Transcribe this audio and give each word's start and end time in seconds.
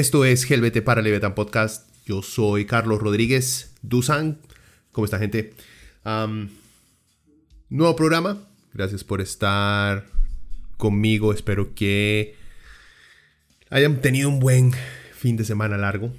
Esto 0.00 0.24
es 0.24 0.48
GLBT 0.48 0.80
para 0.80 1.02
Leviathan 1.02 1.34
Podcast. 1.34 1.86
Yo 2.06 2.22
soy 2.22 2.64
Carlos 2.64 3.00
Rodríguez 3.00 3.74
Dusan. 3.82 4.38
¿Cómo 4.92 5.04
está, 5.04 5.18
gente? 5.18 5.52
nuevo 7.68 7.96
programa. 7.96 8.42
Gracias 8.72 9.04
por 9.04 9.20
estar 9.20 10.06
conmigo. 10.78 11.34
Espero 11.34 11.74
que 11.74 12.34
hayan 13.68 14.00
tenido 14.00 14.30
un 14.30 14.40
buen 14.40 14.72
fin 15.12 15.36
de 15.36 15.44
semana 15.44 15.76
largo. 15.76 16.14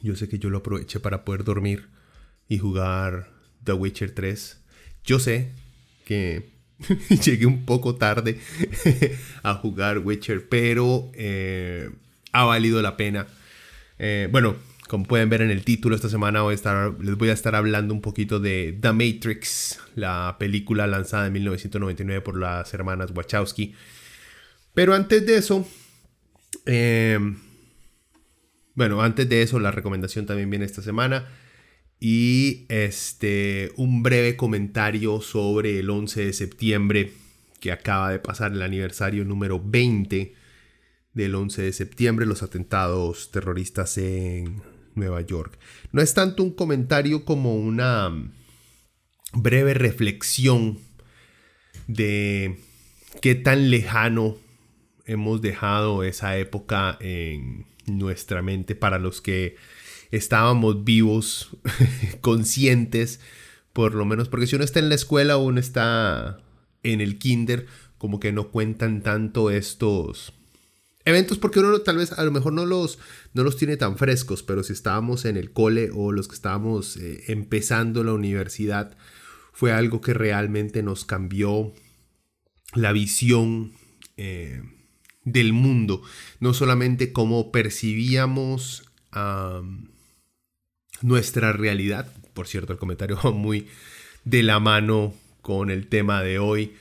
Yo 0.00 0.16
sé 0.16 0.30
que 0.30 0.38
yo 0.38 0.48
lo 0.48 0.56
aproveché 0.56 1.00
para 1.00 1.22
poder 1.22 1.44
dormir 1.44 1.90
y 2.48 2.56
jugar 2.56 3.28
The 3.62 3.74
Witcher 3.74 4.14
3. 4.14 4.58
Yo 5.04 5.18
sé 5.18 5.52
que 6.06 6.48
llegué 7.22 7.44
un 7.44 7.66
poco 7.66 7.96
tarde 7.96 8.40
a 9.42 9.52
jugar 9.52 9.98
Witcher, 9.98 10.48
pero 10.48 11.10
eh, 11.12 11.90
ha 12.34 12.44
valido 12.44 12.82
la 12.82 12.96
pena. 12.96 13.26
Eh, 13.98 14.28
bueno, 14.30 14.56
como 14.88 15.04
pueden 15.04 15.30
ver 15.30 15.40
en 15.40 15.50
el 15.50 15.64
título, 15.64 15.96
esta 15.96 16.10
semana 16.10 16.42
voy 16.42 16.52
a 16.52 16.54
estar, 16.56 16.92
les 17.00 17.16
voy 17.16 17.30
a 17.30 17.32
estar 17.32 17.54
hablando 17.54 17.94
un 17.94 18.02
poquito 18.02 18.40
de 18.40 18.76
The 18.78 18.92
Matrix, 18.92 19.80
la 19.94 20.36
película 20.38 20.86
lanzada 20.86 21.28
en 21.28 21.32
1999 21.32 22.20
por 22.20 22.38
las 22.38 22.74
hermanas 22.74 23.12
Wachowski. 23.14 23.74
Pero 24.74 24.94
antes 24.94 25.24
de 25.24 25.36
eso, 25.36 25.66
eh, 26.66 27.18
bueno, 28.74 29.00
antes 29.00 29.28
de 29.28 29.42
eso, 29.42 29.60
la 29.60 29.70
recomendación 29.70 30.26
también 30.26 30.50
viene 30.50 30.64
esta 30.64 30.82
semana. 30.82 31.28
Y 32.00 32.66
este, 32.68 33.70
un 33.76 34.02
breve 34.02 34.36
comentario 34.36 35.20
sobre 35.20 35.78
el 35.78 35.88
11 35.88 36.26
de 36.26 36.32
septiembre, 36.32 37.12
que 37.60 37.70
acaba 37.70 38.10
de 38.10 38.18
pasar 38.18 38.52
el 38.52 38.60
aniversario 38.60 39.24
número 39.24 39.62
20 39.64 40.43
del 41.14 41.34
11 41.34 41.62
de 41.62 41.72
septiembre, 41.72 42.26
los 42.26 42.42
atentados 42.42 43.30
terroristas 43.30 43.96
en 43.98 44.62
Nueva 44.94 45.20
York. 45.22 45.58
No 45.92 46.02
es 46.02 46.14
tanto 46.14 46.42
un 46.42 46.50
comentario 46.52 47.24
como 47.24 47.56
una 47.56 48.12
breve 49.32 49.74
reflexión 49.74 50.78
de 51.86 52.58
qué 53.20 53.34
tan 53.34 53.70
lejano 53.70 54.36
hemos 55.06 55.42
dejado 55.42 56.02
esa 56.02 56.36
época 56.36 56.96
en 57.00 57.66
nuestra 57.86 58.42
mente 58.42 58.74
para 58.74 58.98
los 58.98 59.20
que 59.20 59.56
estábamos 60.10 60.84
vivos, 60.84 61.56
conscientes, 62.20 63.20
por 63.72 63.94
lo 63.94 64.04
menos, 64.04 64.28
porque 64.28 64.46
si 64.46 64.56
uno 64.56 64.64
está 64.64 64.78
en 64.78 64.88
la 64.88 64.94
escuela 64.94 65.36
o 65.36 65.44
uno 65.44 65.60
está 65.60 66.38
en 66.82 67.00
el 67.00 67.18
kinder, 67.18 67.66
como 67.98 68.20
que 68.20 68.32
no 68.32 68.50
cuentan 68.50 69.02
tanto 69.02 69.50
estos 69.50 70.32
eventos 71.04 71.38
porque 71.38 71.60
uno 71.60 71.80
tal 71.80 71.98
vez 71.98 72.12
a 72.12 72.24
lo 72.24 72.30
mejor 72.30 72.52
no 72.52 72.66
los, 72.66 72.98
no 73.32 73.42
los 73.42 73.56
tiene 73.56 73.76
tan 73.76 73.98
frescos, 73.98 74.42
pero 74.42 74.62
si 74.62 74.72
estábamos 74.72 75.24
en 75.24 75.36
el 75.36 75.52
cole 75.52 75.90
o 75.92 76.12
los 76.12 76.28
que 76.28 76.34
estábamos 76.34 76.96
eh, 76.96 77.24
empezando 77.28 78.04
la 78.04 78.12
universidad, 78.12 78.96
fue 79.52 79.72
algo 79.72 80.00
que 80.00 80.14
realmente 80.14 80.82
nos 80.82 81.04
cambió 81.04 81.72
la 82.74 82.92
visión 82.92 83.72
eh, 84.16 84.62
del 85.24 85.52
mundo, 85.52 86.02
no 86.40 86.54
solamente 86.54 87.12
cómo 87.12 87.52
percibíamos 87.52 88.82
nuestra 91.02 91.52
realidad, 91.52 92.12
por 92.34 92.48
cierto, 92.48 92.72
el 92.72 92.80
comentario 92.80 93.16
muy 93.32 93.68
de 94.24 94.42
la 94.42 94.58
mano 94.58 95.14
con 95.40 95.70
el 95.70 95.86
tema 95.86 96.22
de 96.22 96.38
hoy, 96.38 96.74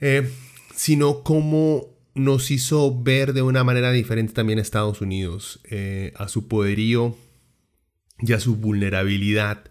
eh, 0.00 0.28
sino 0.74 1.22
cómo 1.22 1.95
nos 2.16 2.50
hizo 2.50 3.02
ver 3.02 3.34
de 3.34 3.42
una 3.42 3.62
manera 3.62 3.92
diferente 3.92 4.32
también 4.32 4.58
a 4.58 4.62
Estados 4.62 5.00
Unidos, 5.00 5.60
eh, 5.64 6.12
a 6.16 6.28
su 6.28 6.48
poderío 6.48 7.16
y 8.18 8.32
a 8.32 8.40
su 8.40 8.56
vulnerabilidad, 8.56 9.70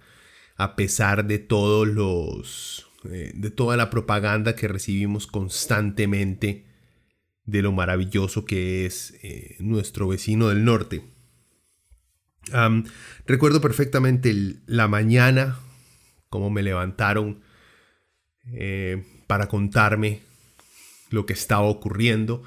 a 0.55 0.75
pesar 0.75 1.25
de 1.25 1.39
todos 1.39 1.87
los, 1.87 2.87
eh, 3.11 3.31
de 3.33 3.49
toda 3.49 3.77
la 3.77 3.89
propaganda 3.89 4.55
que 4.55 4.67
recibimos 4.67 5.25
constantemente 5.25 6.65
de 7.45 7.61
lo 7.63 7.71
maravilloso 7.71 8.45
que 8.45 8.85
es 8.85 9.15
eh, 9.23 9.55
nuestro 9.59 10.07
vecino 10.07 10.49
del 10.49 10.63
norte. 10.63 11.01
recuerdo 13.25 13.59
perfectamente 13.59 14.35
la 14.67 14.87
mañana, 14.87 15.57
cómo 16.29 16.51
me 16.51 16.61
levantaron 16.61 17.41
para 19.25 19.47
contarme 19.47 20.21
lo 21.09 21.25
que 21.25 21.33
estaba 21.33 21.63
ocurriendo. 21.63 22.43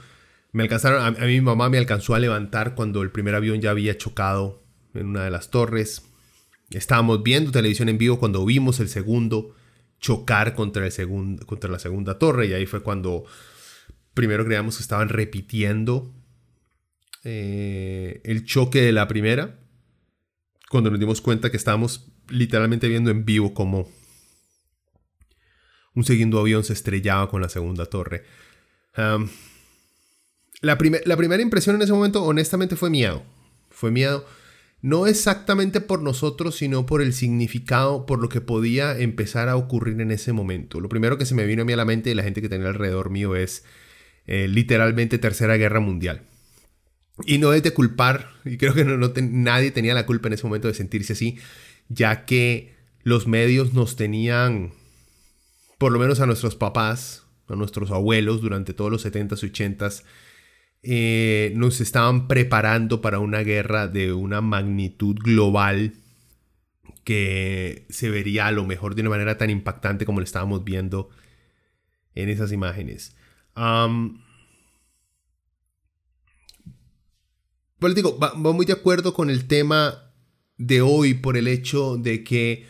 Me 0.52 0.62
alcanzaron, 0.62 1.16
a, 1.16 1.26
mi 1.26 1.40
mamá 1.40 1.68
me 1.68 1.78
alcanzó 1.78 2.14
a 2.14 2.18
levantar 2.18 2.74
cuando 2.74 3.02
el 3.02 3.10
primer 3.10 3.34
avión 3.34 3.60
ya 3.60 3.70
había 3.70 3.96
chocado 3.98 4.62
en 4.94 5.06
una 5.06 5.24
de 5.24 5.30
las 5.30 5.50
torres. 5.50 6.06
Estábamos 6.70 7.22
viendo 7.22 7.50
televisión 7.50 7.88
en 7.88 7.98
vivo 7.98 8.18
cuando 8.18 8.44
vimos 8.44 8.80
el 8.80 8.88
segundo 8.88 9.54
chocar 10.00 10.54
contra, 10.54 10.86
el 10.86 11.40
contra 11.46 11.70
la 11.70 11.78
segunda 11.78 12.18
torre 12.18 12.46
y 12.46 12.52
ahí 12.52 12.66
fue 12.66 12.82
cuando 12.82 13.24
primero 14.14 14.44
creíamos 14.44 14.76
que 14.76 14.82
estaban 14.82 15.08
repitiendo 15.08 16.14
eh, 17.24 18.20
el 18.24 18.44
choque 18.44 18.80
de 18.80 18.92
la 18.92 19.08
primera, 19.08 19.58
cuando 20.70 20.90
nos 20.90 21.00
dimos 21.00 21.20
cuenta 21.20 21.50
que 21.50 21.56
estábamos 21.56 22.12
literalmente 22.28 22.88
viendo 22.88 23.10
en 23.10 23.24
vivo 23.24 23.54
como 23.54 23.88
un 25.94 26.04
segundo 26.04 26.38
avión 26.38 26.62
se 26.62 26.74
estrellaba 26.74 27.28
con 27.28 27.42
la 27.42 27.48
segunda 27.48 27.86
torre 27.86 28.24
la, 30.60 30.78
la 31.04 31.16
primera 31.16 31.42
impresión 31.42 31.76
en 31.76 31.82
ese 31.82 31.92
momento, 31.92 32.24
honestamente, 32.24 32.76
fue 32.76 32.90
miedo. 32.90 33.22
Fue 33.70 33.90
miedo. 33.90 34.26
No 34.80 35.06
exactamente 35.06 35.80
por 35.80 36.02
nosotros, 36.02 36.56
sino 36.56 36.86
por 36.86 37.02
el 37.02 37.12
significado, 37.12 38.06
por 38.06 38.20
lo 38.20 38.28
que 38.28 38.40
podía 38.40 38.96
empezar 38.96 39.48
a 39.48 39.56
ocurrir 39.56 40.00
en 40.00 40.12
ese 40.12 40.32
momento. 40.32 40.80
Lo 40.80 40.88
primero 40.88 41.18
que 41.18 41.26
se 41.26 41.34
me 41.34 41.46
vino 41.46 41.62
a 41.62 41.64
mí 41.64 41.72
a 41.72 41.76
la 41.76 41.84
mente 41.84 42.10
y 42.10 42.14
la 42.14 42.22
gente 42.22 42.40
que 42.40 42.48
tenía 42.48 42.68
alrededor 42.68 43.10
mío 43.10 43.34
es 43.34 43.64
eh, 44.26 44.46
literalmente 44.46 45.18
Tercera 45.18 45.56
Guerra 45.56 45.80
Mundial. 45.80 46.22
Y 47.26 47.38
no 47.38 47.52
es 47.52 47.64
de 47.64 47.72
culpar, 47.72 48.30
y 48.44 48.56
creo 48.56 48.74
que 48.74 48.84
no, 48.84 49.12
nadie 49.22 49.72
tenía 49.72 49.94
la 49.94 50.06
culpa 50.06 50.28
en 50.28 50.34
ese 50.34 50.44
momento 50.44 50.68
de 50.68 50.74
sentirse 50.74 51.14
así, 51.14 51.38
ya 51.88 52.24
que 52.24 52.76
los 53.02 53.26
medios 53.26 53.74
nos 53.74 53.96
tenían, 53.96 54.72
por 55.78 55.90
lo 55.90 55.98
menos 55.98 56.20
a 56.20 56.26
nuestros 56.26 56.54
papás, 56.54 57.24
a 57.48 57.56
nuestros 57.56 57.90
abuelos 57.90 58.40
durante 58.40 58.74
todos 58.74 58.90
los 58.90 59.04
70s 59.04 59.42
y 59.42 59.50
80s, 59.50 60.04
eh, 60.82 61.52
nos 61.56 61.80
estaban 61.80 62.28
preparando 62.28 63.00
para 63.00 63.18
una 63.18 63.40
guerra 63.40 63.88
de 63.88 64.12
una 64.12 64.40
magnitud 64.40 65.16
global 65.16 65.94
que 67.04 67.86
se 67.88 68.10
vería 68.10 68.46
a 68.46 68.52
lo 68.52 68.64
mejor 68.64 68.94
de 68.94 69.00
una 69.00 69.10
manera 69.10 69.38
tan 69.38 69.50
impactante 69.50 70.04
como 70.04 70.20
lo 70.20 70.24
estábamos 70.24 70.62
viendo 70.62 71.08
en 72.14 72.28
esas 72.28 72.52
imágenes. 72.52 73.16
pues 77.78 77.94
digo, 77.94 78.18
va, 78.18 78.34
muy 78.34 78.66
de 78.66 78.72
acuerdo 78.74 79.14
con 79.14 79.30
el 79.30 79.46
tema 79.46 80.12
de 80.58 80.80
hoy 80.80 81.14
por 81.14 81.36
el 81.36 81.48
hecho 81.48 81.96
de 81.96 82.22
que 82.24 82.66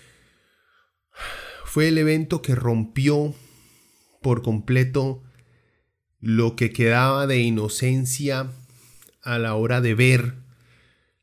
fue 1.65 1.89
el 1.89 1.99
evento 1.99 2.41
que 2.41 2.55
rompió 2.55 3.35
por 4.21 4.43
completo 4.43 5.23
lo 6.21 6.57
que 6.57 6.73
quedaba 6.73 7.27
de 7.27 7.39
inocencia 7.39 8.51
a 9.23 9.39
la 9.39 9.55
hora 9.55 9.81
de 9.81 9.95
ver 9.95 10.35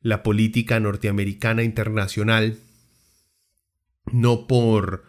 la 0.01 0.23
política 0.23 0.79
norteamericana 0.79 1.63
internacional, 1.63 2.59
no 4.11 4.47
por... 4.47 5.05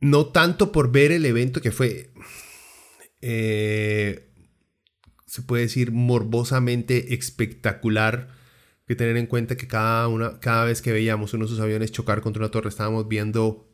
no 0.00 0.26
tanto 0.26 0.72
por 0.72 0.92
ver 0.92 1.12
el 1.12 1.24
evento 1.24 1.60
que 1.60 1.70
fue... 1.70 2.12
eh, 3.22 4.28
se 5.26 5.40
puede 5.40 5.62
decir, 5.62 5.92
morbosamente 5.92 7.14
espectacular 7.14 8.28
que 8.86 8.96
tener 8.96 9.16
en 9.16 9.26
cuenta 9.26 9.56
que 9.56 9.66
cada, 9.66 10.06
una, 10.08 10.38
cada 10.40 10.66
vez 10.66 10.82
que 10.82 10.92
veíamos 10.92 11.32
uno 11.32 11.46
de 11.46 11.48
sus 11.48 11.60
aviones 11.60 11.92
chocar 11.92 12.20
contra 12.20 12.40
una 12.40 12.50
torre 12.50 12.68
estábamos 12.68 13.08
viendo 13.08 13.71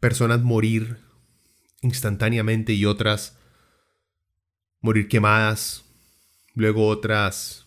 personas 0.00 0.42
morir 0.42 0.98
instantáneamente 1.82 2.72
y 2.72 2.84
otras 2.84 3.38
morir 4.80 5.08
quemadas, 5.08 5.84
luego 6.54 6.86
otras 6.86 7.66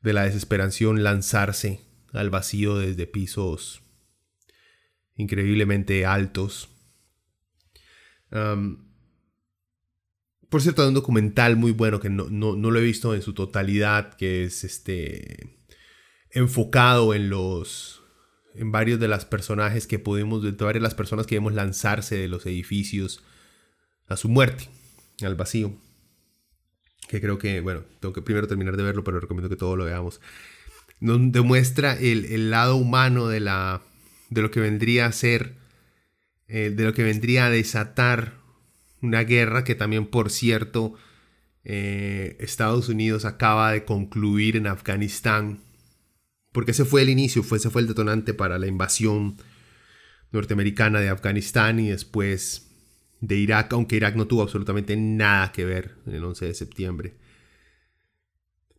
de 0.00 0.12
la 0.12 0.24
desesperación 0.24 1.02
lanzarse 1.02 1.80
al 2.12 2.30
vacío 2.30 2.78
desde 2.78 3.06
pisos 3.06 3.82
increíblemente 5.16 6.06
altos. 6.06 6.68
por 10.48 10.62
cierto, 10.62 10.82
hay 10.82 10.88
un 10.88 10.94
documental 10.94 11.56
muy 11.56 11.72
bueno 11.72 12.00
que 12.00 12.10
no, 12.10 12.28
lo 12.28 12.78
he 12.78 12.82
visto 12.82 13.14
en 13.14 13.22
su 13.22 13.34
totalidad, 13.34 14.14
que 14.14 14.44
es 14.44 14.64
este 14.64 15.58
enfocado 16.30 17.14
en 17.14 17.28
los 17.28 17.99
en 18.54 18.72
varios 18.72 19.00
de 19.00 19.08
las 19.08 19.24
personajes 19.24 19.86
que 19.86 19.98
pudimos, 19.98 20.42
de 20.42 20.52
varias 20.52 20.82
las 20.82 20.94
personas 20.94 21.26
que 21.26 21.36
vemos 21.36 21.54
lanzarse 21.54 22.16
de 22.16 22.28
los 22.28 22.46
edificios 22.46 23.22
a 24.08 24.16
su 24.16 24.28
muerte, 24.28 24.68
al 25.22 25.36
vacío. 25.36 25.74
Que 27.08 27.20
creo 27.20 27.38
que, 27.38 27.60
bueno, 27.60 27.82
tengo 28.00 28.12
que 28.12 28.22
primero 28.22 28.46
terminar 28.46 28.76
de 28.76 28.82
verlo, 28.82 29.04
pero 29.04 29.20
recomiendo 29.20 29.48
que 29.48 29.56
todo 29.56 29.76
lo 29.76 29.84
veamos. 29.84 30.20
Nos 31.00 31.32
demuestra 31.32 31.94
el, 31.98 32.50
lado 32.50 32.76
humano 32.76 33.28
de, 33.28 33.40
la, 33.40 33.82
de 34.28 34.42
lo 34.42 34.50
que 34.50 34.60
vendría 34.60 35.06
a 35.06 35.12
ser, 35.12 35.54
eh, 36.48 36.70
de 36.74 36.84
lo 36.84 36.92
que 36.92 37.02
vendría 37.02 37.46
a 37.46 37.50
desatar 37.50 38.34
una 39.02 39.24
guerra 39.24 39.64
que 39.64 39.74
también, 39.74 40.06
por 40.06 40.30
cierto, 40.30 40.94
eh, 41.64 42.36
Estados 42.40 42.88
Unidos 42.88 43.24
acaba 43.24 43.72
de 43.72 43.84
concluir 43.84 44.56
en 44.56 44.66
Afganistán 44.66 45.60
porque 46.52 46.72
ese 46.72 46.84
fue 46.84 47.02
el 47.02 47.10
inicio, 47.10 47.42
fue, 47.42 47.58
ese 47.58 47.70
fue 47.70 47.82
el 47.82 47.88
detonante 47.88 48.34
para 48.34 48.58
la 48.58 48.66
invasión 48.66 49.36
norteamericana 50.32 51.00
de 51.00 51.08
Afganistán 51.08 51.80
y 51.80 51.88
después 51.88 52.68
de 53.20 53.36
Irak, 53.36 53.72
aunque 53.72 53.96
Irak 53.96 54.16
no 54.16 54.26
tuvo 54.26 54.42
absolutamente 54.42 54.96
nada 54.96 55.52
que 55.52 55.64
ver 55.64 55.96
en 56.06 56.14
el 56.14 56.24
11 56.24 56.46
de 56.46 56.54
septiembre. 56.54 57.14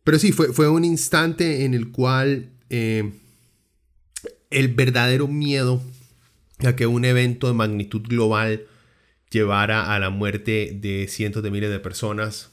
Pero 0.04 0.18
sí, 0.18 0.32
fue, 0.32 0.52
fue 0.52 0.68
un 0.68 0.84
instante 0.84 1.64
en 1.64 1.74
el 1.74 1.90
cual 1.90 2.50
eh, 2.70 3.12
el 4.50 4.68
verdadero 4.68 5.28
miedo 5.28 5.82
a 6.58 6.74
que 6.74 6.86
un 6.86 7.04
evento 7.04 7.46
de 7.46 7.54
magnitud 7.54 8.02
global 8.02 8.66
llevara 9.30 9.94
a 9.94 9.98
la 9.98 10.10
muerte 10.10 10.76
de 10.80 11.06
cientos 11.08 11.42
de 11.42 11.50
miles 11.50 11.70
de 11.70 11.78
personas, 11.78 12.50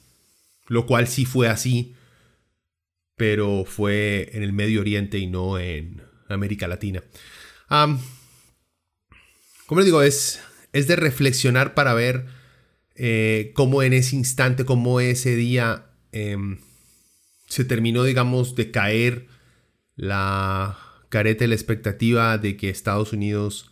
lo 0.67 0.85
cual 0.85 1.07
sí 1.07 1.25
fue 1.25 1.47
así, 1.47 1.95
pero 3.19 3.65
fue 3.65 4.29
en 4.31 4.43
el 4.43 4.53
Medio 4.53 4.79
Oriente 4.79 5.19
y 5.19 5.27
no 5.27 5.59
en 5.59 6.01
América 6.29 6.69
Latina. 6.69 7.03
como 7.67 7.99
les 9.81 9.85
digo, 9.85 10.01
es, 10.01 10.41
es 10.71 10.87
de 10.87 10.95
reflexionar 10.95 11.73
para 11.73 11.93
ver 11.93 12.27
eh, 12.95 13.51
cómo 13.55 13.83
en 13.83 13.91
ese 13.91 14.15
instante, 14.15 14.63
cómo 14.63 15.01
ese 15.01 15.35
día 15.35 15.89
em, 16.13 16.59
se 17.45 17.65
terminó, 17.65 18.05
digamos, 18.05 18.55
de 18.55 18.71
caer 18.71 19.27
la 19.97 20.79
careta 21.09 21.43
de 21.43 21.49
la 21.49 21.55
expectativa 21.55 22.37
de 22.37 22.55
que 22.55 22.69
Estados 22.69 23.11
Unidos 23.11 23.69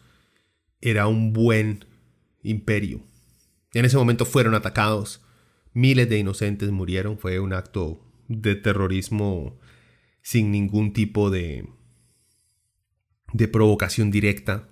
era 0.81 1.07
un 1.07 1.31
buen 1.31 1.85
imperio. 2.43 3.01
En 3.73 3.85
ese 3.85 3.95
momento 3.95 4.25
fueron 4.25 4.55
atacados, 4.55 5.21
miles 5.71 6.09
de 6.09 6.17
inocentes 6.17 6.69
murieron, 6.69 7.17
fue 7.17 7.39
un 7.39 7.53
acto 7.53 8.06
de 8.27 8.55
terrorismo 8.55 9.59
sin 10.21 10.51
ningún 10.51 10.93
tipo 10.93 11.29
de, 11.29 11.67
de 13.33 13.47
provocación 13.47 14.11
directa. 14.11 14.69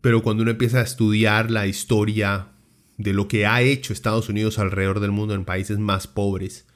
pero 0.00 0.22
cuando 0.22 0.42
uno 0.42 0.52
empieza 0.52 0.78
a 0.78 0.82
estudiar 0.82 1.50
la 1.50 1.66
historia 1.66 2.52
de 2.96 3.12
lo 3.12 3.28
que 3.28 3.46
ha 3.46 3.62
hecho 3.62 3.92
Estados 3.92 4.28
Unidos 4.28 4.58
alrededor 4.58 5.00
del 5.00 5.12
mundo 5.12 5.34
en 5.34 5.44
países 5.44 5.78
más 5.78 6.06
pobres 6.06 6.66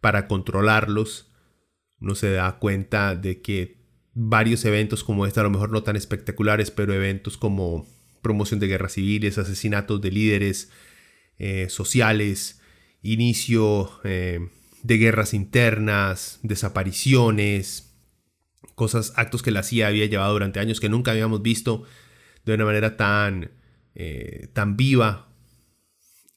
para 0.00 0.28
controlarlos, 0.28 1.32
uno 2.00 2.14
se 2.14 2.30
da 2.32 2.58
cuenta 2.58 3.16
de 3.16 3.40
que 3.40 3.78
varios 4.14 4.64
eventos 4.64 5.04
como 5.04 5.26
este, 5.26 5.40
a 5.40 5.44
lo 5.44 5.50
mejor 5.50 5.70
no 5.70 5.82
tan 5.82 5.96
espectaculares, 5.96 6.70
pero 6.70 6.92
eventos 6.92 7.36
como 7.36 7.86
promoción 8.22 8.60
de 8.60 8.66
guerras 8.66 8.94
civiles, 8.94 9.38
asesinatos 9.38 10.00
de 10.00 10.10
líderes 10.10 10.70
eh, 11.38 11.68
sociales, 11.68 12.57
inicio 13.02 13.90
eh, 14.04 14.48
de 14.82 14.98
guerras 14.98 15.34
internas, 15.34 16.40
desapariciones, 16.42 17.94
cosas, 18.74 19.12
actos 19.16 19.42
que 19.42 19.50
la 19.50 19.62
CIA 19.62 19.88
había 19.88 20.06
llevado 20.06 20.32
durante 20.32 20.60
años 20.60 20.80
que 20.80 20.88
nunca 20.88 21.12
habíamos 21.12 21.42
visto 21.42 21.84
de 22.44 22.54
una 22.54 22.64
manera 22.64 22.96
tan, 22.96 23.50
eh, 23.94 24.48
tan 24.52 24.76
viva 24.76 25.28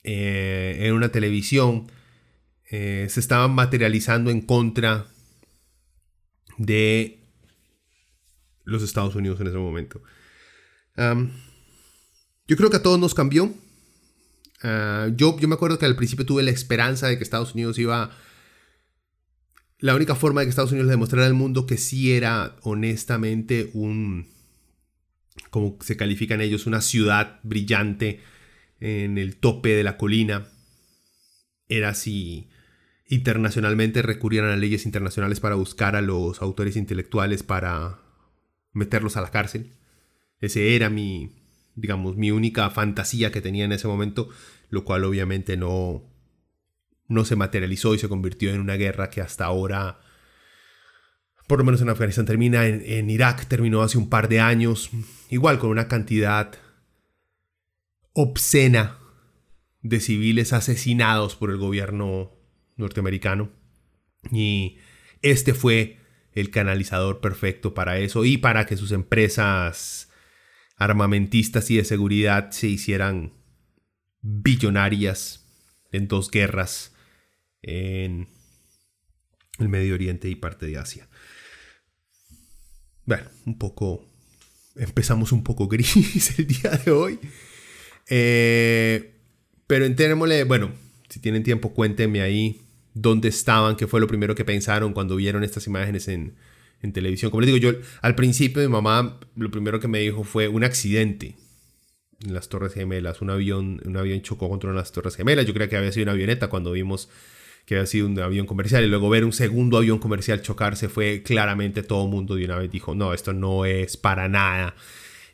eh, 0.04 0.78
en 0.82 0.94
una 0.94 1.10
televisión, 1.10 1.92
se 2.70 3.20
estaban 3.20 3.52
materializando 3.52 4.32
en 4.32 4.40
contra 4.40 5.06
de 6.58 7.20
los 8.64 8.82
Estados 8.82 9.14
Unidos 9.14 9.42
en 9.42 9.48
ese 9.48 9.58
momento. 9.58 10.02
yo 10.96 12.56
creo 12.56 12.70
que 12.70 12.78
a 12.78 12.82
todos 12.82 12.98
nos 12.98 13.14
cambió 13.14 13.54
Ah, 14.64 15.10
yo, 15.16 15.38
yo 15.40 15.48
me 15.48 15.56
acuerdo 15.56 15.80
que 15.80 15.86
al 15.86 15.96
principio 15.96 16.26
tuve 16.26 16.44
la 16.44 16.52
esperanza 16.52 17.08
de 17.08 17.18
que 17.18 17.24
Estados 17.24 17.54
Unidos 17.54 17.78
iba... 17.80 18.12
La 19.80 19.96
única 19.96 20.14
forma 20.14 20.42
de 20.42 20.46
que 20.46 20.52
Estados 20.52 20.72
Unidos 20.72 20.88
le 20.88 20.94
demostrara 20.94 21.26
al 21.26 21.34
mundo 21.34 21.66
que 21.66 21.78
sí 21.78 22.14
era 22.14 22.56
honestamente 22.62 23.72
un... 23.74 24.28
como 25.50 25.78
se 25.82 25.98
califican 25.98 26.42
ellos, 26.42 26.68
una 26.68 26.82
ciudad 26.82 27.40
brillante 27.42 28.22
en 28.80 29.18
el 29.18 29.38
tope 29.38 29.70
de 29.70 29.84
la 29.84 29.98
colina. 29.98 30.48
Era 31.68 31.96
si 31.96 32.50
internacionalmente 33.08 34.02
recurrieran 34.02 34.52
a 34.52 34.56
leyes 34.56 34.86
internacionales 34.86 35.40
para 35.40 35.56
buscar 35.56 35.96
a 35.96 36.02
los 36.02 36.42
autores 36.42 36.76
intelectuales 36.76 37.44
para 37.44 38.00
meterlos 38.74 39.18
a 39.18 39.22
la 39.22 39.32
cárcel. 39.32 39.74
Ese 40.40 40.76
era 40.76 40.90
mi, 40.90 41.41
digamos, 41.76 42.18
mi 42.18 42.32
única 42.32 42.70
fantasía 42.70 43.32
que 43.32 43.42
tenía 43.42 43.66
en 43.66 43.72
ese 43.72 43.88
momento, 43.88 44.30
lo 44.70 44.84
cual 44.84 45.04
obviamente 45.04 45.58
no, 45.58 46.04
no 47.08 47.26
se 47.26 47.36
materializó 47.36 47.94
y 47.94 48.00
se 48.00 48.10
convirtió 48.10 48.52
en 48.54 48.62
una 48.62 48.76
guerra 48.76 49.10
que 49.10 49.22
hasta 49.22 49.46
ahora, 49.46 50.00
por 51.48 51.60
lo 51.60 51.66
menos 51.66 51.82
en 51.82 51.90
Afganistán 51.90 52.26
termina, 52.26 52.66
en, 52.66 53.10
Irak 53.10 53.48
terminó 53.48 53.82
hace 53.82 53.98
un 53.98 54.10
par 54.10 54.30
de 54.30 54.40
años, 54.40 54.90
igual 55.30 55.60
con 55.60 55.70
una 55.70 55.88
cantidad 55.88 56.54
obscena 58.14 58.98
de 59.82 60.00
civiles 60.00 60.54
asesinados 60.54 61.36
por 61.36 61.50
el 61.50 61.58
gobierno 61.58 62.32
norteamericano. 62.76 63.52
Y 64.32 64.78
este 65.22 65.54
fue 65.54 66.00
el 66.34 66.50
canalizador 66.52 67.20
perfecto 67.20 67.74
para 67.74 67.98
eso 67.98 68.24
y 68.24 68.38
para 68.38 68.66
que 68.66 68.78
sus 68.78 68.92
empresas 68.92 70.11
armamentistas 70.82 71.70
y 71.70 71.78
de 71.78 71.86
seguridad 71.86 72.50
se 72.50 72.68
hicieran 72.68 73.34
billonarias 74.22 75.46
en 75.92 76.08
dos 76.08 76.32
guerras 76.32 76.96
en 77.62 78.28
el 79.60 79.70
Medio 79.70 79.94
Oriente 79.94 80.28
y 80.28 80.34
parte 80.34 80.66
de 80.66 80.78
Asia. 80.80 81.08
Bueno, 83.06 83.30
un 83.46 83.60
poco... 83.60 84.10
Empezamos 84.76 85.32
un 85.32 85.44
poco 85.44 85.68
gris 85.70 86.40
el 86.40 86.48
día 86.48 86.72
de 86.72 86.90
hoy. 86.90 87.20
Eh, 88.10 89.20
pero 89.68 89.86
entérémosle, 89.86 90.46
bueno, 90.46 90.72
si 91.10 91.20
tienen 91.20 91.44
tiempo, 91.44 91.76
cuéntenme 91.76 92.24
ahí 92.24 92.60
dónde 92.96 93.30
estaban, 93.30 93.76
qué 93.76 93.86
fue 93.86 94.00
lo 94.00 94.08
primero 94.08 94.34
que 94.34 94.46
pensaron 94.46 94.94
cuando 94.94 95.16
vieron 95.16 95.44
estas 95.44 95.68
imágenes 95.68 96.08
en, 96.08 96.36
en 96.82 96.94
televisión. 96.94 97.32
Como 97.32 97.42
les 97.42 97.54
digo, 97.54 97.58
yo 97.58 97.80
al 98.02 98.16
principio 98.16 98.62
mi 98.62 98.68
mamá 98.68 99.20
lo 99.36 99.52
primero 99.52 99.80
que 99.80 99.88
me 99.88 100.00
dijo 100.00 100.24
fue 100.24 100.48
un 100.48 100.64
accidente 100.64 101.36
en 102.24 102.34
las 102.34 102.50
Torres 102.50 102.74
Gemelas. 102.74 103.22
Un 103.22 103.30
avión, 103.30 103.82
un 103.86 103.98
avión 103.98 104.22
chocó 104.22 104.50
contra 104.50 104.74
las 104.74 104.92
Torres 104.92 105.16
Gemelas. 105.16 105.46
Yo 105.46 105.54
creía 105.54 105.70
que 105.70 105.78
había 105.78 105.92
sido 105.92 106.04
una 106.04 106.14
avioneta 106.14 106.50
cuando 106.50 106.72
vimos 106.72 107.10
que 107.66 107.76
había 107.76 107.86
sido 107.86 108.08
un 108.08 108.20
avión 108.20 108.46
comercial. 108.46 108.84
Y 108.84 108.88
luego 108.88 109.10
ver 109.10 109.26
un 109.26 109.34
segundo 109.34 109.78
avión 109.78 110.00
comercial 110.00 110.42
chocarse 110.42 110.90
fue 110.90 111.24
claramente 111.24 111.84
todo 111.84 112.08
mundo 112.08 112.36
de 112.36 112.46
una 112.46 112.58
vez 112.58 112.72
dijo, 112.72 112.96
no, 112.96 113.14
esto 113.14 113.34
no 113.34 113.66
es 113.66 113.98
para 113.98 114.28
nada 114.28 114.76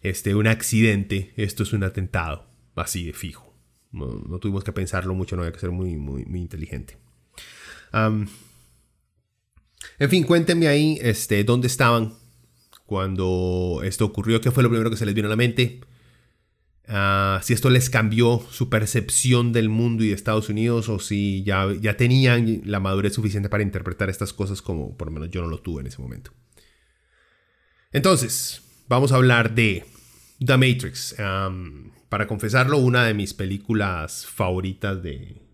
este, 0.01 0.35
un 0.35 0.47
accidente, 0.47 1.33
esto 1.35 1.63
es 1.63 1.73
un 1.73 1.83
atentado. 1.83 2.45
Así 2.75 3.05
de 3.05 3.13
fijo. 3.13 3.55
No, 3.91 4.37
tuvimos 4.39 4.63
que 4.63 4.71
pensarlo 4.71 5.15
mucho, 5.15 5.35
no 5.35 5.41
había 5.41 5.53
que 5.53 5.59
ser 5.59 5.71
muy, 5.71 5.95
muy, 5.95 6.25
muy 6.25 6.39
inteligente. 6.39 6.97
En 9.99 10.09
fin, 10.09 10.23
cuéntenme 10.23 10.67
ahí 10.67 10.99
este, 11.01 11.43
dónde 11.43 11.67
estaban 11.67 12.13
cuando 12.85 13.81
esto 13.83 14.05
ocurrió, 14.05 14.39
qué 14.41 14.51
fue 14.51 14.63
lo 14.63 14.69
primero 14.69 14.89
que 14.89 14.97
se 14.97 15.05
les 15.05 15.15
vino 15.15 15.27
a 15.27 15.29
la 15.29 15.35
mente. 15.35 15.81
Ah, 16.87 17.41
si 17.43 17.53
esto 17.53 17.69
les 17.69 17.89
cambió 17.89 18.41
su 18.49 18.69
percepción 18.69 19.51
del 19.51 19.67
mundo 19.67 20.03
y 20.03 20.07
de 20.07 20.13
Estados 20.13 20.47
Unidos 20.47 20.87
o 20.87 20.99
si 20.99 21.43
ya, 21.43 21.67
ya 21.81 21.97
tenían 21.97 22.61
la 22.63 22.79
madurez 22.79 23.13
suficiente 23.13 23.49
para 23.49 23.63
interpretar 23.63 24.09
estas 24.09 24.31
cosas 24.31 24.61
como 24.61 24.95
por 24.95 25.07
lo 25.07 25.13
menos 25.13 25.29
yo 25.29 25.41
no 25.41 25.47
lo 25.47 25.59
tuve 25.59 25.81
en 25.81 25.87
ese 25.87 26.01
momento. 26.01 26.31
Entonces, 27.91 28.61
vamos 28.87 29.11
a 29.11 29.15
hablar 29.15 29.53
de 29.53 29.85
The 30.39 30.57
Matrix. 30.57 31.15
para 32.09 32.27
confesarlo, 32.27 32.77
una 32.77 33.05
de 33.05 33.13
mis 33.13 33.33
películas 33.33 34.25
favoritas 34.25 35.01
de 35.03 35.46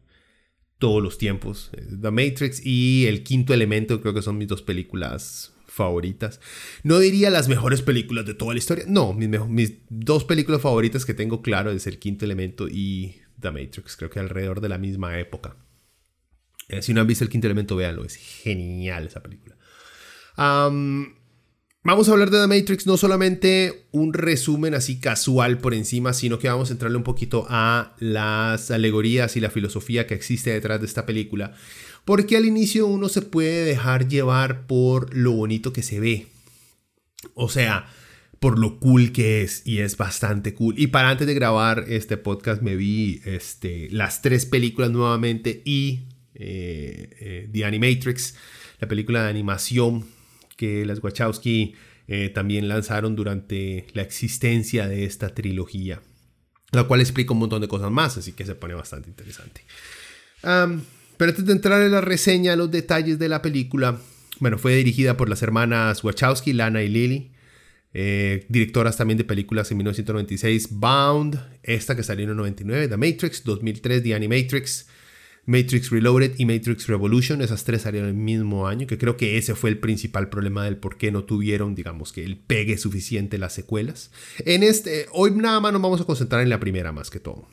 todos 0.84 1.02
los 1.02 1.18
tiempos. 1.18 1.72
The 2.02 2.12
Matrix 2.12 2.60
y 2.62 3.06
El 3.08 3.24
Quinto 3.24 3.54
Elemento 3.54 4.02
creo 4.02 4.14
que 4.14 4.22
son 4.22 4.38
mis 4.38 4.50
dos 4.50 4.62
películas 4.62 5.54
favoritas. 5.66 6.42
No 6.84 7.00
diría 7.00 7.30
las 7.30 7.48
mejores 7.48 7.82
películas 7.82 8.26
de 8.26 8.34
toda 8.34 8.52
la 8.52 8.58
historia. 8.58 8.84
No, 8.86 9.14
mis, 9.14 9.76
dos 9.88 10.26
películas 10.26 10.62
favoritas 10.62 11.06
que 11.06 11.14
tengo 11.14 11.42
claro 11.42 11.72
es 11.72 11.88
El 11.88 12.00
Quinto 12.00 12.26
Elemento 12.26 12.68
y 12.68 13.16
The 13.40 13.52
Matrix. 13.52 13.96
Creo 13.96 14.10
que 14.10 14.20
alrededor 14.20 14.60
de 14.60 14.68
la 14.68 14.78
misma 14.78 15.18
época. 15.18 15.56
Eh, 16.68 16.82
si 16.82 16.94
no 16.94 17.00
han 17.00 17.08
visto 17.08 17.24
El 17.24 17.30
Quinto 17.30 17.48
Elemento, 17.48 17.78
véanlo. 17.78 18.04
Es 18.04 18.18
genial 18.18 19.06
esa 19.06 19.24
película. 19.24 19.56
Vamos 21.84 22.08
a 22.08 22.14
hablar 22.14 22.30
de 22.30 22.40
The 22.40 22.48
Matrix, 22.48 22.88
no 22.88 22.98
solamente 22.98 23.88
un 23.92 24.14
resumen 24.14 24.74
así 24.74 25.00
casual 25.00 25.58
por 25.58 25.74
encima, 25.74 26.14
sino 26.14 26.40
que 26.40 26.48
vamos 26.48 26.70
a 26.70 26.74
entrarle 26.74 26.98
un 26.98 27.04
poquito 27.04 27.46
a 27.50 27.96
las 28.00 28.72
alegorías 28.72 29.36
y 29.36 29.40
la 29.40 29.50
filosofía 29.50 30.08
que 30.08 30.16
existe 30.16 30.52
detrás 30.52 30.80
de 30.80 30.88
esta 30.88 31.06
película. 31.06 31.54
Porque 32.06 32.38
al 32.38 32.46
inicio 32.46 32.88
uno 32.88 33.10
se 33.10 33.22
puede 33.22 33.66
dejar 33.66 34.08
llevar 34.08 34.68
por 34.68 35.16
lo 35.16 35.32
bonito 35.34 35.72
que 35.72 35.84
se 35.84 36.00
ve. 36.00 36.28
O 37.34 37.48
sea, 37.48 37.88
por 38.40 38.60
lo 38.60 38.78
cool 38.80 39.14
que 39.14 39.42
es 39.42 39.66
y 39.66 39.80
es 39.80 39.96
bastante 39.96 40.54
cool. 40.54 40.78
Y 40.78 40.88
para 40.88 41.10
antes 41.10 41.28
de 41.28 41.34
grabar 41.34 41.86
este 41.88 42.18
podcast 42.18 42.62
me 42.62 42.76
vi 42.76 43.22
este, 43.24 43.88
las 43.90 44.22
tres 44.22 44.46
películas 44.46 44.92
nuevamente 44.92 45.62
y 45.64 46.08
eh, 46.36 47.10
eh, 47.20 47.50
The 47.54 47.64
Animatrix, 47.64 48.36
la 48.80 48.90
película 48.90 49.24
de 49.24 49.30
animación 49.30 50.06
que 50.58 50.86
las 50.86 51.04
Wachowski 51.04 51.76
eh, 52.08 52.30
también 52.30 52.68
lanzaron 52.68 53.16
durante 53.16 53.88
la 53.94 54.02
existencia 54.02 54.88
de 54.88 55.06
esta 55.06 55.30
trilogía, 55.34 56.02
la 56.72 56.84
cual 56.84 57.02
explica 57.02 57.34
un 57.34 57.40
montón 57.40 57.62
de 57.62 57.68
cosas 57.68 57.92
más, 57.92 58.18
así 58.18 58.34
que 58.34 58.46
se 58.46 58.56
pone 58.56 58.74
bastante 58.74 59.10
interesante. 59.10 59.62
Pero 60.42 61.30
antes 61.30 61.46
de 61.46 61.54
entrar 61.54 61.82
en 61.82 61.92
la 61.92 62.02
reseña, 62.02 62.56
los 62.56 62.72
detalles 62.72 63.20
de 63.20 63.30
la 63.30 63.42
película, 63.42 64.00
bueno, 64.40 64.58
fue 64.58 64.76
dirigida 64.76 65.16
por 65.16 65.30
las 65.30 65.42
hermanas 65.42 66.04
Wachowski, 66.04 66.54
Lana 66.54 66.82
y 66.84 66.90
Lily, 66.90 67.32
eh, 67.94 68.46
directoras 68.50 68.98
también 68.98 69.18
de 69.18 69.24
películas 69.24 69.70
en 69.72 69.78
1996, 69.78 70.70
Bound, 70.72 71.40
esta 71.62 71.96
que 71.96 72.04
salió 72.04 72.24
en 72.24 72.32
el 72.32 72.38
99, 72.38 72.88
The 72.88 72.98
Matrix, 72.98 73.44
2003, 73.44 74.02
The 74.02 74.16
Animatrix, 74.16 74.88
Matrix 75.46 75.90
Reloaded 75.90 76.36
y 76.38 76.46
Matrix 76.46 76.88
Revolution, 76.88 77.42
esas 77.42 77.66
tres 77.66 77.82
salieron 77.82 78.10
el 78.10 78.16
mismo 78.16 78.68
año, 78.68 78.88
que 78.88 78.98
creo 78.98 79.18
que 79.18 79.38
ese 79.38 79.56
fue 79.56 79.70
el 79.70 79.78
principal 79.78 80.30
problema 80.30 80.64
del 80.64 80.78
por 80.78 80.98
qué 80.98 81.12
no 81.12 81.26
tuvieron, 81.26 81.76
digamos 81.76 82.14
que 82.14 82.24
el 82.24 82.38
pegue 82.38 82.78
suficiente 82.78 83.38
las 83.38 83.54
secuelas. 83.54 84.12
En 84.46 84.64
este, 84.64 85.08
hoy 85.12 85.32
nada 85.32 85.60
más 85.60 85.74
nos 85.74 85.82
vamos 85.82 86.00
a 86.00 86.06
concentrar 86.06 86.42
en 86.42 86.50
la 86.50 86.60
primera 86.60 86.94
más 86.94 87.10
que 87.10 87.20
todo. 87.20 87.48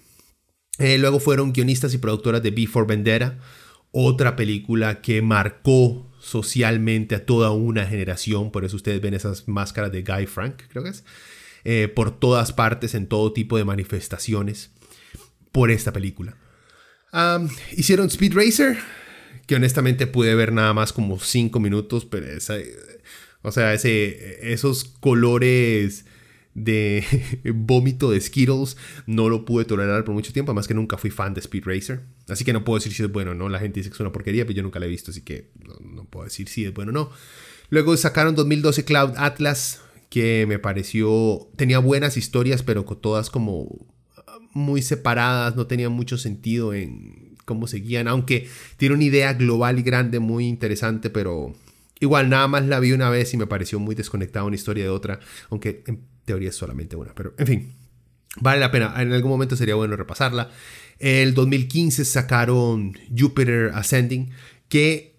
Eh, 0.78 0.99
luego 0.99 1.18
fueron 1.18 1.52
guionistas 1.52 1.92
y 1.92 1.99
productoras 1.99 2.42
de 2.42 2.52
Before 2.52 2.87
Vendetta, 2.87 3.38
otra 3.90 4.37
película 4.37 5.00
que 5.00 5.20
marcó 5.20 6.09
socialmente 6.20 7.16
a 7.16 7.26
toda 7.26 7.50
una 7.50 7.87
generación, 7.87 8.52
por 8.52 8.64
eso 8.64 8.76
ustedes 8.76 9.00
ven 9.00 9.14
esas 9.14 9.49
máscaras 9.49 9.90
de 9.90 10.02
Guy 10.02 10.26
Frank, 10.26 10.62
creo 10.68 10.85
que 10.85 10.90
es, 10.90 11.04
eh, 11.64 11.88
por 11.88 12.18
todas 12.18 12.52
partes, 12.52 12.94
en 12.94 13.06
todo 13.09 13.32
tipo 13.32 13.56
de 13.56 13.64
manifestaciones, 13.64 14.70
por 15.50 15.73
esta 15.73 15.92
película. 15.92 16.37
Hicieron 17.76 18.07
Speed 18.07 18.35
Racer, 18.35 18.79
que 19.47 19.57
honestamente 19.57 20.07
pude 20.07 20.35
ver 20.35 20.52
nada 20.52 20.75
más 20.75 20.93
como 20.93 21.19
5 21.19 21.59
minutos, 21.61 22.05
pero 22.05 22.26
o 23.43 23.52
sea, 23.52 23.75
ese, 23.75 24.52
esos 24.52 24.85
colores 24.85 26.05
de 26.55 27.05
vómito 27.55 28.11
de 28.11 28.21
Skittles 28.21 28.76
no 29.07 29.29
lo 29.29 29.45
pude 29.45 29.64
tolerar 29.64 30.05
por 30.05 30.14
mucho 30.14 30.33
tiempo, 30.33 30.52
además 30.52 30.69
que 30.69 30.75
nunca 30.75 30.99
fui 30.99 31.11
fan 31.11 31.35
de 31.35 31.40
Speed 31.40 31.64
Racer. 31.64 32.00
Así 32.29 32.45
que 32.45 32.52
no 32.52 32.64
puedo 32.64 32.79
decir 32.79 32.93
si 32.93 33.02
es 33.02 33.11
bueno 33.11 33.33
o 33.33 33.35
no. 33.35 33.49
La 33.49 33.59
gente 33.59 33.81
dice 33.81 33.90
que 33.90 33.95
es 33.95 34.00
una 34.00 34.12
porquería, 34.12 34.45
pero 34.45 34.57
yo 34.57 34.62
nunca 34.62 34.79
la 34.79 34.87
he 34.87 34.88
visto, 34.88 35.11
así 35.11 35.23
que 35.23 35.50
no, 35.59 36.05
puedo 36.05 36.25
decir 36.25 36.49
si 36.49 36.64
es 36.64 36.75
bueno 36.75 36.90
o 36.90 36.93
no. 36.93 37.11
Luego 37.71 37.97
sacaron 37.97 38.35
2012 38.35 38.85
Cloud 38.85 39.12
Atlas, 39.17 39.81
que 40.11 40.45
me 40.49 40.59
pareció. 40.59 41.49
tenía 41.57 41.79
buenas 41.79 42.17
historias, 42.17 42.62
pero 42.62 42.85
todas 42.85 43.31
como 43.31 43.87
muy 44.52 44.83
separadas, 44.83 45.57
no 45.57 45.66
tenía 45.66 45.88
mucho 45.88 46.19
sentido 46.19 46.75
en 46.75 47.37
cómo 47.45 47.66
seguían, 47.66 48.09
aunque 48.09 48.49
tiene 48.76 48.95
una 48.95 49.04
idea 49.04 49.33
global 49.33 49.78
y 49.78 49.83
grande 49.83 50.21
muy 50.21 50.47
interesante, 50.47 51.11
pero 51.11 51.54
igual 52.00 52.28
nada 52.28 52.49
más 52.49 52.64
la 52.66 52.80
vi 52.80 52.92
una 52.92 53.11
vez 53.11 53.35
y 53.35 53.37
me 53.37 53.47
pareció 53.47 53.78
muy 53.78 53.95
desconectada 53.95 54.45
una 54.45 54.57
historia 54.57 54.85
de 54.85 54.90
otra, 54.90 55.21
aunque 55.50 55.83
en 55.87 56.04
teoría 56.25 56.50
es 56.50 56.57
solamente 56.57 56.97
una, 56.97 57.14
pero 57.14 57.35
en 57.38 57.47
fin, 57.47 57.75
vale 58.40 58.61
la 58.61 58.71
pena, 58.71 58.95
en 58.99 59.12
algún 59.12 59.30
momento 59.30 59.57
sería 59.57 59.75
bueno 59.75 59.97
repasarla. 59.97 60.50
El 60.99 61.35
2015 61.35 62.04
sacaron 62.04 62.95
Jupiter 63.16 63.71
Ascending, 63.75 64.30
que 64.69 65.16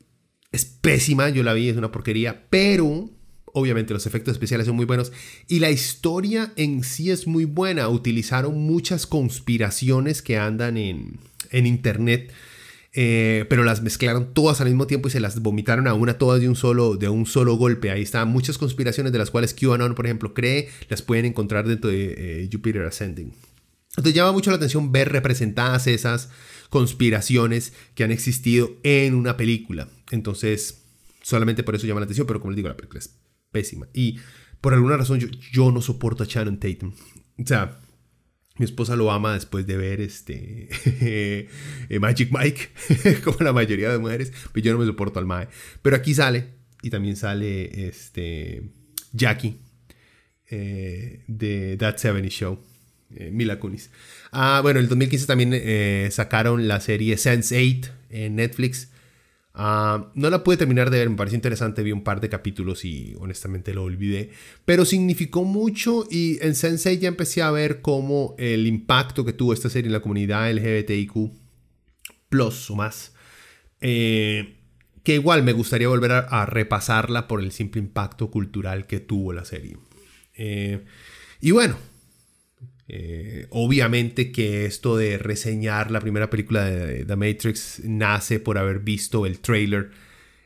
es 0.52 0.66
pésima, 0.66 1.30
yo 1.30 1.44
la 1.44 1.54
vi, 1.54 1.70
es 1.70 1.78
una 1.78 1.92
porquería, 1.92 2.48
pero 2.50 3.10
obviamente 3.54 3.94
los 3.94 4.06
efectos 4.06 4.34
especiales 4.34 4.68
son 4.68 4.76
muy 4.76 4.86
buenos 4.86 5.12
y 5.48 5.60
la 5.60 5.72
historia 5.72 6.54
en 6.56 6.84
sí 6.84 7.12
es 7.12 7.28
muy 7.28 7.46
buena. 7.46 7.88
Utilizaron 7.90 8.58
muchas 8.58 9.08
conspiraciones 9.08 10.22
que 10.22 10.38
andan 10.38 10.78
en, 10.78 11.20
en 11.52 11.66
internet 11.66 12.32
eh, 12.94 13.46
pero 13.48 13.64
las 13.64 13.82
mezclaron 13.82 14.34
todas 14.34 14.60
al 14.60 14.68
mismo 14.68 14.86
tiempo 14.86 15.08
y 15.08 15.12
se 15.12 15.22
las 15.22 15.42
vomitaron 15.42 15.88
a 15.88 15.94
una 15.94 16.18
todas 16.18 16.42
de 16.42 16.50
un 16.50 16.56
solo, 16.56 16.98
de 16.98 17.08
un 17.08 17.26
solo 17.26 17.56
golpe. 17.56 17.90
Ahí 17.90 18.02
están 18.02 18.28
muchas 18.28 18.58
conspiraciones 18.58 19.14
de 19.14 19.18
las 19.20 19.32
cuales 19.32 19.54
QAnon, 19.54 19.96
por 19.96 20.06
ejemplo, 20.06 20.34
cree, 20.34 20.70
las 20.90 21.02
pueden 21.02 21.26
encontrar 21.26 21.68
dentro 21.68 21.90
de 21.90 22.16
eh, 22.44 22.50
Jupiter 22.52 22.84
Ascending. 22.84 23.34
Entonces 23.92 24.14
llama 24.14 24.32
mucho 24.32 24.52
la 24.52 24.58
atención 24.58 24.92
ver 24.92 25.12
representadas 25.12 25.88
esas 25.88 26.30
conspiraciones 26.70 27.74
que 27.96 28.04
han 28.04 28.12
existido 28.12 28.72
en 28.84 29.16
una 29.16 29.38
película. 29.38 29.88
Entonces, 30.12 30.82
solamente 31.22 31.64
por 31.64 31.76
eso 31.76 31.88
llama 31.88 32.00
la 32.02 32.06
atención, 32.06 32.28
pero 32.28 32.40
como 32.40 32.52
les 32.52 32.58
digo, 32.58 32.70
la 32.70 32.78
película 32.78 33.00
es 33.00 33.21
pésima. 33.52 33.88
Y 33.94 34.20
por 34.62 34.74
alguna 34.74 34.98
razón 34.98 35.20
yo, 35.20 35.72
no 35.72 35.82
soporto 35.82 36.24
a 36.24 36.28
Shannon 36.28 36.60
Tatum. 36.60 36.94
O 37.38 37.48
sea, 37.48 37.80
mi 38.58 38.66
esposa 38.66 38.96
lo 38.96 39.12
ama 39.12 39.34
después 39.34 39.66
de 39.66 39.78
ver 39.78 40.02
este 40.02 40.70
eh, 41.90 42.00
Magic 42.00 42.30
Mike, 42.32 42.70
como 43.24 43.38
la 43.40 43.54
mayoría 43.54 43.92
de 43.92 43.98
mujeres, 43.98 44.32
pero 44.54 44.64
yo 44.64 44.74
no 44.74 44.80
me 44.80 44.86
soporto 44.86 45.20
al 45.20 45.26
Mae. 45.26 45.48
Pero 45.82 45.96
aquí 45.96 46.14
sale, 46.14 46.46
y 46.84 46.90
también 46.90 47.16
sale 47.16 47.88
este 47.88 48.70
Jackie 49.14 49.60
eh, 50.50 51.24
de 51.28 51.76
That 51.78 51.98
70 51.98 52.30
Show, 52.30 52.60
eh, 53.16 53.32
Mila 53.32 53.60
Kunis. 53.60 53.90
Ah, 54.32 54.60
bueno, 54.62 54.80
en 54.80 54.86
el 54.86 54.90
2015 54.90 55.26
también 55.26 56.12
sacaron 56.12 56.68
la 56.68 56.80
serie 56.80 57.16
Sense8 57.16 57.90
en 58.10 58.36
Netflix. 58.36 58.91
Ah, 59.54 60.12
no 60.16 60.30
la 60.30 60.44
pude 60.44 60.56
terminar 60.56 60.90
de 60.90 61.00
ver, 61.00 61.10
me 61.10 61.18
pareció 61.18 61.36
interesante, 61.36 61.84
vi 61.84 61.92
un 61.92 62.04
par 62.04 62.22
de 62.22 62.30
capítulos 62.30 62.86
y 62.86 63.16
honestamente 63.20 63.74
lo 63.74 63.84
olvidé, 63.84 64.32
pero 64.64 64.86
significó 64.86 65.44
mucho 65.44 66.08
y 66.10 66.38
en 66.42 66.56
Sensei 66.56 67.00
ya 67.00 67.10
empecé 67.10 67.42
a 67.42 67.52
ver 67.52 67.82
cómo 67.82 68.34
el 68.38 68.66
impacto 68.66 69.26
que 69.26 69.34
tuvo 69.34 69.52
esta 69.52 69.70
serie 69.70 69.88
en 69.88 69.94
la 69.94 70.02
comunidad 70.02 70.50
LGBTIQ 70.50 71.32
plus 72.30 72.72
o 72.72 72.76
más, 72.76 73.14
eh, 73.82 74.56
que 75.04 75.16
igual 75.16 75.44
me 75.44 75.52
gustaría 75.52 75.90
volver 75.90 76.12
a, 76.14 76.46
repasarla 76.46 77.28
por 77.28 77.42
el 77.42 77.52
simple 77.52 77.82
impacto 77.82 78.32
cultural 78.32 78.88
que 78.88 79.02
tuvo 79.02 79.34
la 79.34 79.44
serie. 79.44 79.78
Eh, 80.38 80.86
y 81.42 81.52
bueno, 81.52 81.76
eh, 82.94 83.48
obviamente 83.52 84.34
que 84.34 84.66
esto 84.66 84.98
de 84.98 85.18
reseñar 85.18 85.92
la 85.92 86.02
primera 86.02 86.30
película 86.30 86.66
de 86.66 87.06
The 87.06 87.16
Matrix 87.16 87.82
nace 87.86 88.42
por 88.42 88.58
haber 88.58 88.80
visto 88.80 89.26
el 89.26 89.40
trailer 89.40 89.92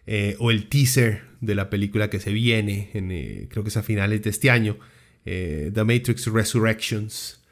eh, 0.06 0.36
o 0.38 0.52
el 0.52 0.70
teaser 0.70 1.24
de 1.42 1.56
la 1.56 1.72
película 1.72 2.12
que 2.12 2.20
se 2.20 2.32
viene, 2.32 2.92
en, 2.94 3.10
eh, 3.12 3.48
creo 3.50 3.64
que 3.64 3.70
es 3.70 3.78
a 3.78 3.82
finales 3.82 4.22
de 4.22 4.30
este 4.30 4.52
año, 4.52 4.78
The 5.24 5.84
Matrix 5.84 6.28
Resurrections, 6.28 7.44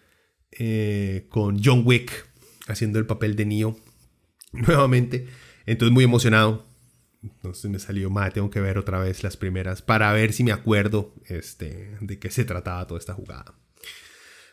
con 1.30 1.64
John 1.64 1.82
Wick 1.84 2.28
haciendo 2.68 3.00
el 3.00 3.08
papel 3.08 3.36
de 3.36 3.48
Neo 3.48 3.80
nuevamente. 4.52 5.26
Entonces 5.66 5.92
muy 5.92 6.04
emocionado. 6.04 6.68
Entonces 7.24 7.72
me 7.72 7.80
salió, 7.80 8.12
mal 8.12 8.32
tengo 8.32 8.52
que 8.52 8.62
ver 8.62 8.78
otra 8.78 9.00
vez 9.00 9.24
las 9.24 9.38
primeras 9.38 9.82
para 9.82 10.14
ver 10.14 10.34
si 10.34 10.44
me 10.44 10.52
acuerdo 10.52 11.16
este, 11.26 11.98
de 12.00 12.20
qué 12.20 12.30
se 12.30 12.46
trataba 12.46 12.86
toda 12.86 13.00
esta 13.00 13.16
jugada 13.16 13.56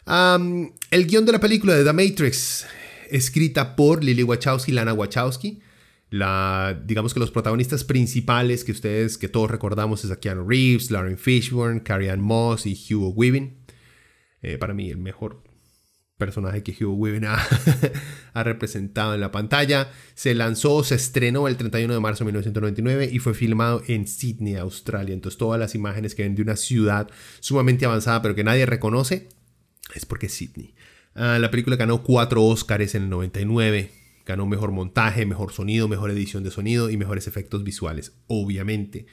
el 0.06 1.06
guion 1.06 1.26
de 1.26 1.32
la 1.32 1.40
película 1.40 1.74
de 1.74 1.84
The 1.84 1.92
Matrix, 1.92 2.66
escrita 3.10 3.76
por 3.76 4.02
Lily 4.02 4.22
Wachowski 4.22 4.72
y 4.72 4.74
Lana 4.74 4.92
Wachowski. 4.92 5.60
Digamos 6.10 7.14
que 7.14 7.20
los 7.20 7.30
protagonistas 7.30 7.84
principales 7.84 8.64
que 8.64 8.72
ustedes, 8.72 9.16
que 9.18 9.28
todos 9.28 9.50
recordamos, 9.50 10.04
es 10.04 10.10
a 10.10 10.34
Reeves, 10.34 10.90
Lauren 10.90 11.18
Fishburne, 11.18 11.82
Carrie 11.82 12.10
Ann 12.10 12.20
Moss 12.20 12.66
y 12.66 12.76
Hugo 12.90 13.10
Weaving. 13.10 13.58
Eh, 14.42 14.58
para 14.58 14.74
mí, 14.74 14.90
el 14.90 14.96
mejor 14.96 15.42
personaje 16.20 16.62
que 16.62 16.72
Hugh 16.72 16.96
Weaving 16.96 17.24
ha, 17.24 17.38
ha, 18.34 18.44
representado 18.44 19.14
en 19.14 19.20
la 19.20 19.32
pantalla. 19.32 19.90
Se 20.14 20.34
lanzó, 20.34 20.84
se 20.84 20.94
estrenó 20.94 21.48
el 21.48 21.56
31 21.56 21.92
de 21.92 22.00
marzo 22.00 22.24
de 22.24 22.26
1999 22.26 23.10
y 23.12 23.18
fue 23.18 23.34
filmado 23.34 23.82
en 23.88 24.06
Sydney, 24.06 24.54
Australia. 24.56 25.14
Entonces 25.14 25.38
todas 25.38 25.58
las 25.58 25.74
imágenes 25.74 26.14
que 26.14 26.22
ven 26.22 26.36
de 26.36 26.42
una 26.42 26.56
ciudad 26.56 27.08
sumamente 27.40 27.86
avanzada 27.86 28.22
pero 28.22 28.36
que 28.36 28.44
nadie 28.44 28.66
reconoce 28.66 29.28
es 29.94 30.06
porque 30.06 30.26
es 30.26 30.34
Sydney. 30.34 30.74
Ah, 31.14 31.38
la 31.38 31.50
película 31.50 31.76
ganó 31.76 32.02
cuatro 32.02 32.44
Oscars 32.44 32.94
en 32.94 33.04
el 33.04 33.10
99. 33.10 33.90
Ganó 34.26 34.46
mejor 34.46 34.70
montaje, 34.70 35.26
mejor 35.26 35.52
sonido, 35.52 35.88
mejor 35.88 36.10
edición 36.10 36.44
de 36.44 36.50
sonido 36.50 36.90
y 36.90 36.96
mejores 36.96 37.26
efectos 37.26 37.64
visuales, 37.64 38.12
obviamente. 38.26 39.06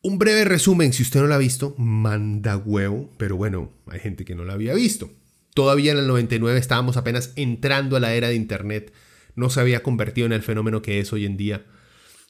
Un 0.00 0.18
breve 0.18 0.44
resumen, 0.44 0.92
si 0.92 1.02
usted 1.02 1.20
no 1.20 1.26
la 1.26 1.34
ha 1.34 1.38
visto, 1.38 1.74
manda 1.76 2.56
huevo, 2.56 3.10
pero 3.18 3.36
bueno, 3.36 3.72
hay 3.86 3.98
gente 3.98 4.24
que 4.24 4.36
no 4.36 4.44
la 4.44 4.52
había 4.52 4.74
visto. 4.74 5.10
Todavía 5.54 5.90
en 5.90 5.98
el 5.98 6.06
99 6.06 6.56
estábamos 6.58 6.96
apenas 6.96 7.32
entrando 7.34 7.96
a 7.96 8.00
la 8.00 8.14
era 8.14 8.28
de 8.28 8.36
Internet, 8.36 8.92
no 9.34 9.50
se 9.50 9.60
había 9.60 9.82
convertido 9.82 10.26
en 10.26 10.32
el 10.32 10.42
fenómeno 10.42 10.82
que 10.82 11.00
es 11.00 11.12
hoy 11.12 11.26
en 11.26 11.36
día. 11.36 11.66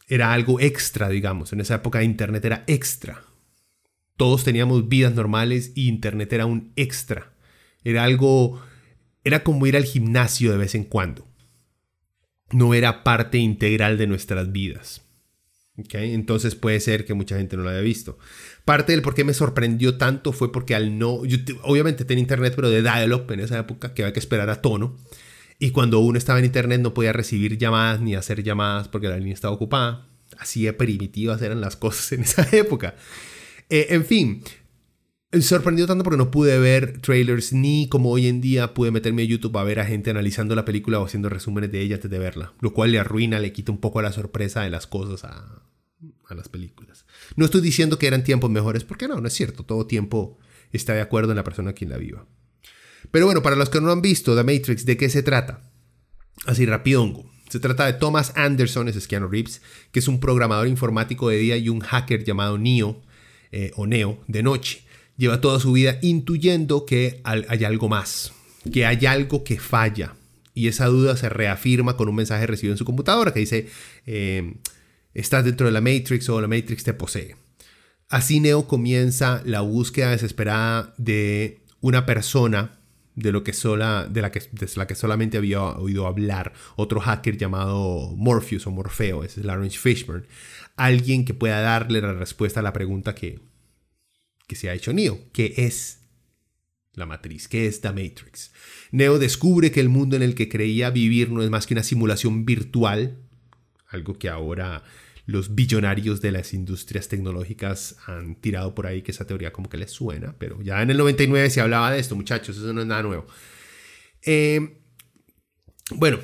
Era 0.07 0.33
algo 0.33 0.61
extra, 0.61 1.11
digamos, 1.11 1.53
en 1.53 1.61
esa 1.61 1.77
época 1.77 2.03
Internet 2.03 2.45
era 2.47 2.65
extra. 2.67 3.23
Todos 4.19 4.43
teníamos 4.43 4.89
vidas 4.89 5.15
normales 5.15 5.71
y 5.77 5.89
Internet 5.89 6.33
era 6.33 6.45
un 6.45 6.73
extra. 6.75 7.33
Era 7.85 8.03
algo, 8.03 8.61
era 9.23 9.45
como 9.45 9.65
ir 9.69 9.77
al 9.77 9.85
gimnasio 9.85 10.51
de 10.51 10.59
vez 10.59 10.75
en 10.75 10.83
cuando. 10.83 11.27
No 12.51 12.75
era 12.75 13.05
parte 13.05 13.39
integral 13.39 13.97
de 13.97 14.09
nuestras 14.09 14.51
vidas. 14.51 15.03
Entonces 15.93 16.57
puede 16.57 16.81
ser 16.81 17.05
que 17.05 17.15
mucha 17.15 17.37
gente 17.39 17.57
no 17.57 17.63
lo 17.63 17.71
haya 17.71 17.81
visto. 17.81 18.19
Parte 18.65 18.91
del 18.91 19.03
por 19.03 19.15
qué 19.15 19.23
me 19.23 19.35
sorprendió 19.35 19.99
tanto 19.99 20.33
fue 20.33 20.51
porque 20.51 20.75
al 20.75 20.99
no, 20.99 21.21
obviamente 21.63 22.05
tenía 22.05 22.23
internet, 22.23 22.55
pero 22.57 22.71
de 22.71 22.83
dial-up 22.83 23.31
en 23.31 23.39
esa 23.39 23.61
época, 23.61 23.95
que 23.95 24.03
había 24.03 24.13
que 24.13 24.19
esperar 24.19 24.51
a 24.51 24.61
tono. 24.61 24.97
Y 25.61 25.71
cuando 25.71 26.01
uno 26.01 26.19
estaba 26.19 26.41
en 26.41 26.47
internet 26.47 26.81
no 26.81 26.93
podía 26.93 27.13
recibir 27.13 27.57
llamadas 27.57 28.01
ni 28.01 28.17
hacer 28.17 28.43
llamadas 28.43 28.89
porque 28.89 29.09
la 29.09 29.17
línea 29.17 29.35
estaba 29.35 29.55
ocupada. 29.55 30.09
Así 30.39 30.65
de 30.65 30.73
primitivas 30.73 31.41
eran 31.41 31.61
las 31.61 31.77
cosas 31.77 32.11
en 32.11 32.23
esa 32.23 32.49
época. 32.57 32.97
Eh, 33.71 33.87
en 33.91 34.05
fin, 34.05 34.43
sorprendió 35.41 35.87
tanto 35.87 36.05
porque 36.05 36.17
no 36.17 36.31
pude 36.31 36.59
ver 36.59 37.01
trailers 37.01 37.53
ni 37.53 37.89
como 37.89 38.11
hoy 38.11 38.27
en 38.29 38.41
día 38.41 38.73
pude 38.75 38.91
meterme 38.91 39.23
a 39.23 39.27
YouTube 39.27 39.57
a 39.59 39.65
ver 39.65 39.81
a 39.81 39.85
gente 39.85 40.11
analizando 40.11 40.55
la 40.55 40.65
película 40.65 41.01
o 41.01 41.05
haciendo 41.05 41.29
resúmenes 41.29 41.71
de 41.71 41.81
ella 41.81 41.97
antes 41.97 42.11
de 42.11 42.19
verla, 42.19 42.55
lo 42.61 42.73
cual 42.73 42.93
le 42.93 42.99
arruina, 42.99 43.39
le 43.39 43.53
quita 43.53 43.73
un 43.73 43.79
poco 43.79 44.01
la 44.01 44.13
sorpresa 44.13 44.63
de 44.63 44.71
las 44.71 44.87
cosas 44.87 45.25
a, 45.25 45.65
las 46.35 46.49
películas. 46.49 47.07
No 47.37 47.47
estoy 47.47 47.63
diciendo 47.63 47.99
que 47.99 48.07
eran 48.07 48.23
tiempos 48.23 48.51
mejores, 48.51 48.85
porque 48.85 49.09
no, 49.09 49.19
no 49.19 49.27
es 49.27 49.33
cierto. 49.33 49.65
Todo 49.65 49.87
tiempo 49.87 50.39
está 50.73 50.93
de 50.93 51.01
acuerdo 51.01 51.33
en 51.33 51.37
la 51.37 51.45
persona 51.45 51.73
quien 51.73 51.89
la 51.89 51.97
viva. 51.97 52.27
Pero 53.11 53.25
bueno, 53.25 53.43
para 53.43 53.57
los 53.57 53.71
que 53.71 53.81
no 53.81 53.91
han 53.91 54.03
visto, 54.03 54.37
The 54.37 54.45
Matrix, 54.45 54.85
¿de 54.85 54.99
qué 54.99 55.09
se 55.09 55.23
trata? 55.23 55.63
Así 56.45 56.67
rapidongo. 56.67 57.31
Se 57.49 57.61
trata 57.61 57.87
de 57.87 57.95
Thomas 57.95 58.33
Anderson, 58.37 58.89
es 58.89 59.09
Keanu 59.09 59.29
Reeves, 59.29 59.63
que 59.91 60.01
es 60.01 60.09
un 60.09 60.21
programador 60.21 60.69
informático 60.69 61.31
de 61.31 61.39
día 61.39 61.57
y 61.57 61.71
un 61.71 61.81
hacker 61.81 62.23
llamado 62.25 62.59
Neo, 62.59 63.01
eh, 63.53 63.73
o 63.77 63.87
Neo, 63.87 64.23
de 64.27 64.43
noche. 64.43 64.83
Lleva 65.17 65.41
toda 65.41 65.61
su 65.61 65.73
vida 65.73 65.99
intuyendo 66.03 66.87
que 66.87 67.21
hay 67.25 67.65
algo 67.65 67.89
más, 67.89 68.33
que 68.73 68.87
hay 68.87 69.05
algo 69.07 69.45
que 69.45 69.59
falla. 69.59 70.15
Y 70.55 70.69
esa 70.69 70.87
duda 70.87 71.17
se 71.17 71.29
reafirma 71.29 71.97
con 71.97 72.09
un 72.09 72.15
mensaje 72.15 72.47
recibido 72.47 72.75
en 72.75 72.79
su 72.79 72.85
computadora 72.85 73.33
que 73.33 73.41
dice... 73.41 73.69
Eh, 74.07 74.55
estás 75.15 75.45
dentro 75.45 75.67
de 75.67 75.73
la 75.73 75.81
Matrix 75.81 76.29
o 76.29 76.41
la 76.41 76.49
Matrix 76.49 76.85
te 76.85 76.95
posee. 76.95 77.37
Así 78.09 78.41
Neo 78.41 78.67
comienza 78.67 79.43
la 79.45 79.61
búsqueda 79.61 80.11
desesperada 80.11 80.95
de 80.97 81.61
una 81.81 82.07
persona 82.07 82.79
de, 83.17 83.33
lo 83.33 83.43
que 83.43 83.53
sola, 83.53 84.07
de, 84.09 84.23
la 84.23 84.31
que, 84.31 84.41
de 84.41 84.69
la 84.77 84.87
que 84.87 84.95
solamente 84.95 85.37
había 85.37 85.61
oído 85.61 86.07
hablar, 86.07 86.53
otro 86.77 87.01
hacker 87.01 87.37
llamado 87.37 88.13
Morpheus 88.17 88.67
o 88.67 88.71
Morfeo, 88.71 89.25
ese 89.25 89.41
es 89.41 89.47
Lawrence 89.47 89.77
Fishburne, 89.77 90.27
alguien 90.79 91.25
que 91.25 91.35
pueda 91.35 91.61
darle 91.61 92.01
la 92.01 92.13
respuesta 92.13 92.61
a 92.61 92.63
la 92.63 92.73
pregunta 92.73 93.15
que, 93.15 93.41
que 94.47 94.57
se 94.57 94.71
ha 94.71 94.75
hecho 94.75 94.93
Neo, 94.93 95.21
¿qué 95.33 95.55
es 95.59 95.99
la 96.95 97.07
matriz? 97.07 97.49
¿Qué 97.49 97.67
es 97.67 97.83
la 97.85 97.93
Matrix? 97.93 98.53
Neo 98.91 99.19
descubre 99.19 99.71
que 99.71 99.81
el 99.81 99.89
mundo 99.89 100.17
en 100.17 100.23
el 100.23 100.35
que 100.35 100.49
creía 100.49 100.91
vivir 100.91 101.31
no 101.31 101.43
es 101.43 101.51
más 101.51 101.67
que 101.67 101.75
una 101.75 101.83
simulación 101.83 102.45
virtual, 102.45 103.19
algo 103.87 104.19
que 104.19 104.29
ahora 104.29 104.83
los 105.29 105.55
billonarios 105.55 106.21
de 106.23 106.33
las 106.33 106.55
industrias 106.55 107.09
tecnológicas 107.09 107.97
han 108.07 108.35
tirado 108.35 108.75
por 108.75 108.87
ahí 108.87 109.03
que 109.03 109.11
esa 109.11 109.27
teoría 109.27 109.53
como 109.53 109.69
que 109.69 109.77
les 109.77 109.91
suena, 109.91 110.35
pero 110.39 110.63
ya 110.63 110.81
en 110.83 110.91
el 110.91 110.97
99 110.97 111.51
se 111.51 111.61
hablaba 111.61 111.93
de 111.93 111.99
esto, 111.99 112.17
muchachos, 112.17 112.57
eso 112.57 112.73
no 112.73 112.81
es 112.81 112.87
nada 112.87 113.03
nuevo. 113.03 113.27
Eh, 114.23 114.79
bueno, 115.91 116.19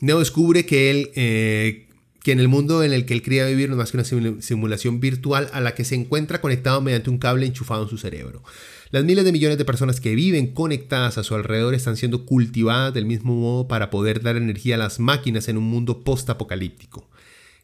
Neo 0.00 0.18
descubre 0.18 0.64
que 0.64 0.90
él, 0.90 1.10
eh, 1.16 1.85
que 2.26 2.32
en 2.32 2.40
el 2.40 2.48
mundo 2.48 2.82
en 2.82 2.92
el 2.92 3.06
que 3.06 3.14
él 3.14 3.22
quería 3.22 3.46
vivir 3.46 3.70
no 3.70 3.76
más 3.76 3.92
que 3.92 3.98
una 3.98 4.40
simulación 4.40 4.98
virtual 4.98 5.48
a 5.52 5.60
la 5.60 5.76
que 5.76 5.84
se 5.84 5.94
encuentra 5.94 6.40
conectado 6.40 6.80
mediante 6.80 7.08
un 7.08 7.18
cable 7.18 7.46
enchufado 7.46 7.84
en 7.84 7.88
su 7.88 7.98
cerebro. 7.98 8.42
Las 8.90 9.04
miles 9.04 9.24
de 9.24 9.30
millones 9.30 9.58
de 9.58 9.64
personas 9.64 10.00
que 10.00 10.16
viven 10.16 10.48
conectadas 10.48 11.18
a 11.18 11.22
su 11.22 11.36
alrededor 11.36 11.74
están 11.74 11.96
siendo 11.96 12.26
cultivadas 12.26 12.92
del 12.92 13.06
mismo 13.06 13.36
modo 13.36 13.68
para 13.68 13.90
poder 13.90 14.22
dar 14.22 14.36
energía 14.36 14.74
a 14.74 14.78
las 14.78 14.98
máquinas 14.98 15.46
en 15.46 15.56
un 15.56 15.70
mundo 15.70 16.02
post-apocalíptico. 16.02 17.08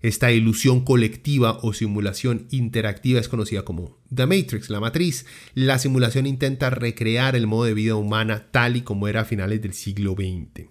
Esta 0.00 0.30
ilusión 0.30 0.84
colectiva 0.84 1.58
o 1.62 1.72
simulación 1.72 2.46
interactiva 2.52 3.18
es 3.18 3.28
conocida 3.28 3.64
como 3.64 3.98
The 4.14 4.26
Matrix, 4.26 4.70
la 4.70 4.78
matriz. 4.78 5.26
La 5.54 5.80
simulación 5.80 6.24
intenta 6.24 6.70
recrear 6.70 7.34
el 7.34 7.48
modo 7.48 7.64
de 7.64 7.74
vida 7.74 7.96
humana 7.96 8.46
tal 8.52 8.76
y 8.76 8.82
como 8.82 9.08
era 9.08 9.22
a 9.22 9.24
finales 9.24 9.60
del 9.60 9.72
siglo 9.72 10.12
XX. 10.12 10.68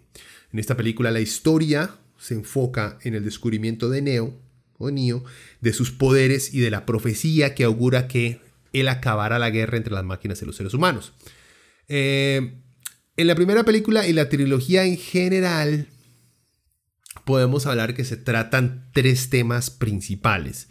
En 0.54 0.60
esta 0.60 0.78
película 0.78 1.12
la 1.12 1.20
historia 1.20 1.98
se 2.22 2.36
enfoca 2.36 3.00
en 3.02 3.16
el 3.16 3.26
descubrimiento 3.26 3.90
de 3.90 4.02
Neo 4.02 4.40
o 4.78 4.92
Neo, 4.92 5.24
de 5.60 5.74
sus 5.74 5.92
poderes 5.92 6.54
y 6.54 6.60
de 6.60 6.72
la 6.72 6.86
profecía 6.86 7.56
que 7.56 7.64
augura 7.64 8.08
que 8.08 8.40
él 8.74 8.88
acabará 8.88 9.40
la 9.40 9.50
guerra 9.50 9.78
entre 9.78 9.94
las 9.94 10.06
máquinas 10.06 10.42
y 10.42 10.46
los 10.46 10.56
seres 10.56 10.74
humanos. 10.74 11.14
Eh, 11.88 12.54
en 13.18 13.28
la 13.28 13.36
primera 13.36 13.64
película 13.64 14.08
y 14.08 14.14
la 14.14 14.30
trilogía 14.30 14.86
en 14.86 14.98
general 14.98 15.88
podemos 17.26 17.66
hablar 17.66 17.96
que 17.96 18.06
se 18.06 18.18
tratan 18.18 18.90
tres 18.94 19.30
temas 19.30 19.70
principales. 19.70 20.70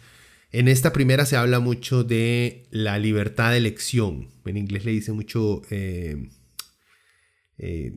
En 0.51 0.67
esta 0.67 0.91
primera 0.91 1.25
se 1.25 1.37
habla 1.37 1.59
mucho 1.59 2.03
de 2.03 2.67
la 2.71 2.99
libertad 2.99 3.51
de 3.51 3.57
elección. 3.57 4.29
En 4.45 4.57
inglés 4.57 4.83
le 4.83 4.91
dice 4.91 5.13
mucho 5.13 5.61
eh, 5.69 6.29
eh, 7.57 7.93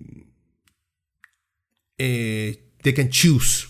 eh, 1.98 2.63
they 2.85 2.94
can 2.94 3.09
choose, 3.09 3.66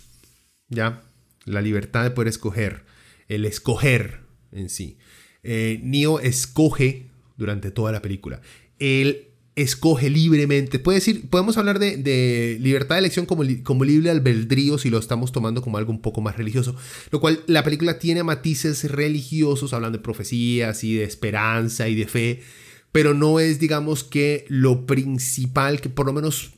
¿ya? 0.68 1.02
La 1.46 1.62
libertad 1.62 2.02
de 2.02 2.10
poder 2.10 2.28
escoger, 2.28 2.84
el 3.28 3.46
escoger 3.46 4.20
en 4.52 4.68
sí. 4.68 4.98
Neo 5.42 6.20
escoge 6.20 7.10
durante 7.36 7.70
toda 7.70 7.92
la 7.92 8.02
película. 8.02 8.40
Él 8.78 9.28
escoge 9.56 10.10
libremente. 10.10 10.78
Puede 10.78 10.98
decir, 10.98 11.28
podemos 11.30 11.56
hablar 11.58 11.78
de, 11.78 12.58
libertad 12.60 12.96
de 12.96 13.00
elección 13.00 13.26
como, 13.26 13.44
como, 13.62 13.84
libre 13.84 14.10
albedrío 14.10 14.78
si 14.78 14.90
lo 14.90 14.98
estamos 14.98 15.32
tomando 15.32 15.62
como 15.62 15.78
algo 15.78 15.92
un 15.92 16.02
poco 16.02 16.20
más 16.20 16.36
religioso. 16.36 16.74
Lo 17.10 17.20
cual 17.20 17.40
la 17.46 17.62
película 17.62 17.98
tiene 17.98 18.22
matices 18.22 18.90
religiosos, 18.90 19.72
hablando 19.72 19.98
de 19.98 20.04
profecías 20.04 20.82
y 20.82 20.94
de 20.94 21.04
esperanza 21.04 21.88
y 21.88 21.94
de 21.94 22.06
fe, 22.06 22.42
pero 22.90 23.14
no 23.14 23.38
es, 23.38 23.60
digamos, 23.60 24.02
que 24.02 24.44
lo 24.48 24.86
principal 24.86 25.80
que 25.80 25.88
por 25.88 26.06
lo 26.06 26.12
menos 26.12 26.52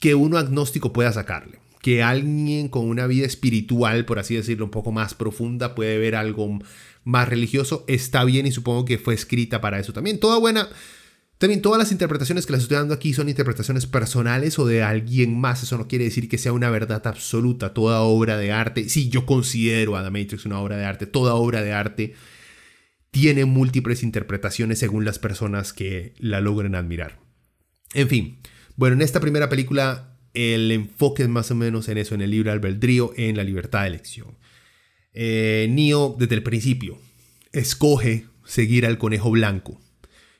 que 0.00 0.14
uno 0.14 0.38
agnóstico 0.38 0.92
pueda 0.92 1.12
sacarle. 1.12 1.60
Que 1.82 2.02
alguien 2.02 2.68
con 2.68 2.88
una 2.88 3.06
vida 3.06 3.26
espiritual, 3.26 4.06
por 4.06 4.18
así 4.18 4.34
decirlo, 4.34 4.64
un 4.64 4.70
poco 4.70 4.90
más 4.90 5.14
profunda, 5.14 5.74
puede 5.74 5.98
ver 5.98 6.14
algo 6.14 6.60
más 7.04 7.28
religioso, 7.28 7.84
está 7.88 8.24
bien 8.24 8.46
y 8.46 8.52
supongo 8.52 8.84
que 8.86 8.98
fue 8.98 9.12
escrita 9.14 9.60
para 9.60 9.78
eso 9.78 9.92
también. 9.92 10.20
Toda 10.20 10.38
buena 10.38 10.68
también 11.42 11.60
todas 11.60 11.76
las 11.76 11.90
interpretaciones 11.90 12.46
que 12.46 12.52
les 12.52 12.62
estoy 12.62 12.76
dando 12.76 12.94
aquí 12.94 13.14
son 13.14 13.28
interpretaciones 13.28 13.86
personales 13.86 14.60
o 14.60 14.64
de 14.64 14.84
alguien 14.84 15.36
más. 15.40 15.64
Eso 15.64 15.76
no 15.76 15.88
quiere 15.88 16.04
decir 16.04 16.28
que 16.28 16.38
sea 16.38 16.52
una 16.52 16.70
verdad 16.70 17.04
absoluta. 17.04 17.74
Toda 17.74 18.02
obra 18.02 18.36
de 18.36 18.52
arte, 18.52 18.88
sí, 18.88 19.08
yo 19.08 19.26
considero 19.26 19.96
a 19.96 20.04
The 20.04 20.10
Matrix 20.10 20.46
una 20.46 20.60
obra 20.60 20.76
de 20.76 20.84
arte. 20.84 21.06
Toda 21.06 21.34
obra 21.34 21.60
de 21.62 21.72
arte 21.72 22.14
tiene 23.10 23.44
múltiples 23.44 24.04
interpretaciones 24.04 24.78
según 24.78 25.04
las 25.04 25.18
personas 25.18 25.72
que 25.72 26.14
la 26.18 26.40
logren 26.40 26.76
admirar. 26.76 27.18
En 27.92 28.08
fin, 28.08 28.38
bueno, 28.76 28.94
en 28.94 29.02
esta 29.02 29.18
primera 29.18 29.48
película 29.48 30.11
el 30.34 30.70
enfoque 30.70 31.24
es 31.24 31.28
más 31.28 31.50
o 31.50 31.54
menos 31.54 31.88
en 31.88 31.98
eso, 31.98 32.14
en 32.14 32.22
el 32.22 32.30
libre 32.30 32.50
albedrío, 32.50 33.12
en 33.16 33.36
la 33.36 33.44
libertad 33.44 33.82
de 33.82 33.88
elección. 33.88 34.38
Eh, 35.14 35.66
Neo, 35.70 36.16
desde 36.18 36.34
el 36.34 36.42
principio, 36.42 36.98
escoge 37.52 38.26
seguir 38.44 38.86
al 38.86 38.98
conejo 38.98 39.30
blanco 39.30 39.80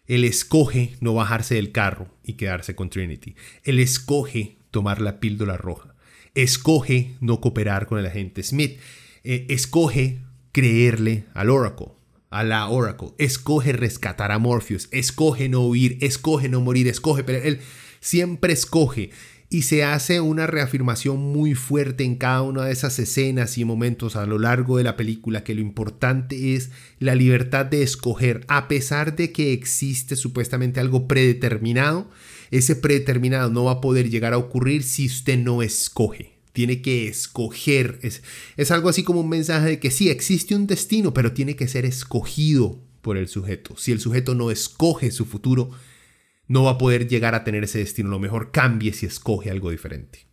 él 0.06 0.24
escoge 0.24 0.96
no 1.00 1.14
bajarse 1.14 1.54
del 1.54 1.72
carro 1.72 2.08
y 2.22 2.34
quedarse 2.34 2.74
con 2.74 2.90
Trinity. 2.90 3.34
Él 3.64 3.78
escoge 3.78 4.56
tomar 4.70 5.00
la 5.00 5.20
píldora 5.20 5.56
roja. 5.56 5.94
Escoge 6.34 7.14
no 7.20 7.40
cooperar 7.40 7.86
con 7.86 7.98
el 7.98 8.06
agente 8.06 8.42
Smith. 8.42 8.78
Eh, 9.24 9.46
escoge 9.48 10.18
creerle 10.52 11.24
al 11.34 11.50
Oracle, 11.50 11.92
a 12.30 12.42
la 12.44 12.68
Oracle, 12.68 13.10
escoge 13.18 13.72
rescatar 13.72 14.32
a 14.32 14.38
Morpheus, 14.38 14.88
escoge 14.90 15.48
no 15.48 15.60
huir, 15.60 15.98
escoge 16.00 16.48
no 16.48 16.60
morir, 16.60 16.88
escoge, 16.88 17.24
pero 17.24 17.42
él 17.42 17.60
siempre 18.00 18.52
escoge 18.52 19.10
y 19.52 19.62
se 19.62 19.84
hace 19.84 20.22
una 20.22 20.46
reafirmación 20.46 21.20
muy 21.20 21.54
fuerte 21.54 22.04
en 22.04 22.16
cada 22.16 22.40
una 22.40 22.64
de 22.64 22.72
esas 22.72 22.98
escenas 22.98 23.58
y 23.58 23.66
momentos 23.66 24.16
a 24.16 24.24
lo 24.24 24.38
largo 24.38 24.78
de 24.78 24.84
la 24.84 24.96
película 24.96 25.44
que 25.44 25.54
lo 25.54 25.60
importante 25.60 26.54
es 26.54 26.70
la 26.98 27.14
libertad 27.14 27.66
de 27.66 27.82
escoger, 27.82 28.46
a 28.48 28.66
pesar 28.66 29.14
de 29.14 29.30
que 29.30 29.52
existe 29.52 30.16
supuestamente 30.16 30.80
algo 30.80 31.06
predeterminado, 31.06 32.08
ese 32.50 32.76
predeterminado 32.76 33.50
no 33.50 33.64
va 33.64 33.72
a 33.72 33.80
poder 33.82 34.08
llegar 34.08 34.32
a 34.32 34.38
ocurrir 34.38 34.84
si 34.84 35.04
usted 35.04 35.36
no 35.36 35.60
escoge. 35.60 36.32
Tiene 36.54 36.80
que 36.80 37.08
escoger. 37.08 37.98
Es, 38.00 38.22
es 38.56 38.70
algo 38.70 38.88
así 38.88 39.02
como 39.02 39.20
un 39.20 39.28
mensaje 39.28 39.68
de 39.68 39.78
que 39.78 39.90
sí, 39.90 40.08
existe 40.08 40.54
un 40.54 40.66
destino, 40.66 41.12
pero 41.12 41.32
tiene 41.32 41.56
que 41.56 41.68
ser 41.68 41.84
escogido 41.84 42.80
por 43.02 43.18
el 43.18 43.28
sujeto. 43.28 43.74
Si 43.76 43.92
el 43.92 44.00
sujeto 44.00 44.34
no 44.34 44.50
escoge 44.50 45.10
su 45.10 45.26
futuro, 45.26 45.72
no 46.48 46.64
va 46.64 46.72
a 46.72 46.78
poder 46.78 47.08
llegar 47.08 47.34
a 47.34 47.44
tener 47.44 47.64
ese 47.64 47.78
destino. 47.78 48.10
Lo 48.10 48.18
mejor 48.18 48.50
cambie 48.50 48.92
si 48.92 49.06
escoge 49.06 49.50
algo 49.50 49.70
diferente. 49.70 50.26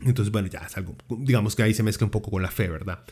Entonces, 0.00 0.32
bueno, 0.32 0.48
ya 0.48 0.60
es 0.60 0.76
algo, 0.76 0.96
digamos 1.08 1.54
que 1.54 1.62
ahí 1.62 1.74
se 1.74 1.82
mezcla 1.82 2.04
un 2.04 2.10
poco 2.10 2.30
con 2.30 2.42
la 2.42 2.50
fe, 2.50 2.68
¿verdad? 2.68 3.04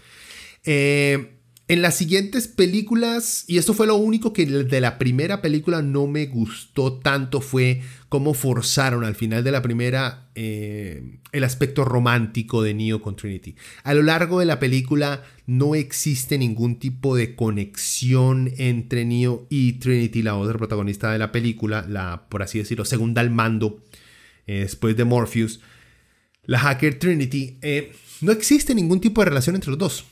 Eh, 0.65 1.40
en 1.71 1.83
las 1.83 1.95
siguientes 1.95 2.49
películas, 2.49 3.45
y 3.47 3.59
esto 3.59 3.75
fue 3.75 3.87
lo 3.87 3.95
único 3.95 4.33
que 4.33 4.45
de 4.45 4.81
la 4.81 4.99
primera 4.99 5.41
película 5.41 5.83
no 5.83 6.09
me 6.09 6.27
gustó 6.27 6.95
tanto, 6.95 7.41
fue 7.41 7.81
cómo 8.09 8.35
forzaron 8.35 9.05
al 9.05 9.15
final 9.15 9.45
de 9.45 9.53
la 9.53 9.63
primera 9.63 10.31
eh, 10.35 11.21
el 11.31 11.45
aspecto 11.45 11.85
romántico 11.85 12.65
de 12.65 12.75
Neo 12.75 13.01
con 13.01 13.15
Trinity. 13.15 13.55
A 13.85 13.95
lo 13.95 14.03
largo 14.03 14.41
de 14.41 14.47
la 14.47 14.59
película 14.59 15.23
no 15.47 15.77
existe 15.77 16.39
ningún 16.39 16.81
tipo 16.81 17.15
de 17.15 17.37
conexión 17.37 18.51
entre 18.57 19.05
Neo 19.05 19.47
y 19.49 19.75
Trinity, 19.75 20.23
la 20.23 20.35
otra 20.35 20.59
protagonista 20.59 21.13
de 21.13 21.21
la 21.21 21.31
película, 21.31 21.87
la, 21.89 22.27
por 22.29 22.43
así 22.43 22.59
decirlo, 22.59 22.85
segunda 22.85 23.21
al 23.21 23.31
mando, 23.31 23.81
eh, 24.49 24.63
después 24.63 24.97
de 24.97 25.05
Morpheus, 25.05 25.61
la 26.47 26.59
hacker 26.59 26.99
Trinity. 26.99 27.59
Eh, 27.63 27.93
no 28.23 28.33
existe 28.33 28.75
ningún 28.75 29.01
tipo 29.01 29.21
de 29.21 29.27
relación 29.27 29.55
entre 29.55 29.71
los 29.71 29.79
dos 29.79 30.10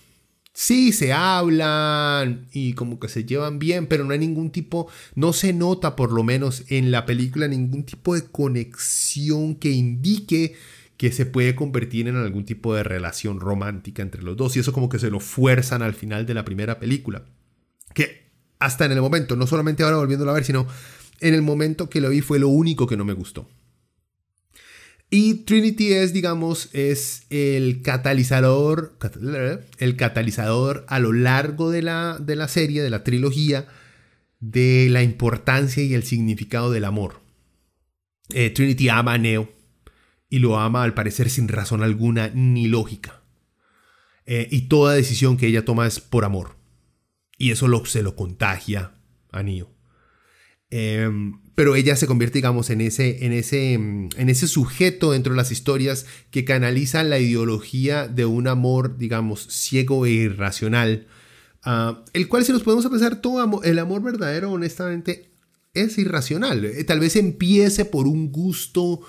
sí 0.58 0.92
se 0.92 1.12
hablan 1.12 2.48
y 2.52 2.72
como 2.72 2.98
que 2.98 3.06
se 3.06 3.24
llevan 3.24 3.60
bien, 3.60 3.86
pero 3.86 4.02
no 4.02 4.12
hay 4.12 4.18
ningún 4.18 4.50
tipo, 4.50 4.90
no 5.14 5.32
se 5.32 5.52
nota 5.52 5.94
por 5.94 6.10
lo 6.10 6.24
menos 6.24 6.64
en 6.66 6.90
la 6.90 7.06
película 7.06 7.46
ningún 7.46 7.84
tipo 7.84 8.16
de 8.16 8.24
conexión 8.24 9.54
que 9.54 9.70
indique 9.70 10.56
que 10.96 11.12
se 11.12 11.26
puede 11.26 11.54
convertir 11.54 12.08
en 12.08 12.16
algún 12.16 12.44
tipo 12.44 12.74
de 12.74 12.82
relación 12.82 13.38
romántica 13.38 14.02
entre 14.02 14.20
los 14.24 14.36
dos. 14.36 14.56
Y 14.56 14.58
eso 14.58 14.72
como 14.72 14.88
que 14.88 14.98
se 14.98 15.12
lo 15.12 15.20
fuerzan 15.20 15.80
al 15.80 15.94
final 15.94 16.26
de 16.26 16.34
la 16.34 16.44
primera 16.44 16.80
película. 16.80 17.24
Que 17.94 18.32
hasta 18.58 18.84
en 18.84 18.90
el 18.90 19.00
momento, 19.00 19.36
no 19.36 19.46
solamente 19.46 19.84
ahora 19.84 19.98
volviéndolo 19.98 20.32
a 20.32 20.34
ver, 20.34 20.44
sino 20.44 20.66
en 21.20 21.34
el 21.34 21.42
momento 21.42 21.88
que 21.88 22.00
lo 22.00 22.08
vi 22.08 22.20
fue 22.20 22.40
lo 22.40 22.48
único 22.48 22.88
que 22.88 22.96
no 22.96 23.04
me 23.04 23.12
gustó. 23.12 23.48
Y 25.10 25.44
Trinity 25.44 25.92
es, 25.94 26.12
digamos, 26.12 26.68
es 26.74 27.24
el 27.30 27.80
catalizador, 27.80 28.98
el 29.78 29.96
catalizador 29.96 30.84
a 30.88 30.98
lo 30.98 31.14
largo 31.14 31.70
de 31.70 31.82
la, 31.82 32.18
de 32.20 32.36
la 32.36 32.46
serie, 32.46 32.82
de 32.82 32.90
la 32.90 33.04
trilogía, 33.04 33.66
de 34.40 34.88
la 34.90 35.02
importancia 35.02 35.82
y 35.82 35.94
el 35.94 36.02
significado 36.02 36.70
del 36.70 36.84
amor. 36.84 37.22
Eh, 38.30 38.50
Trinity 38.50 38.90
ama 38.90 39.14
a 39.14 39.18
Neo 39.18 39.50
y 40.28 40.40
lo 40.40 40.58
ama 40.58 40.82
al 40.82 40.92
parecer 40.92 41.30
sin 41.30 41.48
razón 41.48 41.82
alguna 41.82 42.28
ni 42.34 42.68
lógica. 42.68 43.22
Eh, 44.26 44.46
y 44.50 44.62
toda 44.68 44.92
decisión 44.92 45.38
que 45.38 45.46
ella 45.46 45.64
toma 45.64 45.86
es 45.86 46.00
por 46.00 46.26
amor. 46.26 46.56
Y 47.38 47.50
eso 47.50 47.66
lo, 47.66 47.86
se 47.86 48.02
lo 48.02 48.14
contagia 48.14 48.92
a 49.32 49.42
Neo. 49.42 49.72
Em, 50.68 51.40
pero 51.58 51.74
ella 51.74 51.96
se 51.96 52.06
convierte, 52.06 52.38
digamos, 52.38 52.70
en 52.70 52.80
ese, 52.80 53.26
en, 53.26 53.32
ese, 53.32 53.72
en 53.72 54.28
ese 54.28 54.46
sujeto 54.46 55.10
dentro 55.10 55.32
de 55.32 55.38
las 55.38 55.50
historias 55.50 56.06
que 56.30 56.44
canaliza 56.44 57.02
la 57.02 57.18
ideología 57.18 58.06
de 58.06 58.26
un 58.26 58.46
amor, 58.46 58.96
digamos, 58.96 59.48
ciego 59.50 60.06
e 60.06 60.10
irracional, 60.10 61.08
ah, 61.64 62.04
el 62.12 62.28
cual 62.28 62.44
si 62.44 62.52
nos 62.52 62.62
podemos 62.62 62.86
pensar, 62.86 63.20
todo 63.20 63.60
el 63.64 63.80
amor 63.80 64.04
verdadero, 64.04 64.52
honestamente, 64.52 65.32
es 65.74 65.98
irracional. 65.98 66.64
Eh, 66.64 66.84
tal 66.84 67.00
vez 67.00 67.16
empiece 67.16 67.84
por 67.84 68.06
un 68.06 68.30
gusto 68.30 69.00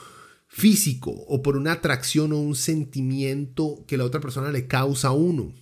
físico 0.47 1.11
o 1.11 1.43
por 1.43 1.55
una 1.55 1.73
atracción 1.73 2.33
o 2.33 2.39
un 2.39 2.55
sentimiento 2.55 3.85
que 3.87 3.95
la 3.95 4.05
otra 4.05 4.21
persona 4.21 4.51
le 4.51 4.65
causa 4.65 5.09
a 5.09 5.11
uno. 5.11 5.53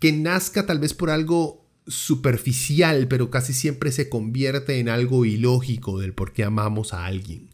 Que 0.00 0.12
nazca 0.12 0.64
tal 0.64 0.78
vez 0.78 0.94
por 0.94 1.10
algo 1.10 1.67
superficial, 1.88 3.08
pero 3.08 3.30
casi 3.30 3.52
siempre 3.52 3.92
se 3.92 4.08
convierte 4.08 4.78
en 4.78 4.88
algo 4.88 5.24
ilógico 5.24 5.98
del 5.98 6.14
por 6.14 6.32
qué 6.32 6.44
amamos 6.44 6.94
a 6.94 7.06
alguien. 7.06 7.50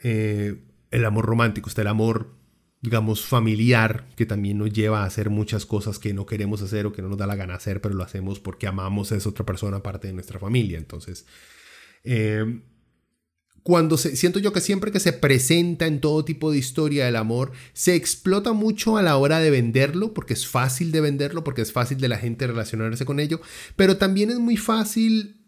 Eh, 0.00 0.62
el 0.90 1.04
amor 1.04 1.26
romántico, 1.26 1.68
está 1.68 1.82
el 1.82 1.88
amor, 1.88 2.36
digamos, 2.80 3.24
familiar, 3.24 4.06
que 4.16 4.26
también 4.26 4.58
nos 4.58 4.72
lleva 4.72 5.02
a 5.02 5.06
hacer 5.06 5.30
muchas 5.30 5.66
cosas 5.66 5.98
que 5.98 6.14
no 6.14 6.26
queremos 6.26 6.62
hacer 6.62 6.86
o 6.86 6.92
que 6.92 7.02
no 7.02 7.08
nos 7.08 7.18
da 7.18 7.26
la 7.26 7.36
gana 7.36 7.54
hacer, 7.54 7.80
pero 7.80 7.94
lo 7.94 8.04
hacemos 8.04 8.38
porque 8.38 8.66
amamos 8.66 9.12
a 9.12 9.16
esa 9.16 9.28
otra 9.28 9.44
persona, 9.44 9.82
parte 9.82 10.08
de 10.08 10.14
nuestra 10.14 10.38
familia. 10.38 10.78
Entonces, 10.78 11.26
eh, 12.04 12.60
cuando 13.62 13.96
se, 13.96 14.16
siento 14.16 14.38
yo 14.38 14.52
que 14.52 14.60
siempre 14.60 14.92
que 14.92 15.00
se 15.00 15.12
presenta 15.12 15.86
en 15.86 16.00
todo 16.00 16.24
tipo 16.24 16.50
de 16.50 16.58
historia 16.58 17.08
el 17.08 17.16
amor, 17.16 17.52
se 17.72 17.94
explota 17.94 18.52
mucho 18.52 18.96
a 18.96 19.02
la 19.02 19.16
hora 19.16 19.40
de 19.40 19.50
venderlo, 19.50 20.14
porque 20.14 20.34
es 20.34 20.46
fácil 20.46 20.92
de 20.92 21.00
venderlo, 21.00 21.44
porque 21.44 21.62
es 21.62 21.72
fácil 21.72 21.98
de 21.98 22.08
la 22.08 22.18
gente 22.18 22.46
relacionarse 22.46 23.04
con 23.04 23.20
ello, 23.20 23.40
pero 23.76 23.96
también 23.96 24.30
es 24.30 24.38
muy 24.38 24.56
fácil 24.56 25.42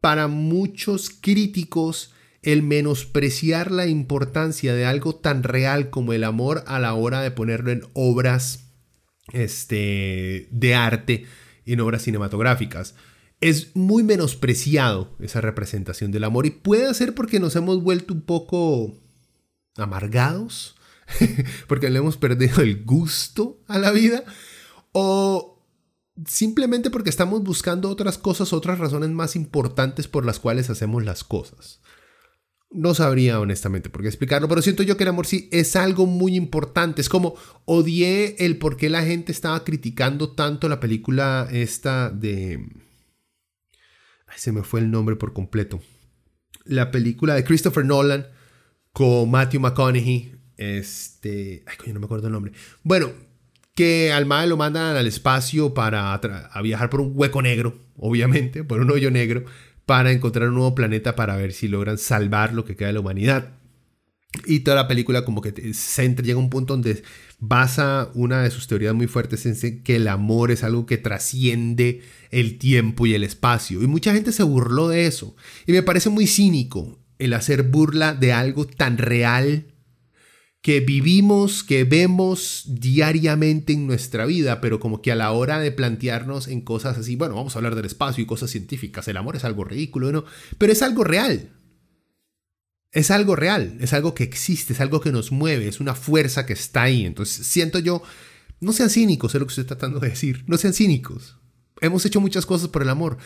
para 0.00 0.28
muchos 0.28 1.10
críticos 1.10 2.12
el 2.42 2.62
menospreciar 2.62 3.70
la 3.70 3.86
importancia 3.86 4.74
de 4.74 4.86
algo 4.86 5.14
tan 5.14 5.42
real 5.42 5.90
como 5.90 6.12
el 6.12 6.24
amor 6.24 6.64
a 6.66 6.78
la 6.78 6.94
hora 6.94 7.20
de 7.20 7.30
ponerlo 7.30 7.70
en 7.70 7.82
obras 7.92 8.70
este, 9.32 10.48
de 10.50 10.74
arte, 10.74 11.26
en 11.66 11.80
obras 11.80 12.02
cinematográficas 12.02 12.94
es 13.40 13.74
muy 13.74 14.02
menospreciado 14.02 15.16
esa 15.18 15.40
representación 15.40 16.10
del 16.12 16.24
amor 16.24 16.46
y 16.46 16.50
puede 16.50 16.92
ser 16.94 17.14
porque 17.14 17.40
nos 17.40 17.56
hemos 17.56 17.82
vuelto 17.82 18.12
un 18.12 18.20
poco 18.22 18.94
amargados, 19.76 20.76
porque 21.66 21.88
le 21.90 21.98
hemos 21.98 22.16
perdido 22.16 22.60
el 22.60 22.84
gusto 22.84 23.58
a 23.66 23.78
la 23.78 23.92
vida 23.92 24.24
o 24.92 25.64
simplemente 26.26 26.90
porque 26.90 27.10
estamos 27.10 27.42
buscando 27.42 27.88
otras 27.88 28.18
cosas, 28.18 28.52
otras 28.52 28.78
razones 28.78 29.10
más 29.10 29.36
importantes 29.36 30.06
por 30.06 30.26
las 30.26 30.38
cuales 30.38 30.68
hacemos 30.68 31.04
las 31.04 31.24
cosas. 31.24 31.80
No 32.72 32.94
sabría 32.94 33.40
honestamente 33.40 33.90
por 33.90 34.02
qué 34.02 34.08
explicarlo, 34.08 34.48
pero 34.48 34.62
siento 34.62 34.84
yo 34.84 34.96
que 34.96 35.02
el 35.02 35.08
amor 35.08 35.26
sí 35.26 35.48
es 35.50 35.74
algo 35.74 36.06
muy 36.06 36.36
importante. 36.36 37.00
Es 37.00 37.08
como 37.08 37.34
odié 37.64 38.36
el 38.44 38.58
por 38.58 38.76
qué 38.76 38.88
la 38.88 39.02
gente 39.02 39.32
estaba 39.32 39.64
criticando 39.64 40.32
tanto 40.32 40.68
la 40.68 40.78
película 40.78 41.48
esta 41.50 42.10
de 42.10 42.64
se 44.36 44.52
me 44.52 44.62
fue 44.62 44.80
el 44.80 44.90
nombre 44.90 45.16
por 45.16 45.32
completo. 45.32 45.80
La 46.64 46.90
película 46.90 47.34
de 47.34 47.44
Christopher 47.44 47.84
Nolan 47.84 48.26
con 48.92 49.30
Matthew 49.30 49.60
McConaughey. 49.60 50.34
Este. 50.56 51.64
Ay, 51.66 51.76
coño, 51.76 51.94
no 51.94 52.00
me 52.00 52.06
acuerdo 52.06 52.26
el 52.26 52.32
nombre. 52.32 52.52
Bueno, 52.82 53.10
que 53.74 54.12
al 54.12 54.26
mal 54.26 54.48
lo 54.48 54.56
mandan 54.56 54.96
al 54.96 55.06
espacio 55.06 55.74
para 55.74 56.12
a 56.14 56.62
viajar 56.62 56.90
por 56.90 57.00
un 57.00 57.12
hueco 57.14 57.40
negro, 57.40 57.78
obviamente, 57.96 58.64
por 58.64 58.80
un 58.80 58.90
hoyo 58.90 59.10
negro, 59.10 59.44
para 59.86 60.12
encontrar 60.12 60.48
un 60.48 60.54
nuevo 60.54 60.74
planeta 60.74 61.16
para 61.16 61.36
ver 61.36 61.52
si 61.52 61.66
logran 61.68 61.98
salvar 61.98 62.52
lo 62.52 62.64
que 62.64 62.76
queda 62.76 62.88
de 62.88 62.94
la 62.94 63.00
humanidad. 63.00 63.59
Y 64.46 64.60
toda 64.60 64.76
la 64.76 64.88
película 64.88 65.24
como 65.24 65.42
que 65.42 65.74
se 65.74 66.08
llega 66.08 66.34
a 66.34 66.42
un 66.42 66.50
punto 66.50 66.74
donde 66.74 67.02
basa 67.40 68.10
una 68.14 68.42
de 68.42 68.50
sus 68.50 68.68
teorías 68.68 68.94
muy 68.94 69.08
fuertes 69.08 69.44
en 69.44 69.82
que 69.82 69.96
el 69.96 70.06
amor 70.06 70.52
es 70.52 70.62
algo 70.62 70.86
que 70.86 70.98
trasciende 70.98 72.02
el 72.30 72.58
tiempo 72.58 73.06
y 73.06 73.14
el 73.14 73.24
espacio. 73.24 73.82
Y 73.82 73.88
mucha 73.88 74.12
gente 74.12 74.30
se 74.30 74.44
burló 74.44 74.88
de 74.88 75.06
eso. 75.06 75.34
Y 75.66 75.72
me 75.72 75.82
parece 75.82 76.10
muy 76.10 76.28
cínico 76.28 77.00
el 77.18 77.34
hacer 77.34 77.64
burla 77.64 78.14
de 78.14 78.32
algo 78.32 78.66
tan 78.66 78.98
real 78.98 79.66
que 80.62 80.80
vivimos, 80.80 81.64
que 81.64 81.84
vemos 81.84 82.64
diariamente 82.66 83.72
en 83.72 83.86
nuestra 83.86 84.26
vida, 84.26 84.60
pero 84.60 84.78
como 84.78 85.00
que 85.00 85.10
a 85.10 85.16
la 85.16 85.32
hora 85.32 85.58
de 85.58 85.72
plantearnos 85.72 86.48
en 86.48 86.60
cosas 86.60 86.98
así, 86.98 87.16
bueno, 87.16 87.34
vamos 87.34 87.54
a 87.54 87.58
hablar 87.58 87.74
del 87.74 87.86
espacio 87.86 88.22
y 88.22 88.26
cosas 88.26 88.50
científicas, 88.50 89.08
el 89.08 89.16
amor 89.16 89.36
es 89.36 89.44
algo 89.44 89.64
ridículo, 89.64 90.12
¿no? 90.12 90.24
Pero 90.58 90.72
es 90.72 90.82
algo 90.82 91.02
real. 91.02 91.50
Es 92.92 93.10
algo 93.10 93.36
real, 93.36 93.76
es 93.80 93.92
algo 93.92 94.14
que 94.14 94.24
existe, 94.24 94.72
es 94.72 94.80
algo 94.80 95.00
que 95.00 95.12
nos 95.12 95.30
mueve, 95.30 95.68
es 95.68 95.80
una 95.80 95.94
fuerza 95.94 96.44
que 96.46 96.54
está 96.54 96.82
ahí. 96.82 97.06
Entonces 97.06 97.46
siento 97.46 97.78
yo, 97.78 98.02
no 98.60 98.72
sean 98.72 98.90
cínicos, 98.90 99.34
es 99.34 99.40
lo 99.40 99.46
que 99.46 99.52
estoy 99.52 99.64
tratando 99.64 100.00
de 100.00 100.08
decir, 100.10 100.44
no 100.46 100.56
sean 100.56 100.74
cínicos. 100.74 101.36
Hemos 101.80 102.04
hecho 102.04 102.20
muchas 102.20 102.44
cosas 102.44 102.68
por 102.68 102.82
el 102.82 102.90
amor. 102.90 103.16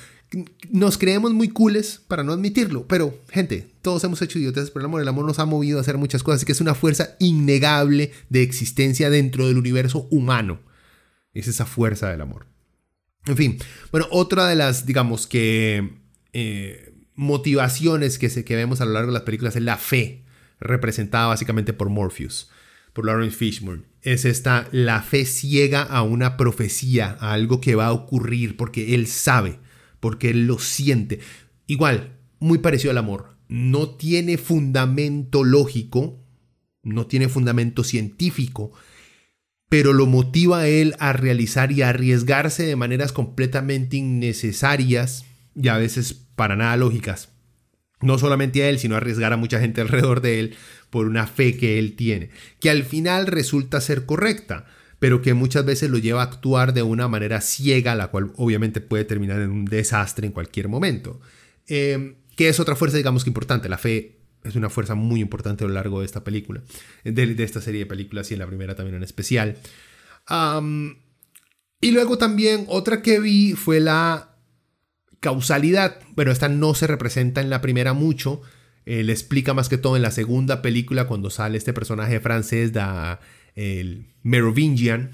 Nos 0.71 0.97
creemos 0.97 1.33
muy 1.33 1.49
cooles 1.49 2.01
para 2.07 2.23
no 2.23 2.33
admitirlo, 2.33 2.87
pero 2.87 3.19
gente, 3.31 3.75
todos 3.83 4.05
hemos 4.05 4.23
hecho 4.23 4.39
idioteces 4.39 4.71
por 4.71 4.83
el 4.83 4.87
amor. 4.87 5.01
El 5.03 5.09
amor 5.09 5.25
nos 5.25 5.41
ha 5.41 5.45
movido 5.45 5.79
a 5.79 5.81
hacer 5.81 5.99
muchas 5.99 6.23
cosas, 6.23 6.39
así 6.39 6.47
que 6.47 6.53
es 6.53 6.61
una 6.61 6.75
fuerza 6.75 7.17
innegable 7.19 8.13
de 8.29 8.43
existencia 8.43 9.11
dentro 9.11 9.49
del 9.49 9.59
universo 9.59 10.07
humano. 10.11 10.61
Es 11.33 11.49
esa 11.49 11.67
fuerza 11.67 12.11
del 12.11 12.21
amor. 12.21 12.47
En 13.27 13.37
fin, 13.37 13.59
bueno, 13.91 14.07
otra 14.11 14.47
de 14.47 14.55
las, 14.55 14.87
digamos 14.87 15.27
que, 15.27 15.99
eh, 16.33 16.94
motivaciones 17.15 18.19
que, 18.19 18.31
se, 18.31 18.45
que 18.45 18.57
vemos 18.57 18.81
a 18.81 18.85
lo 18.85 18.93
largo 18.93 19.09
de 19.09 19.15
las 19.15 19.23
películas 19.23 19.57
es 19.57 19.63
la 19.63 19.77
fe, 19.77 20.25
representada 20.61 21.29
básicamente 21.29 21.73
por 21.73 21.89
Morpheus, 21.89 22.51
por 22.93 23.07
Lawrence 23.07 23.37
Fishburne. 23.37 23.85
Es 24.03 24.25
esta, 24.25 24.69
la 24.73 25.03
fe 25.03 25.25
ciega 25.25 25.83
a 25.83 26.03
una 26.03 26.37
profecía, 26.37 27.17
a 27.21 27.33
algo 27.33 27.61
que 27.61 27.75
va 27.75 27.87
a 27.87 27.93
ocurrir, 27.93 28.57
porque 28.57 28.95
él 28.95 29.07
sabe, 29.07 29.59
porque 30.01 30.31
él 30.31 30.47
lo 30.47 30.59
siente. 30.59 31.21
Igual, 31.67 32.19
muy 32.39 32.59
parecido 32.59 32.91
al 32.91 32.99
amor. 32.99 33.37
No 33.49 33.91
tiene 33.91 34.37
fundamento 34.37 35.45
lógico, 35.45 36.21
no 36.83 37.07
tiene 37.07 37.29
fundamento 37.29 37.85
científico, 37.85 38.73
pero 39.69 39.93
lo 39.93 40.07
motiva 40.07 40.61
a 40.61 40.69
él 40.69 40.95
a 40.99 41.13
realizar 41.13 41.73
y 41.73 41.83
a 41.83 41.89
arriesgarse 41.89 42.65
de 42.65 42.77
maneras 42.77 43.13
completamente 43.13 43.97
innecesarias 43.97 45.25
y 45.55 45.69
a 45.69 45.79
veces 45.79 46.24
para 46.37 46.57
nada 46.57 46.77
lógicas. 46.77 47.31
No 48.01 48.19
solamente 48.19 48.63
a 48.63 48.69
él, 48.69 48.79
sino 48.79 48.97
arriesgar 48.97 49.33
a 49.33 49.37
mucha 49.37 49.61
gente 49.61 49.81
alrededor 49.81 50.21
de 50.21 50.41
él 50.41 50.57
por 50.91 51.07
una 51.07 51.27
fe 51.27 51.57
que 51.57 51.79
él 51.79 51.97
tiene, 51.97 52.31
que 52.61 52.71
al 52.71 52.85
final 52.85 53.27
resulta 53.27 53.81
ser 53.81 54.07
correcta, 54.07 54.67
pero 54.99 55.23
que 55.23 55.35
muchas 55.35 55.65
veces 55.65 55.91
lo 55.91 55.99
lleva 55.99 56.21
a 56.21 56.25
actuar 56.25 56.73
de 56.73 56.83
una 56.83 57.09
manera 57.09 57.41
ciega, 57.41 57.95
la 57.95 58.09
cual 58.09 58.33
obviamente 58.37 58.81
puede 58.81 59.05
terminar 59.05 59.41
en 59.41 59.51
un 59.51 59.65
desastre 59.65 60.27
en 60.27 60.33
cualquier 60.33 60.69
momento. 60.69 61.21
Eh, 61.67 62.17
que 62.37 62.49
es 62.49 62.61
otra 62.61 62.77
fuerza, 62.77 62.97
digamos 62.97 63.25
que 63.25 63.31
importante. 63.31 63.69
La 63.69 63.79
fe 63.79 64.19
es 64.45 64.57
una 64.57 64.71
fuerza 64.71 64.95
muy 64.95 65.21
importante 65.21 65.65
a 65.65 65.67
lo 65.69 65.75
largo 65.75 66.01
de 66.01 66.07
esta 66.07 66.23
película, 66.23 66.63
de, 67.03 67.43
esta 67.43 67.61
serie 67.61 67.81
de 67.81 67.87
películas 67.87 68.31
y 68.31 68.35
en 68.35 68.41
la 68.41 68.47
primera 68.47 68.75
también 68.75 68.97
en 68.97 69.03
especial. 69.03 69.57
y 71.81 71.91
luego 71.91 72.19
también 72.19 72.67
otra 72.69 73.03
que 73.03 73.21
vi 73.21 73.53
fue 73.55 73.81
la 73.81 74.34
causalidad. 75.25 76.01
Bueno, 76.15 76.31
esta 76.31 76.51
no 76.51 76.75
se 76.75 76.87
representa 76.87 77.41
en 77.41 77.49
la 77.49 77.63
primera 77.63 77.95
mucho. 77.95 78.43
Eh, 78.85 79.03
le 79.03 79.13
explica 79.13 79.55
más 79.55 79.71
que 79.71 79.79
todo 79.79 79.97
en 79.97 80.03
la 80.03 80.11
segunda 80.11 80.61
película 80.61 81.07
cuando 81.07 81.31
sale 81.31 81.57
este 81.57 81.73
personaje 81.73 82.21
francés, 82.21 82.75
da, 82.75 83.21
el 83.55 84.13
Merovingian. 84.23 85.13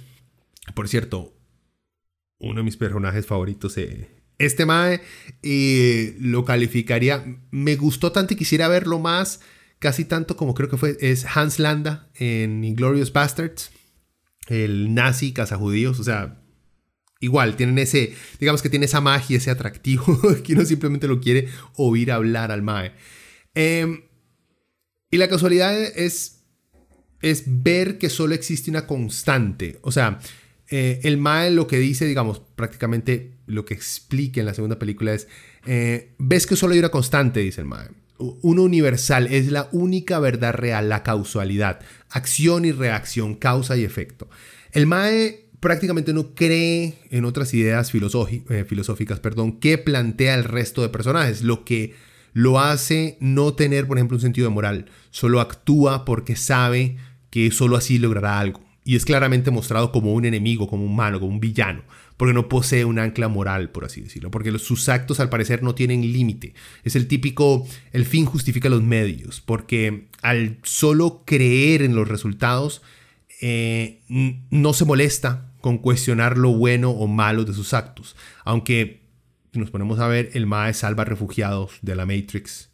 Por 0.74 0.88
cierto, 0.88 1.32
uno 2.40 2.56
de 2.56 2.64
mis 2.64 2.76
personajes 2.76 3.24
favoritos 3.24 3.78
eh, 3.78 4.10
este 4.38 4.66
Mae 4.66 5.00
lo 6.18 6.44
calificaría. 6.44 7.24
Me 7.52 7.76
gustó 7.76 8.10
tanto 8.10 8.34
y 8.34 8.36
quisiera 8.36 8.66
verlo 8.66 8.98
más. 8.98 9.40
Casi 9.78 10.04
tanto 10.04 10.36
como 10.36 10.54
creo 10.54 10.68
que 10.68 10.76
fue. 10.76 10.96
Es 11.00 11.24
Hans 11.36 11.60
Landa 11.60 12.10
en 12.14 12.64
Inglorious 12.64 13.12
Bastards. 13.12 13.70
El 14.48 14.92
nazi 14.92 15.32
judíos. 15.56 16.00
O 16.00 16.04
sea, 16.04 16.39
igual, 17.20 17.56
tienen 17.56 17.78
ese. 17.78 18.14
Digamos 18.40 18.62
que 18.62 18.70
tiene 18.70 18.86
esa 18.86 19.00
magia, 19.00 19.36
ese 19.36 19.50
atractivo. 19.50 20.04
que 20.44 20.54
uno 20.54 20.64
simplemente 20.64 21.06
lo 21.06 21.20
quiere 21.20 21.48
oír 21.76 22.10
hablar 22.10 22.50
al 22.50 22.62
Mae. 22.62 22.92
Em, 23.54 24.02
y 25.10 25.16
la 25.16 25.28
casualidad 25.28 25.80
es. 25.80 26.38
Es 27.22 27.44
ver 27.46 27.98
que 27.98 28.08
solo 28.08 28.34
existe 28.34 28.70
una 28.70 28.86
constante. 28.86 29.78
O 29.82 29.92
sea, 29.92 30.20
eh, 30.70 31.00
el 31.02 31.18
Mae 31.18 31.50
lo 31.50 31.66
que 31.66 31.78
dice, 31.78 32.06
digamos, 32.06 32.40
prácticamente 32.56 33.34
lo 33.46 33.66
que 33.66 33.74
explica 33.74 34.40
en 34.40 34.46
la 34.46 34.54
segunda 34.54 34.78
película 34.78 35.12
es, 35.12 35.28
eh, 35.66 36.14
ves 36.18 36.46
que 36.46 36.56
solo 36.56 36.72
hay 36.72 36.78
una 36.78 36.88
constante, 36.88 37.40
dice 37.40 37.60
el 37.60 37.66
Mae. 37.66 37.88
Uno 38.18 38.62
universal 38.62 39.26
es 39.26 39.50
la 39.50 39.68
única 39.72 40.18
verdad 40.18 40.54
real, 40.54 40.88
la 40.88 41.02
causalidad. 41.02 41.80
Acción 42.08 42.64
y 42.64 42.72
reacción, 42.72 43.34
causa 43.34 43.76
y 43.76 43.84
efecto. 43.84 44.30
El 44.72 44.86
Mae 44.86 45.49
prácticamente 45.60 46.12
no 46.12 46.34
cree 46.34 46.94
en 47.10 47.24
otras 47.24 47.54
ideas 47.54 47.92
eh, 47.94 48.64
filosóficas 48.66 49.20
perdón, 49.20 49.60
que 49.60 49.78
plantea 49.78 50.34
el 50.34 50.44
resto 50.44 50.82
de 50.82 50.88
personajes, 50.88 51.42
lo 51.42 51.64
que 51.64 51.94
lo 52.32 52.60
hace 52.60 53.16
no 53.20 53.54
tener, 53.54 53.86
por 53.86 53.98
ejemplo, 53.98 54.16
un 54.16 54.22
sentido 54.22 54.48
de 54.48 54.54
moral. 54.54 54.86
Solo 55.10 55.40
actúa 55.40 56.04
porque 56.04 56.36
sabe 56.36 56.96
que 57.28 57.50
solo 57.50 57.76
así 57.76 57.98
logrará 57.98 58.38
algo. 58.38 58.60
Y 58.84 58.96
es 58.96 59.04
claramente 59.04 59.50
mostrado 59.50 59.92
como 59.92 60.14
un 60.14 60.24
enemigo, 60.24 60.66
como 60.66 60.84
un 60.84 60.96
malo, 60.96 61.20
como 61.20 61.32
un 61.32 61.40
villano, 61.40 61.82
porque 62.16 62.32
no 62.32 62.48
posee 62.48 62.84
un 62.84 62.98
ancla 62.98 63.28
moral, 63.28 63.70
por 63.70 63.84
así 63.84 64.00
decirlo, 64.00 64.30
porque 64.30 64.58
sus 64.58 64.88
actos 64.88 65.20
al 65.20 65.28
parecer 65.28 65.62
no 65.62 65.74
tienen 65.74 66.00
límite. 66.12 66.54
Es 66.82 66.96
el 66.96 67.06
típico, 67.06 67.66
el 67.92 68.06
fin 68.06 68.24
justifica 68.24 68.68
los 68.68 68.82
medios, 68.82 69.40
porque 69.40 70.08
al 70.22 70.58
solo 70.62 71.24
creer 71.26 71.82
en 71.82 71.94
los 71.94 72.08
resultados, 72.08 72.80
eh, 73.42 74.00
no 74.08 74.72
se 74.72 74.84
molesta 74.84 75.49
con 75.60 75.78
cuestionar 75.78 76.38
lo 76.38 76.52
bueno 76.52 76.90
o 76.90 77.06
malo 77.06 77.44
de 77.44 77.52
sus 77.52 77.74
actos, 77.74 78.16
aunque 78.44 79.08
nos 79.52 79.70
ponemos 79.70 79.98
a 79.98 80.08
ver, 80.08 80.30
el 80.34 80.46
Mae 80.46 80.74
salva 80.74 81.04
refugiados 81.04 81.78
de 81.82 81.96
la 81.96 82.06
Matrix, 82.06 82.70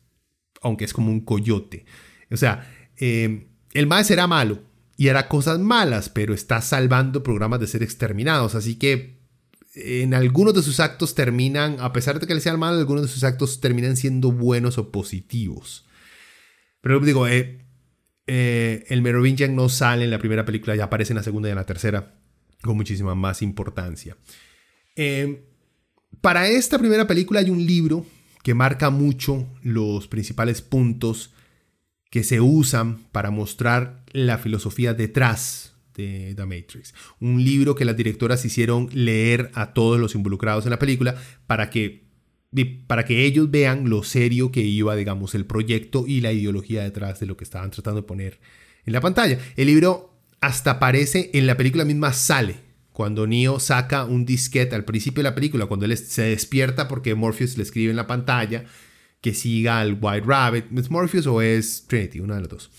aunque 0.60 0.84
es 0.84 0.92
como 0.92 1.10
un 1.10 1.20
coyote. 1.20 1.86
O 2.30 2.36
sea, 2.36 2.70
eh, 2.98 3.48
el 3.72 3.86
Mae 3.86 4.04
será 4.04 4.26
malo, 4.26 4.62
y 4.96 5.08
hará 5.08 5.28
cosas 5.28 5.58
malas, 5.58 6.08
pero 6.08 6.34
está 6.34 6.60
salvando 6.62 7.22
programas 7.22 7.60
de 7.60 7.66
ser 7.66 7.82
exterminados. 7.82 8.54
Así 8.54 8.76
que 8.76 9.18
en 9.74 10.14
algunos 10.14 10.54
de 10.54 10.62
sus 10.62 10.80
actos 10.80 11.14
terminan, 11.14 11.76
a 11.80 11.92
pesar 11.92 12.18
de 12.18 12.26
que 12.26 12.34
le 12.34 12.40
sean 12.40 12.58
malos, 12.58 12.80
algunos 12.80 13.02
de 13.02 13.08
sus 13.08 13.24
actos 13.24 13.60
terminan 13.60 13.96
siendo 13.96 14.32
buenos 14.32 14.78
o 14.78 14.90
positivos. 14.90 15.86
Pero 16.80 16.98
digo, 17.00 17.28
eh, 17.28 17.66
eh, 18.26 18.84
el 18.88 19.02
Merovingian 19.02 19.54
no 19.54 19.68
sale 19.68 20.04
en 20.04 20.10
la 20.10 20.18
primera 20.18 20.46
película, 20.46 20.74
ya 20.76 20.84
aparece 20.84 21.12
en 21.12 21.18
la 21.18 21.22
segunda 21.22 21.48
y 21.48 21.52
en 21.52 21.56
la 21.56 21.66
tercera, 21.66 22.14
con 22.62 22.76
muchísima 22.76 23.14
más 23.14 23.42
importancia. 23.42 24.16
Eh, 24.96 25.44
para 26.20 26.48
esta 26.48 26.78
primera 26.78 27.06
película 27.06 27.40
hay 27.40 27.50
un 27.50 27.64
libro 27.64 28.06
que 28.42 28.54
marca 28.54 28.90
mucho 28.90 29.46
los 29.62 30.08
principales 30.08 30.62
puntos 30.62 31.32
que 32.10 32.22
se 32.22 32.40
usan 32.40 32.98
para 33.12 33.30
mostrar 33.30 34.04
la 34.12 34.38
filosofía 34.38 34.94
detrás 34.94 35.74
de 35.94 36.34
The 36.36 36.46
Matrix. 36.46 36.94
Un 37.20 37.42
libro 37.44 37.74
que 37.74 37.84
las 37.84 37.96
directoras 37.96 38.44
hicieron 38.44 38.88
leer 38.92 39.50
a 39.54 39.72
todos 39.72 39.98
los 39.98 40.14
involucrados 40.14 40.64
en 40.64 40.70
la 40.70 40.78
película 40.78 41.16
para 41.46 41.70
que, 41.70 42.04
para 42.86 43.04
que 43.04 43.24
ellos 43.24 43.50
vean 43.50 43.90
lo 43.90 44.02
serio 44.02 44.52
que 44.52 44.62
iba, 44.62 44.94
digamos, 44.94 45.34
el 45.34 45.46
proyecto 45.46 46.04
y 46.06 46.20
la 46.20 46.32
ideología 46.32 46.82
detrás 46.82 47.18
de 47.20 47.26
lo 47.26 47.36
que 47.36 47.44
estaban 47.44 47.70
tratando 47.70 48.02
de 48.02 48.06
poner 48.06 48.40
en 48.84 48.92
la 48.92 49.00
pantalla. 49.00 49.38
El 49.56 49.66
libro 49.66 50.15
hasta 50.46 50.72
aparece 50.72 51.30
en 51.34 51.46
la 51.46 51.56
película 51.56 51.84
misma, 51.84 52.12
sale. 52.12 52.56
Cuando 52.92 53.26
Neo 53.26 53.60
saca 53.60 54.04
un 54.04 54.24
disquete 54.24 54.74
al 54.74 54.84
principio 54.84 55.22
de 55.22 55.28
la 55.28 55.34
película, 55.34 55.66
cuando 55.66 55.86
él 55.86 55.96
se 55.98 56.22
despierta 56.22 56.88
porque 56.88 57.14
Morpheus 57.14 57.56
le 57.56 57.64
escribe 57.64 57.90
en 57.90 57.96
la 57.96 58.06
pantalla 58.06 58.64
que 59.20 59.34
siga 59.34 59.80
al 59.80 59.98
White 60.00 60.24
Rabbit. 60.24 60.66
¿Es 60.78 60.90
Morpheus 60.90 61.26
o 61.26 61.42
es 61.42 61.86
Trinity? 61.88 62.20
Una 62.20 62.36
de 62.36 62.40
las 62.42 62.48
dos. 62.48 62.70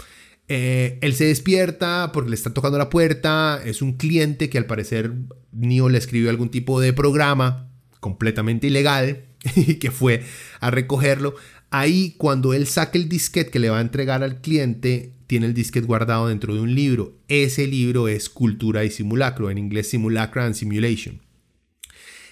Eh, 0.48 0.98
él 1.02 1.14
se 1.14 1.26
despierta 1.26 2.12
porque 2.14 2.30
le 2.30 2.36
está 2.36 2.54
tocando 2.54 2.78
la 2.78 2.90
puerta. 2.90 3.62
Es 3.64 3.82
un 3.82 3.98
cliente 3.98 4.50
que 4.50 4.58
al 4.58 4.66
parecer 4.66 5.12
Neo 5.52 5.90
le 5.90 5.98
escribió 5.98 6.30
algún 6.30 6.50
tipo 6.50 6.80
de 6.80 6.94
programa 6.94 7.70
completamente 8.00 8.68
ilegal 8.68 9.26
y 9.56 9.76
que 9.76 9.92
fue 9.92 10.24
a 10.62 10.72
recogerlo. 10.72 11.36
Ahí 11.70 12.16
cuando 12.18 12.54
él 12.54 12.66
saca 12.68 12.98
el 12.98 13.10
disquete 13.10 13.52
que 13.52 13.60
le 13.60 13.70
va 13.70 13.80
a 13.80 13.82
entregar 13.82 14.24
al 14.24 14.42
cliente, 14.42 15.12
tiene 15.28 15.46
el 15.48 15.54
disquete 15.54 15.86
guardado 15.86 16.28
dentro 16.28 16.54
de 16.54 16.62
un 16.62 16.74
libro. 16.74 17.14
Ese 17.28 17.68
libro 17.68 18.08
es 18.08 18.30
Cultura 18.30 18.86
y 18.86 18.90
Simulacro, 18.90 19.52
en 19.52 19.58
inglés 19.58 19.90
Simulacra 19.90 20.46
and 20.46 20.56
Simulation. 20.56 21.22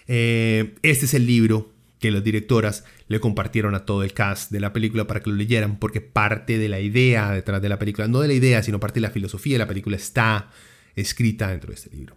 Eh, 0.08 0.76
este 0.82 1.06
es 1.06 1.14
el 1.14 1.26
libro 1.26 1.74
que 2.00 2.12
las 2.12 2.24
directoras 2.24 2.84
le 3.08 3.20
compartieron 3.20 3.76
a 3.76 3.86
todo 3.86 4.04
el 4.04 4.14
cast 4.14 4.52
de 4.52 4.60
la 4.60 4.74
película 4.74 5.08
para 5.08 5.22
que 5.22 5.30
lo 5.30 5.36
leyeran, 5.36 5.80
porque 5.80 6.02
parte 6.02 6.58
de 6.58 6.70
la 6.70 6.80
idea 6.80 7.32
detrás 7.32 7.62
de 7.62 7.70
la 7.70 7.80
película, 7.80 8.08
no 8.08 8.22
de 8.22 8.28
la 8.28 8.34
idea, 8.34 8.64
sino 8.64 8.80
parte 8.80 8.96
de 8.96 9.08
la 9.08 9.12
filosofía 9.12 9.56
de 9.56 9.60
la 9.60 9.68
película 9.68 9.96
está 9.96 10.52
escrita 10.96 11.50
dentro 11.50 11.70
de 11.70 11.76
este 11.76 11.90
libro. 11.90 12.16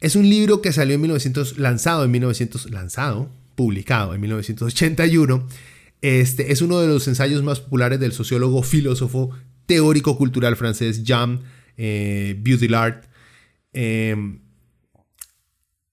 Es 0.00 0.16
un 0.16 0.28
libro 0.28 0.62
que 0.62 0.72
salió 0.72 0.94
en 0.94 1.00
1900, 1.00 1.58
lanzado 1.58 2.04
en 2.04 2.10
1900, 2.10 2.70
lanzado, 2.70 3.30
publicado 3.54 4.14
en 4.14 4.20
1981. 4.20 5.48
Este 6.00 6.52
es 6.52 6.62
uno 6.62 6.80
de 6.80 6.88
los 6.88 7.08
ensayos 7.08 7.42
más 7.42 7.60
populares 7.60 7.98
del 7.98 8.12
sociólogo, 8.12 8.62
filósofo, 8.62 9.30
teórico 9.66 10.16
cultural 10.16 10.56
francés 10.56 11.04
Jean 11.04 11.40
eh, 11.76 12.36
Baudrillard. 12.38 13.04
Em, 13.72 14.40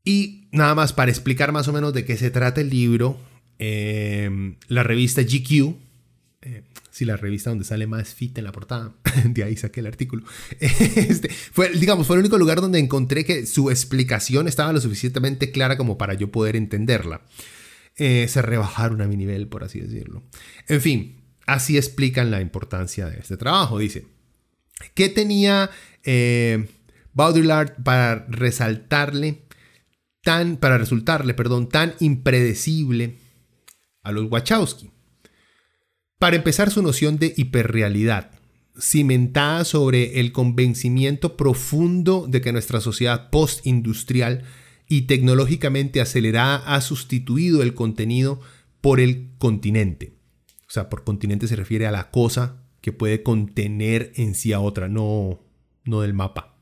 y 0.04 0.48
nada 0.52 0.76
más 0.76 0.94
para 0.94 1.12
explicar 1.12 1.52
más 1.52 1.68
o 1.68 1.74
menos 1.74 1.94
de 1.94 2.06
qué 2.06 2.18
se 2.18 2.30
trata 2.30 2.62
el 2.62 2.70
libro, 2.70 3.20
eh, 3.60 4.56
la 4.68 4.84
revista 4.84 5.24
GQ, 5.24 5.76
eh, 6.42 6.64
sí, 6.92 7.06
la 7.06 7.18
revista 7.18 7.50
donde 7.50 7.66
sale 7.66 7.88
más 7.88 8.14
fit 8.14 8.38
en 8.38 8.44
la 8.44 8.52
portada, 8.52 8.94
de 9.26 9.44
ahí 9.44 9.58
saqué 9.58 9.80
el 9.80 9.88
artículo, 9.88 10.24
este, 10.60 11.30
fue, 11.30 11.72
digamos, 11.72 12.06
fue 12.06 12.16
el 12.18 12.22
único 12.22 12.38
lugar 12.38 12.62
donde 12.62 12.80
encontré 12.80 13.26
que 13.26 13.46
su 13.46 13.72
explicación 13.72 14.48
estaba 14.48 14.72
lo 14.72 14.80
suficientemente 14.80 15.52
clara 15.52 15.76
como 15.76 15.98
para 15.98 16.14
yo 16.14 16.32
poder 16.32 16.56
entenderla. 16.56 17.22
Eh, 17.98 18.28
se 18.28 18.42
rebajaron 18.42 19.02
a 19.02 19.08
mi 19.08 19.16
nivel, 19.16 19.48
por 19.48 19.64
así 19.64 19.80
decirlo. 19.80 20.24
En 20.68 20.82
fin, 20.82 21.22
así 21.46 21.78
explican 21.78 22.32
la 22.32 22.42
importancia 22.42 23.08
de 23.08 23.20
este 23.20 23.38
trabajo. 23.38 23.80
Dice, 23.80 24.06
¿qué 24.94 25.10
tenía 25.10 25.70
Baudrillard 27.14 27.82
para 27.84 28.26
resaltarle 28.28 29.46
tan, 30.26 30.58
para 30.58 30.78
resultarle, 30.78 31.34
perdón, 31.34 31.70
tan 31.70 31.94
impredecible 32.00 33.16
a 34.02 34.12
los 34.12 34.30
Wachowski. 34.30 34.92
Para 36.20 36.36
empezar, 36.36 36.72
su 36.72 36.82
noción 36.82 37.18
de 37.18 37.34
hiperrealidad, 37.38 38.32
cimentada 38.80 39.64
sobre 39.66 40.20
el 40.20 40.32
convencimiento 40.32 41.38
profundo 41.38 42.26
de 42.28 42.42
que 42.42 42.52
nuestra 42.52 42.82
sociedad 42.82 43.30
postindustrial 43.30 44.44
y 44.88 45.04
tecnológicamente 45.04 46.02
acelerada 46.02 46.58
ha 46.58 46.82
sustituido 46.82 47.62
el 47.64 47.74
contenido 47.74 48.40
por 48.82 49.00
el 49.00 49.30
continente. 49.38 50.14
O 50.68 50.72
sea, 50.72 50.90
por 50.90 51.04
continente 51.04 51.48
se 51.48 51.56
refiere 51.56 51.88
a 51.88 51.92
la 51.92 52.12
cosa 52.12 52.62
que 52.82 52.92
puede 52.92 53.24
contener 53.24 54.12
en 54.16 54.36
sí 54.36 54.54
a 54.54 54.60
otra, 54.60 54.88
no, 54.88 55.40
no 55.86 56.02
del 56.02 56.14
mapa, 56.14 56.56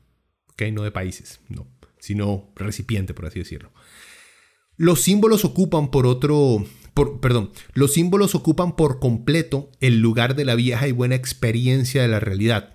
¿okay? 0.48 0.72
no 0.72 0.82
de 0.82 0.90
países, 0.90 1.40
no, 1.48 1.66
sino 1.98 2.50
recipiente, 2.56 3.12
por 3.12 3.26
así 3.26 3.40
decirlo. 3.40 3.72
Los 4.76 5.02
símbolos 5.02 5.44
ocupan 5.44 5.90
por 5.90 6.06
otro, 6.06 6.64
por, 6.94 7.20
perdón, 7.20 7.50
los 7.74 7.92
símbolos 7.92 8.34
ocupan 8.34 8.74
por 8.74 9.00
completo 9.00 9.70
el 9.80 10.00
lugar 10.00 10.34
de 10.34 10.44
la 10.44 10.54
vieja 10.54 10.88
y 10.88 10.92
buena 10.92 11.14
experiencia 11.14 12.02
de 12.02 12.08
la 12.08 12.20
realidad, 12.20 12.74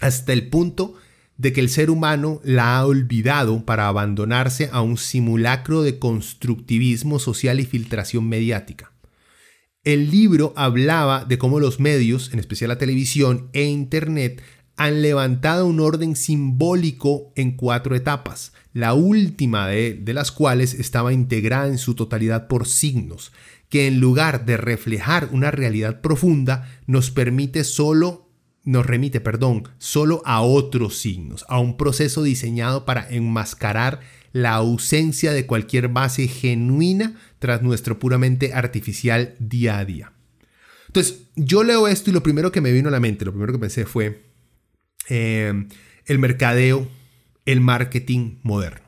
hasta 0.00 0.32
el 0.32 0.48
punto 0.48 0.94
de 1.36 1.52
que 1.52 1.60
el 1.60 1.68
ser 1.68 1.90
humano 1.90 2.40
la 2.44 2.76
ha 2.76 2.86
olvidado 2.86 3.64
para 3.64 3.88
abandonarse 3.88 4.68
a 4.72 4.80
un 4.82 4.96
simulacro 4.96 5.82
de 5.82 5.98
constructivismo 5.98 7.18
social 7.18 7.60
y 7.60 7.64
filtración 7.64 8.28
mediática. 8.28 8.92
El 9.84 10.10
libro 10.10 10.52
hablaba 10.56 11.24
de 11.24 11.38
cómo 11.38 11.58
los 11.58 11.80
medios, 11.80 12.32
en 12.32 12.38
especial 12.38 12.68
la 12.68 12.78
televisión 12.78 13.48
e 13.52 13.64
Internet, 13.64 14.40
han 14.76 15.02
levantado 15.02 15.66
un 15.66 15.80
orden 15.80 16.16
simbólico 16.16 17.32
en 17.36 17.56
cuatro 17.56 17.94
etapas, 17.94 18.52
la 18.72 18.94
última 18.94 19.68
de, 19.68 20.00
las 20.06 20.32
cuales 20.32 20.74
estaba 20.74 21.12
integrada 21.12 21.68
en 21.68 21.78
su 21.78 21.94
totalidad 21.94 22.48
por 22.48 22.66
signos, 22.66 23.32
que 23.68 23.86
en 23.86 24.00
lugar 24.00 24.46
de 24.46 24.56
reflejar 24.56 25.28
una 25.32 25.50
realidad 25.50 26.00
profunda, 26.00 26.68
nos 26.86 27.10
permite 27.10 27.64
solo 27.64 28.31
nos 28.64 28.86
remite, 28.86 29.20
perdón, 29.20 29.68
solo 29.78 30.22
a 30.24 30.40
otros 30.42 30.98
signos, 30.98 31.44
a 31.48 31.58
un 31.58 31.76
proceso 31.76 32.22
diseñado 32.22 32.84
para 32.84 33.08
enmascarar 33.08 34.00
la 34.32 34.54
ausencia 34.54 35.32
de 35.32 35.46
cualquier 35.46 35.88
base 35.88 36.28
genuina 36.28 37.16
tras 37.38 37.62
nuestro 37.62 37.98
puramente 37.98 38.54
artificial 38.54 39.34
día 39.38 39.78
a 39.78 39.84
día. 39.84 40.12
Entonces, 40.86 41.22
yo 41.36 41.64
leo 41.64 41.88
esto 41.88 42.10
y 42.10 42.12
lo 42.12 42.22
primero 42.22 42.52
que 42.52 42.60
me 42.60 42.72
vino 42.72 42.88
a 42.88 42.92
la 42.92 43.00
mente, 43.00 43.24
lo 43.24 43.32
primero 43.32 43.52
que 43.52 43.58
pensé 43.58 43.86
fue 43.86 44.22
eh, 45.08 45.66
el 46.06 46.18
mercadeo, 46.18 46.88
el 47.44 47.60
marketing 47.60 48.38
moderno. 48.42 48.86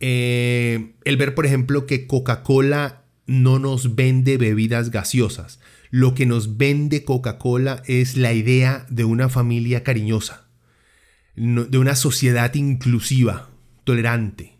Eh, 0.00 0.94
el 1.04 1.16
ver, 1.16 1.34
por 1.34 1.46
ejemplo, 1.46 1.86
que 1.86 2.06
Coca-Cola 2.06 3.04
no 3.26 3.58
nos 3.58 3.94
vende 3.94 4.36
bebidas 4.36 4.90
gaseosas, 4.90 5.60
lo 5.92 6.14
que 6.14 6.24
nos 6.24 6.56
vende 6.56 7.04
Coca-Cola 7.04 7.82
es 7.86 8.16
la 8.16 8.32
idea 8.32 8.86
de 8.88 9.04
una 9.04 9.28
familia 9.28 9.84
cariñosa, 9.84 10.48
de 11.36 11.76
una 11.76 11.96
sociedad 11.96 12.54
inclusiva, 12.54 13.50
tolerante. 13.84 14.56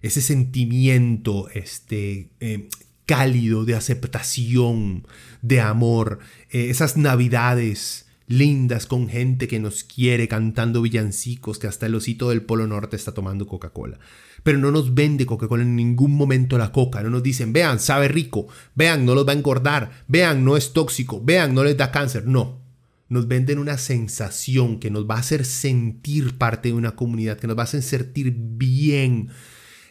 Ese 0.00 0.22
sentimiento 0.22 1.48
este, 1.52 2.30
eh, 2.38 2.68
cálido 3.04 3.64
de 3.64 3.74
aceptación, 3.74 5.08
de 5.42 5.60
amor, 5.60 6.20
eh, 6.50 6.70
esas 6.70 6.96
navidades 6.96 8.06
lindas 8.28 8.86
con 8.86 9.08
gente 9.08 9.48
que 9.48 9.58
nos 9.58 9.82
quiere 9.82 10.28
cantando 10.28 10.82
villancicos, 10.82 11.58
que 11.58 11.66
hasta 11.66 11.86
el 11.86 11.96
osito 11.96 12.28
del 12.28 12.42
Polo 12.42 12.68
Norte 12.68 12.94
está 12.94 13.12
tomando 13.12 13.48
Coca-Cola 13.48 13.98
pero 14.46 14.58
no 14.58 14.70
nos 14.70 14.94
vende 14.94 15.26
Coca-Cola 15.26 15.64
en 15.64 15.74
ningún 15.74 16.12
momento 16.12 16.56
la 16.56 16.70
coca. 16.70 17.02
No 17.02 17.10
nos 17.10 17.24
dicen, 17.24 17.52
vean, 17.52 17.80
sabe 17.80 18.06
rico, 18.06 18.46
vean, 18.76 19.04
no 19.04 19.16
los 19.16 19.26
va 19.26 19.32
a 19.32 19.34
engordar, 19.34 19.90
vean, 20.06 20.44
no 20.44 20.56
es 20.56 20.72
tóxico, 20.72 21.20
vean, 21.20 21.52
no 21.52 21.64
les 21.64 21.76
da 21.76 21.90
cáncer. 21.90 22.28
No. 22.28 22.60
Nos 23.08 23.26
venden 23.26 23.58
una 23.58 23.76
sensación 23.76 24.78
que 24.78 24.88
nos 24.88 25.10
va 25.10 25.16
a 25.16 25.18
hacer 25.18 25.44
sentir 25.44 26.38
parte 26.38 26.68
de 26.68 26.74
una 26.74 26.94
comunidad, 26.94 27.40
que 27.40 27.48
nos 27.48 27.58
va 27.58 27.62
a 27.62 27.64
hacer 27.64 27.82
sentir 27.82 28.36
bien, 28.38 29.30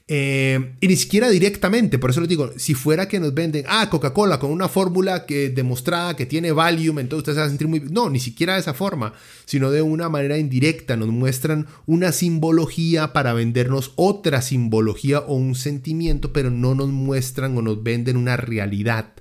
eh, 0.07 0.75
y 0.81 0.87
ni 0.87 0.95
siquiera 0.97 1.29
directamente, 1.29 1.97
por 1.97 2.11
eso 2.11 2.19
les 2.19 2.29
digo, 2.29 2.51
si 2.57 2.75
fuera 2.75 3.07
que 3.07 3.19
nos 3.19 3.33
venden, 3.33 3.65
ah, 3.67 3.89
Coca-Cola 3.89 4.37
con 4.37 4.51
una 4.51 4.69
fórmula 4.69 5.25
que 5.25 5.49
demostrada 5.49 6.15
que 6.15 6.27
tiene 6.27 6.51
Valium, 6.51 6.99
entonces 6.99 7.21
usted 7.21 7.33
se 7.33 7.39
va 7.39 7.45
a 7.45 7.49
sentir 7.49 7.67
muy... 7.67 7.79
No, 7.79 8.11
ni 8.11 8.19
siquiera 8.19 8.53
de 8.53 8.59
esa 8.59 8.75
forma, 8.75 9.13
sino 9.45 9.71
de 9.71 9.81
una 9.81 10.07
manera 10.07 10.37
indirecta, 10.37 10.95
nos 10.95 11.07
muestran 11.07 11.65
una 11.87 12.11
simbología 12.11 13.13
para 13.13 13.33
vendernos 13.33 13.93
otra 13.95 14.43
simbología 14.43 15.21
o 15.21 15.35
un 15.35 15.55
sentimiento, 15.55 16.31
pero 16.33 16.51
no 16.51 16.75
nos 16.75 16.89
muestran 16.89 17.57
o 17.57 17.63
nos 17.63 17.81
venden 17.81 18.17
una 18.17 18.37
realidad 18.37 19.13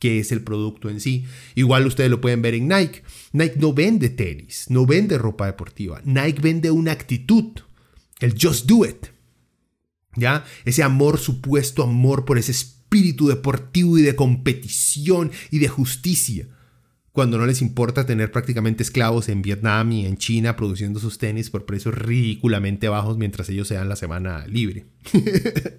que 0.00 0.18
es 0.18 0.32
el 0.32 0.42
producto 0.42 0.90
en 0.90 0.98
sí. 0.98 1.24
Igual 1.54 1.86
ustedes 1.86 2.10
lo 2.10 2.20
pueden 2.20 2.42
ver 2.42 2.54
en 2.54 2.66
Nike. 2.66 3.04
Nike 3.32 3.54
no 3.60 3.72
vende 3.72 4.08
tenis, 4.08 4.66
no 4.68 4.86
vende 4.86 5.16
ropa 5.18 5.46
deportiva. 5.46 6.00
Nike 6.04 6.40
vende 6.42 6.72
una 6.72 6.90
actitud, 6.90 7.60
el 8.18 8.34
just 8.36 8.66
do 8.66 8.84
it. 8.84 9.11
¿Ya? 10.16 10.44
Ese 10.64 10.82
amor, 10.82 11.18
supuesto 11.18 11.82
amor 11.82 12.24
por 12.24 12.38
ese 12.38 12.52
espíritu 12.52 13.28
deportivo 13.28 13.98
y 13.98 14.02
de 14.02 14.16
competición 14.16 15.30
y 15.50 15.58
de 15.58 15.68
justicia. 15.68 16.48
Cuando 17.12 17.36
no 17.36 17.44
les 17.44 17.60
importa 17.60 18.06
tener 18.06 18.32
prácticamente 18.32 18.82
esclavos 18.82 19.28
en 19.28 19.42
Vietnam 19.42 19.92
y 19.92 20.06
en 20.06 20.16
China 20.16 20.56
produciendo 20.56 20.98
sus 20.98 21.18
tenis 21.18 21.50
por 21.50 21.66
precios 21.66 21.94
ridículamente 21.94 22.88
bajos 22.88 23.18
mientras 23.18 23.50
ellos 23.50 23.68
se 23.68 23.74
dan 23.74 23.90
la 23.90 23.96
semana 23.96 24.46
libre. 24.46 24.86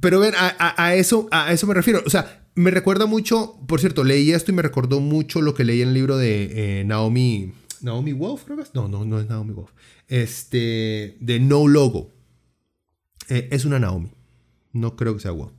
Pero 0.00 0.20
ven, 0.20 0.34
a, 0.36 0.94
eso, 0.96 1.28
a 1.30 1.52
eso 1.52 1.66
me 1.66 1.74
refiero. 1.74 2.02
O 2.04 2.10
sea, 2.10 2.48
me 2.54 2.70
recuerda 2.70 3.06
mucho, 3.06 3.58
por 3.66 3.80
cierto, 3.80 4.04
leí 4.04 4.32
esto 4.32 4.50
y 4.50 4.54
me 4.54 4.62
recordó 4.62 5.00
mucho 5.00 5.40
lo 5.40 5.54
que 5.54 5.64
leí 5.64 5.80
en 5.80 5.88
el 5.88 5.94
libro 5.94 6.18
de 6.18 6.80
eh, 6.80 6.84
Naomi. 6.84 7.52
Naomi 7.80 8.12
Wolf, 8.12 8.44
creo 8.44 8.58
que. 8.58 8.64
No, 8.74 8.88
no, 8.88 9.04
no 9.04 9.20
es 9.20 9.28
Naomi 9.28 9.54
Wolf. 9.54 9.70
Este, 10.08 11.16
de 11.20 11.40
No 11.40 11.68
Logo. 11.68 12.17
Eh, 13.28 13.48
es 13.50 13.64
una 13.64 13.78
Naomi. 13.78 14.10
No 14.72 14.96
creo 14.96 15.14
que 15.14 15.20
sea 15.20 15.30
Wolf. 15.30 15.52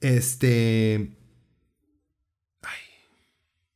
Este. 0.00 1.10
Ay, 2.62 2.78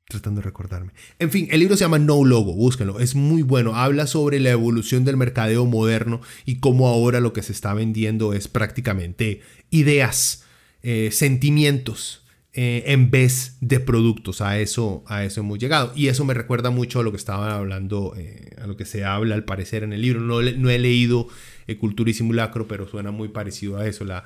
tratando 0.09 0.41
de 0.41 0.45
recordarme. 0.45 0.93
En 1.19 1.31
fin, 1.31 1.49
el 1.51 1.61
libro 1.61 1.77
se 1.77 1.85
llama 1.85 1.99
No 1.99 2.25
Logo, 2.25 2.55
búsquenlo. 2.55 2.99
Es 2.99 3.15
muy 3.15 3.43
bueno. 3.43 3.77
Habla 3.77 4.07
sobre 4.07 4.41
la 4.41 4.51
evolución 4.51 5.05
del 5.05 5.17
mercadeo 5.17 5.67
moderno 5.67 6.21
y 6.45 6.57
cómo 6.57 6.89
ahora 6.89 7.21
lo 7.21 7.33
que 7.33 7.43
se 7.43 7.53
está 7.53 7.75
vendiendo 7.75 8.33
es 8.33 8.49
prácticamente 8.49 9.43
ideas, 9.71 10.45
eh, 10.83 11.11
sentimientos. 11.13 12.23
Eh, 12.59 12.91
en 12.91 13.11
vez 13.11 13.59
de 13.61 13.81
productos. 13.81 14.41
A 14.41 14.59
eso, 14.59 15.05
a 15.09 15.25
eso 15.25 15.41
hemos 15.41 15.59
llegado. 15.59 15.93
Y 15.95 16.07
eso 16.07 16.25
me 16.25 16.33
recuerda 16.33 16.71
mucho 16.71 17.01
a 17.01 17.03
lo 17.03 17.11
que 17.11 17.19
estaban 17.19 17.51
hablando, 17.51 18.15
a 18.57 18.67
lo 18.67 18.79
que 18.79 18.87
se 18.87 19.05
habla 19.05 19.35
al 19.35 19.45
parecer 19.45 19.83
en 19.83 19.93
el 19.93 20.01
libro. 20.01 20.21
No, 20.21 20.41
no 20.41 20.71
he 20.71 20.79
leído 20.79 21.29
eh, 21.67 21.77
cultura 21.77 22.11
y 22.11 22.15
simulacro, 22.15 22.69
pero 22.69 22.89
suena 22.89 23.11
muy 23.11 23.29
parecido 23.29 23.79
a 23.79 23.87
eso, 23.87 24.05
la, 24.05 24.25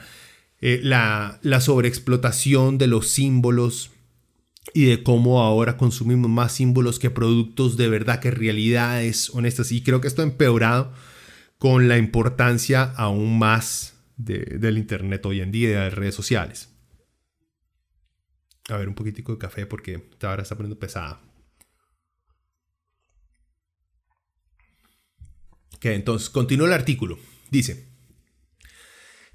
eh, 0.61 0.81
la, 0.83 1.38
la 1.42 1.61
sobreexplotación 1.61 2.79
de 2.79 2.87
los 2.87 3.09
símbolos 3.09 3.90
y 4.74 4.85
de 4.85 5.03
cómo 5.03 5.40
ahora 5.42 5.76
consumimos 5.76 6.31
más 6.31 6.53
símbolos 6.53 6.98
que 6.98 7.11
productos 7.11 7.76
de 7.76 7.88
verdad, 7.88 8.20
que 8.20 8.31
realidades 8.31 9.31
honestas. 9.31 9.72
Y 9.72 9.83
creo 9.83 10.00
que 10.00 10.09
esto 10.09 10.22
ha 10.22 10.24
empeorado 10.24 10.92
con 11.59 11.88
la 11.88 11.98
importancia 11.98 12.83
aún 12.83 13.38
más 13.38 13.94
del 14.16 14.79
Internet 14.79 15.24
hoy 15.26 15.40
en 15.40 15.50
día 15.50 15.68
y 15.68 15.72
de 15.72 15.79
las 15.79 15.94
redes 15.94 16.14
sociales. 16.14 16.68
A 18.68 18.76
ver, 18.76 18.88
un 18.88 18.94
poquitico 18.94 19.33
de 19.33 19.38
café 19.38 19.66
porque 19.66 20.11
ahora 20.22 20.42
está 20.42 20.57
poniendo 20.57 20.79
pesada. 20.79 21.20
Ok, 25.74 25.87
entonces 25.87 26.29
continúa 26.31 26.66
el 26.66 26.74
artículo. 26.74 27.18
Dice, 27.51 27.89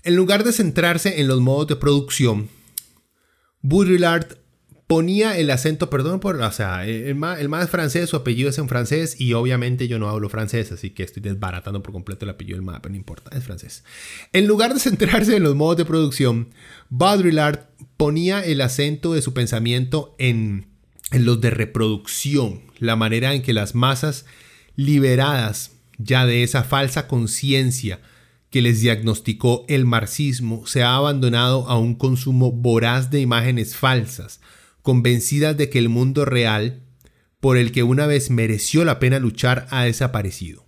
en 0.04 0.16
lugar 0.16 0.44
de 0.44 0.52
centrarse 0.52 1.20
en 1.20 1.28
los 1.28 1.42
modos 1.42 1.68
de 1.68 1.76
producción, 1.76 2.50
Baudrillard 3.62 4.38
ponía 4.88 5.38
el 5.38 5.50
acento, 5.50 5.90
perdón 5.90 6.20
por, 6.20 6.36
o 6.36 6.52
sea, 6.52 6.86
el 6.86 7.16
más, 7.16 7.40
el 7.40 7.50
francés, 7.68 8.10
su 8.10 8.16
apellido 8.16 8.50
es 8.50 8.58
en 8.60 8.70
francés 8.70 9.20
y 9.20 9.34
obviamente 9.34 9.88
yo 9.88 9.98
no 9.98 10.08
hablo 10.10 10.30
francés, 10.30 10.72
así 10.72 10.92
que 10.92 11.02
estoy 11.02 11.24
desbaratando 11.24 11.82
por 11.82 11.92
completo 11.92 12.26
el 12.26 12.30
apellido 12.30 12.58
del 12.58 12.66
mapa, 12.66 12.88
no 12.90 12.96
importa, 12.96 13.36
es 13.36 13.44
francés. 13.44 13.84
En 14.32 14.46
lugar 14.46 14.74
de 14.74 14.80
centrarse 14.80 15.36
en 15.36 15.44
los 15.44 15.56
modos 15.56 15.78
de 15.78 15.86
producción, 15.86 16.50
Baudrillard 16.90 17.62
ponía 17.98 18.46
el 18.46 18.62
acento 18.62 19.14
de 19.14 19.24
su 19.24 19.34
pensamiento 19.34 20.16
en, 20.20 20.68
en 21.12 21.26
los 21.26 21.42
de 21.42 21.50
reproducción, 21.50 22.62
la 22.78 22.96
manera 22.96 23.34
en 23.34 23.42
que 23.42 23.54
las 23.54 23.74
masas 23.74 24.26
liberadas 24.76 25.72
ya 25.98 26.28
de 26.28 26.44
esa 26.44 26.64
falsa 26.64 27.08
conciencia 27.08 28.02
que 28.56 28.62
les 28.62 28.80
diagnosticó 28.80 29.66
el 29.68 29.84
marxismo, 29.84 30.66
se 30.66 30.82
ha 30.82 30.96
abandonado 30.96 31.68
a 31.68 31.78
un 31.78 31.94
consumo 31.94 32.54
voraz 32.54 33.12
de 33.12 33.20
imágenes 33.20 33.76
falsas, 33.76 34.40
convencidas 34.82 35.58
de 35.58 35.70
que 35.70 35.78
el 35.78 35.90
mundo 35.90 36.24
real, 36.24 36.82
por 37.42 37.58
el 37.58 37.74
que 37.74 37.84
una 37.84 38.08
vez 38.08 38.30
mereció 38.30 38.86
la 38.86 38.98
pena 38.98 39.20
luchar, 39.20 39.68
ha 39.72 39.84
desaparecido. 39.84 40.66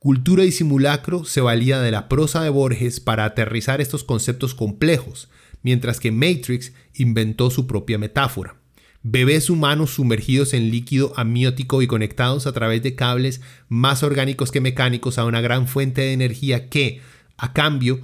Cultura 0.00 0.44
y 0.44 0.50
simulacro 0.50 1.24
se 1.24 1.40
valía 1.40 1.80
de 1.80 1.92
la 1.92 2.08
prosa 2.08 2.42
de 2.42 2.50
Borges 2.50 2.98
para 2.98 3.24
aterrizar 3.24 3.80
estos 3.80 4.02
conceptos 4.02 4.56
complejos, 4.56 5.28
mientras 5.62 6.00
que 6.00 6.10
Matrix 6.10 6.72
inventó 6.92 7.52
su 7.52 7.68
propia 7.68 7.98
metáfora. 7.98 8.56
Bebés 9.04 9.48
humanos 9.48 9.90
sumergidos 9.90 10.54
en 10.54 10.72
líquido 10.72 11.12
amniótico 11.14 11.82
y 11.82 11.86
conectados 11.86 12.48
a 12.48 12.52
través 12.52 12.82
de 12.82 12.96
cables 12.96 13.42
más 13.68 14.02
orgánicos 14.02 14.50
que 14.50 14.60
mecánicos 14.60 15.18
a 15.18 15.24
una 15.24 15.40
gran 15.40 15.68
fuente 15.68 16.00
de 16.00 16.12
energía 16.14 16.68
que, 16.68 17.00
a 17.38 17.52
cambio, 17.54 18.02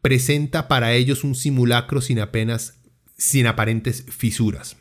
presenta 0.00 0.68
para 0.68 0.94
ellos 0.94 1.24
un 1.24 1.34
simulacro 1.34 2.00
sin 2.00 2.20
apenas 2.20 2.80
sin 3.18 3.46
aparentes 3.46 4.04
fisuras. 4.08 4.76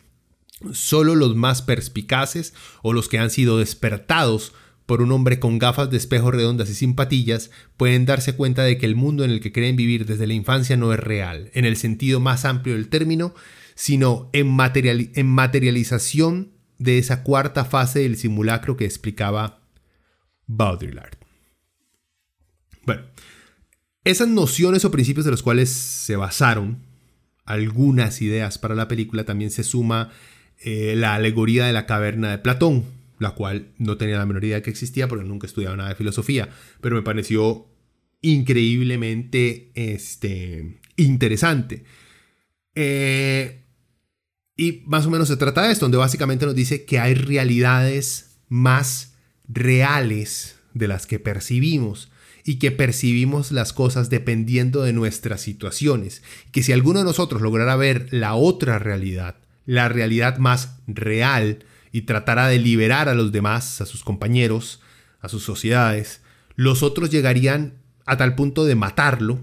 Solo 0.72 1.16
los 1.16 1.36
más 1.36 1.62
perspicaces 1.62 2.54
o 2.82 2.94
los 2.94 3.10
que 3.10 3.20
han 3.20 3.30
sido 3.30 3.58
despertados 3.58 4.54
por 4.86 5.02
un 5.02 5.12
hombre 5.12 5.40
con 5.40 5.58
gafas 5.58 5.90
de 5.90 5.98
espejo 5.98 6.32
redondas 6.32 6.70
y 6.70 6.76
sin 6.76 6.96
patillas 6.96 7.50
pueden 7.76 8.06
darse 8.06 8.36
cuenta 8.36 8.64
de 8.64 8.78
que 8.78 8.86
el 8.86 8.96
mundo 8.96 9.24
en 9.24 9.32
el 9.32 9.42
que 9.42 9.52
creen 9.52 9.76
vivir 9.76 10.06
desde 10.06 10.28
la 10.28 10.34
infancia 10.34 10.78
no 10.78 10.94
es 10.94 11.00
real, 11.00 11.50
en 11.54 11.66
el 11.66 11.76
sentido 11.76 12.20
más 12.20 12.46
amplio 12.46 12.76
del 12.76 12.90
término, 12.90 13.34
sino 13.74 14.30
en, 14.32 14.56
en 15.16 15.28
materialización 15.28 16.52
de 16.78 17.00
esa 17.00 17.24
cuarta 17.24 17.66
fase 17.66 18.00
del 18.00 18.18
simulacro 18.18 18.78
que 18.78 18.86
explicaba 18.86 19.62
Baudrillard. 20.46 21.25
Esas 24.06 24.28
nociones 24.28 24.86
o 24.86 24.92
principios 24.92 25.26
de 25.26 25.32
los 25.32 25.42
cuales 25.42 25.70
se 25.70 26.16
basaron 26.16 26.78
algunas 27.44 28.22
ideas 28.22 28.60
para 28.60 28.76
la 28.76 28.88
película 28.88 29.24
también 29.24 29.50
se 29.50 29.64
suma 29.64 30.12
eh, 30.60 30.94
la 30.96 31.16
alegoría 31.16 31.66
de 31.66 31.74
la 31.74 31.88
caverna 31.88 32.30
de 32.30 32.38
Platón, 32.38 32.86
la 33.18 33.32
cual 33.32 33.70
no 33.80 33.98
tenía 33.98 34.20
la 34.20 34.28
menor 34.28 34.46
idea 34.46 34.62
que 34.62 34.70
existía 34.70 35.08
porque 35.08 35.26
nunca 35.26 35.48
estudiaba 35.48 35.76
nada 35.76 35.90
de 35.90 35.96
filosofía, 35.96 36.50
pero 36.82 36.96
me 36.96 37.02
pareció 37.02 37.68
increíblemente 38.22 39.72
este, 39.74 40.80
interesante. 40.98 41.84
Eh, 42.76 43.64
y 44.56 44.84
más 44.86 45.08
o 45.08 45.10
menos 45.10 45.30
se 45.30 45.38
trata 45.38 45.64
de 45.64 45.72
esto, 45.72 45.86
donde 45.86 45.98
básicamente 45.98 46.46
nos 46.46 46.56
dice 46.56 46.86
que 46.86 47.00
hay 47.00 47.16
realidades 47.16 48.38
más 48.50 49.16
reales 49.48 50.60
de 50.76 50.88
las 50.88 51.08
que 51.08 51.20
percibimos 51.20 52.12
y 52.46 52.60
que 52.60 52.72
percibimos 52.72 53.52
las 53.52 53.74
cosas 53.74 54.10
dependiendo 54.10 54.84
de 54.84 54.94
nuestras 54.94 55.42
situaciones. 55.42 56.24
Que 56.52 56.64
si 56.64 56.72
alguno 56.72 57.00
de 57.00 57.06
nosotros 57.06 57.42
lograra 57.42 57.76
ver 57.76 58.08
la 58.12 58.36
otra 58.36 58.80
realidad, 58.80 59.36
la 59.66 59.90
realidad 59.90 60.38
más 60.38 60.78
real, 60.88 61.66
y 61.96 62.02
tratara 62.02 62.50
de 62.50 62.60
liberar 62.60 63.08
a 63.08 63.16
los 63.16 63.32
demás, 63.32 63.80
a 63.80 63.86
sus 63.86 64.04
compañeros, 64.04 64.82
a 65.22 65.30
sus 65.30 65.44
sociedades, 65.44 66.20
los 66.58 66.84
otros 66.84 67.10
llegarían 67.10 67.76
a 68.06 68.18
tal 68.18 68.36
punto 68.36 68.66
de 68.66 68.76
matarlo 68.76 69.40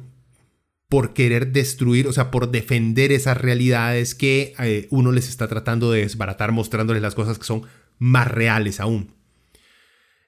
por 0.90 1.14
querer 1.14 1.52
destruir, 1.52 2.06
o 2.06 2.12
sea, 2.12 2.30
por 2.30 2.50
defender 2.50 3.10
esas 3.10 3.38
realidades 3.38 4.14
que 4.14 4.52
eh, 4.58 4.86
uno 4.90 5.12
les 5.12 5.30
está 5.30 5.48
tratando 5.48 5.90
de 5.90 6.02
desbaratar, 6.02 6.52
mostrándoles 6.52 7.00
las 7.00 7.14
cosas 7.14 7.38
que 7.38 7.44
son 7.44 7.62
más 7.98 8.30
reales 8.30 8.80
aún. 8.80 9.14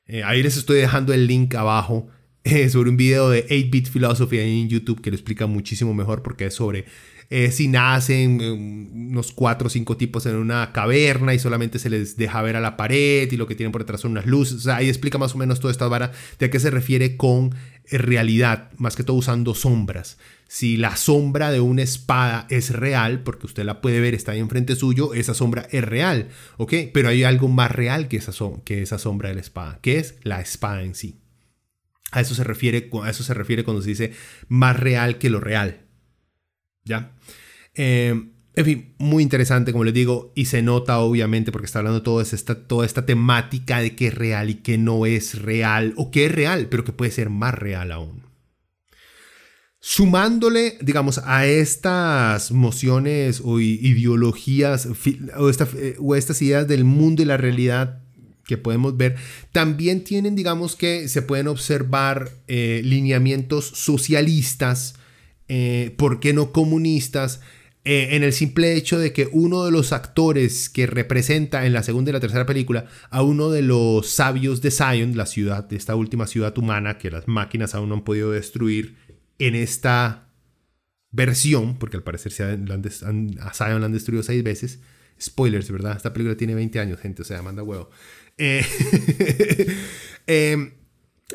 Eh, 0.06 0.22
ahí 0.24 0.42
les 0.42 0.56
estoy 0.56 0.78
dejando 0.78 1.12
el 1.12 1.26
link 1.26 1.54
abajo 1.54 2.08
eh, 2.44 2.68
sobre 2.70 2.90
un 2.90 2.96
video 2.96 3.30
de 3.30 3.46
8-Bit 3.48 3.88
Philosophy 3.90 4.38
en 4.38 4.68
YouTube 4.68 5.00
que 5.00 5.10
lo 5.10 5.16
explica 5.16 5.46
muchísimo 5.46 5.94
mejor 5.94 6.22
porque 6.22 6.46
es 6.46 6.54
sobre 6.54 6.84
eh, 7.30 7.50
si 7.50 7.68
nacen 7.68 8.40
eh, 8.40 8.50
unos 8.50 9.32
cuatro 9.32 9.68
o 9.68 9.70
cinco 9.70 9.96
tipos 9.96 10.26
en 10.26 10.36
una 10.36 10.72
caverna 10.72 11.34
y 11.34 11.38
solamente 11.38 11.78
se 11.78 11.90
les 11.90 12.16
deja 12.16 12.42
ver 12.42 12.56
a 12.56 12.60
la 12.60 12.76
pared 12.76 13.30
y 13.30 13.36
lo 13.36 13.46
que 13.46 13.54
tienen 13.54 13.72
por 13.72 13.82
detrás 13.82 14.02
son 14.02 14.12
unas 14.12 14.26
luces. 14.26 14.58
O 14.58 14.60
sea, 14.60 14.76
ahí 14.76 14.88
explica 14.88 15.18
más 15.18 15.34
o 15.34 15.38
menos 15.38 15.60
toda 15.60 15.72
esta 15.72 15.88
vara 15.88 16.12
de 16.38 16.46
a 16.46 16.50
qué 16.50 16.60
se 16.60 16.70
refiere 16.70 17.16
con 17.16 17.54
eh, 17.86 17.98
realidad, 17.98 18.70
más 18.76 18.96
que 18.96 19.04
todo 19.04 19.16
usando 19.16 19.54
sombras. 19.54 20.18
Si 20.46 20.76
la 20.76 20.96
sombra 20.96 21.50
de 21.50 21.60
una 21.60 21.82
espada 21.82 22.46
es 22.50 22.70
real, 22.70 23.22
porque 23.22 23.46
usted 23.46 23.64
la 23.64 23.80
puede 23.80 24.00
ver, 24.00 24.14
está 24.14 24.32
ahí 24.32 24.40
enfrente 24.40 24.76
suyo, 24.76 25.14
esa 25.14 25.34
sombra 25.34 25.66
es 25.72 25.82
real, 25.82 26.28
¿ok? 26.58 26.74
Pero 26.92 27.08
hay 27.08 27.24
algo 27.24 27.48
más 27.48 27.72
real 27.72 28.08
que 28.08 28.18
esa, 28.18 28.32
que 28.64 28.82
esa 28.82 28.98
sombra 28.98 29.30
de 29.30 29.36
la 29.36 29.40
espada, 29.40 29.78
que 29.82 29.98
es 29.98 30.16
la 30.22 30.40
espada 30.40 30.82
en 30.82 30.94
sí. 30.94 31.23
A 32.14 32.20
eso 32.20 32.36
se 32.36 32.44
refiere, 32.44 32.88
a 33.02 33.10
eso 33.10 33.24
se 33.24 33.34
refiere 33.34 33.64
cuando 33.64 33.82
se 33.82 33.88
dice 33.88 34.12
más 34.46 34.78
real 34.78 35.18
que 35.18 35.30
lo 35.30 35.40
real. 35.40 35.80
¿Ya? 36.84 37.16
Eh, 37.74 38.30
en 38.54 38.64
fin, 38.64 38.94
muy 38.98 39.24
interesante, 39.24 39.72
como 39.72 39.82
les 39.82 39.94
digo, 39.94 40.32
y 40.36 40.44
se 40.44 40.62
nota 40.62 41.00
obviamente 41.00 41.50
porque 41.50 41.66
está 41.66 41.80
hablando 41.80 42.02
toda 42.02 42.22
esta, 42.22 42.68
toda 42.68 42.86
esta 42.86 43.04
temática 43.04 43.80
de 43.80 43.96
qué 43.96 44.06
es 44.06 44.14
real 44.14 44.48
y 44.48 44.54
qué 44.54 44.78
no 44.78 45.06
es 45.06 45.42
real, 45.42 45.92
o 45.96 46.12
qué 46.12 46.26
es 46.26 46.32
real, 46.32 46.68
pero 46.70 46.84
que 46.84 46.92
puede 46.92 47.10
ser 47.10 47.30
más 47.30 47.52
real 47.52 47.90
aún. 47.90 48.22
Sumándole, 49.80 50.78
digamos, 50.82 51.18
a 51.24 51.46
estas 51.46 52.52
mociones 52.52 53.42
o 53.44 53.58
ideologías 53.58 54.86
o, 54.86 55.50
eh, 55.50 55.96
o 55.98 56.14
estas 56.14 56.42
ideas 56.42 56.68
del 56.68 56.84
mundo 56.84 57.22
y 57.22 57.24
la 57.24 57.38
realidad 57.38 58.03
que 58.46 58.58
podemos 58.58 58.96
ver, 58.96 59.16
también 59.52 60.04
tienen, 60.04 60.34
digamos 60.34 60.76
que 60.76 61.08
se 61.08 61.22
pueden 61.22 61.48
observar 61.48 62.30
eh, 62.46 62.82
lineamientos 62.84 63.66
socialistas 63.66 64.94
eh, 65.48 65.94
¿por 65.96 66.20
qué 66.20 66.32
no 66.32 66.52
comunistas? 66.52 67.40
Eh, 67.84 68.16
en 68.16 68.22
el 68.22 68.32
simple 68.32 68.74
hecho 68.74 68.98
de 68.98 69.12
que 69.12 69.28
uno 69.30 69.64
de 69.64 69.70
los 69.70 69.92
actores 69.92 70.70
que 70.70 70.86
representa 70.86 71.66
en 71.66 71.74
la 71.74 71.82
segunda 71.82 72.10
y 72.10 72.12
la 72.14 72.20
tercera 72.20 72.46
película 72.46 72.86
a 73.10 73.22
uno 73.22 73.50
de 73.50 73.60
los 73.60 74.08
sabios 74.08 74.62
de 74.62 74.70
Zion, 74.70 75.16
la 75.16 75.26
ciudad, 75.26 75.70
esta 75.70 75.94
última 75.94 76.26
ciudad 76.26 76.56
humana 76.56 76.96
que 76.96 77.10
las 77.10 77.28
máquinas 77.28 77.74
aún 77.74 77.90
no 77.90 77.96
han 77.96 78.04
podido 78.04 78.30
destruir 78.30 78.96
en 79.38 79.54
esta 79.54 80.30
versión, 81.10 81.78
porque 81.78 81.98
al 81.98 82.02
parecer 82.02 82.32
se 82.32 82.42
a 82.42 82.56
Zion 83.54 83.80
la 83.80 83.86
han 83.86 83.92
destruido 83.92 84.22
seis 84.22 84.42
veces. 84.42 84.80
Spoilers, 85.20 85.70
¿verdad? 85.70 85.96
Esta 85.96 86.12
película 86.12 86.36
tiene 86.36 86.54
20 86.54 86.80
años, 86.80 86.98
gente, 86.98 87.22
o 87.22 87.24
sea, 87.24 87.42
manda 87.42 87.62
huevo. 87.62 87.90
Eh, 88.38 88.64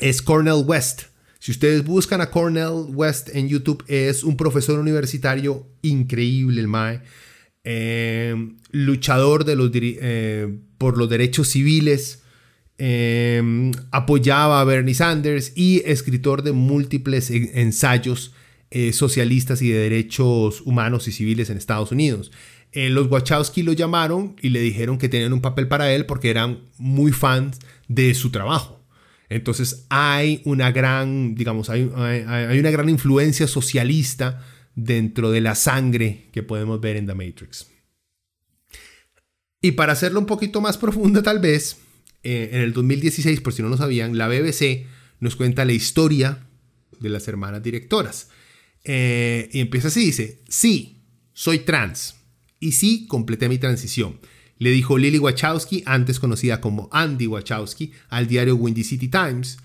es 0.02 0.22
Cornel 0.22 0.64
West, 0.66 1.04
si 1.40 1.52
ustedes 1.52 1.86
buscan 1.86 2.20
a 2.20 2.30
Cornell 2.30 2.94
West 2.94 3.30
en 3.34 3.48
YouTube, 3.48 3.84
es 3.88 4.26
un 4.26 4.36
profesor 4.36 4.78
universitario 4.78 5.66
increíble, 5.82 6.60
el 6.60 6.68
Mae. 6.68 7.02
Eh, 7.64 8.36
luchador 8.72 9.46
eh, 9.48 10.60
por 10.78 10.98
los 10.98 11.10
derechos 11.10 11.48
civiles. 11.48 12.24
Eh, 12.78 13.72
apoyaba 13.92 14.60
a 14.60 14.64
Bernie 14.66 14.94
Sanders 14.94 15.54
y 15.56 15.82
escritor 15.86 16.44
de 16.44 16.52
múltiples 16.52 17.32
ensayos 17.32 18.34
socialistas 18.92 19.64
y 19.64 19.70
de 19.70 19.80
derechos 19.80 20.62
humanos 20.62 21.08
y 21.08 21.12
civiles 21.12 21.50
en 21.50 21.58
Estados 21.58 21.92
Unidos. 21.92 22.32
Los 22.74 23.10
Wachowski 23.10 23.64
lo 23.64 23.74
llamaron 23.74 24.36
y 24.42 24.50
le 24.50 24.62
dijeron 24.62 24.98
que 24.98 25.10
tenían 25.10 25.34
un 25.34 25.42
papel 25.42 25.68
para 25.68 25.92
él 25.94 26.06
porque 26.06 26.30
eran 26.30 26.60
muy 26.78 27.12
fans 27.12 27.60
de 27.88 28.14
su 28.14 28.30
trabajo. 28.30 28.80
Entonces 29.30 29.86
hay 29.90 30.42
una 30.46 30.72
gran, 30.72 31.36
digamos, 31.36 31.70
hay, 31.70 31.84
una 31.84 32.72
gran 32.72 32.90
influencia 32.90 33.48
socialista 33.48 34.44
dentro 34.76 35.32
de 35.32 35.42
la 35.42 35.56
sangre 35.56 36.30
que 36.32 36.44
podemos 36.44 36.82
ver 36.82 36.98
en 36.98 37.06
The 37.06 37.14
Matrix. 37.14 37.72
Y 39.62 39.72
para 39.74 39.94
hacerlo 39.94 40.20
un 40.20 40.26
poquito 40.26 40.62
más 40.62 40.78
profunda 40.78 41.22
tal 41.22 41.40
vez, 41.40 41.78
eh, 42.24 42.50
en 42.54 42.62
el 42.62 42.74
2016, 42.74 43.42
por 43.42 43.54
si 43.54 43.62
no 43.62 43.70
lo 43.70 43.78
sabían, 43.78 44.18
la 44.18 44.28
BBC 44.28 44.88
nos 45.20 45.36
cuenta 45.36 45.66
la 45.66 45.74
historia 45.74 46.48
de 47.00 47.10
las 47.10 47.28
hermanas 47.28 47.62
directoras. 47.62 48.30
Eh, 48.84 49.50
y 49.52 49.60
empieza 49.60 49.90
así, 49.90 50.06
dice, 50.06 50.42
sí, 50.48 51.04
soy 51.34 51.60
trans. 51.60 52.16
Y 52.60 52.74
sí, 52.74 53.08
completé 53.08 53.50
mi 53.50 53.58
transición 53.58 54.20
le 54.60 54.72
dijo 54.72 54.98
Lily 54.98 55.18
Wachowski, 55.18 55.84
antes 55.86 56.20
conocida 56.20 56.62
como 56.62 56.90
Andy 56.92 57.28
Wachowski, 57.28 57.94
al 58.10 58.28
diario 58.28 58.56
Windy 58.56 58.84
City 58.84 59.08
Times. 59.08 59.58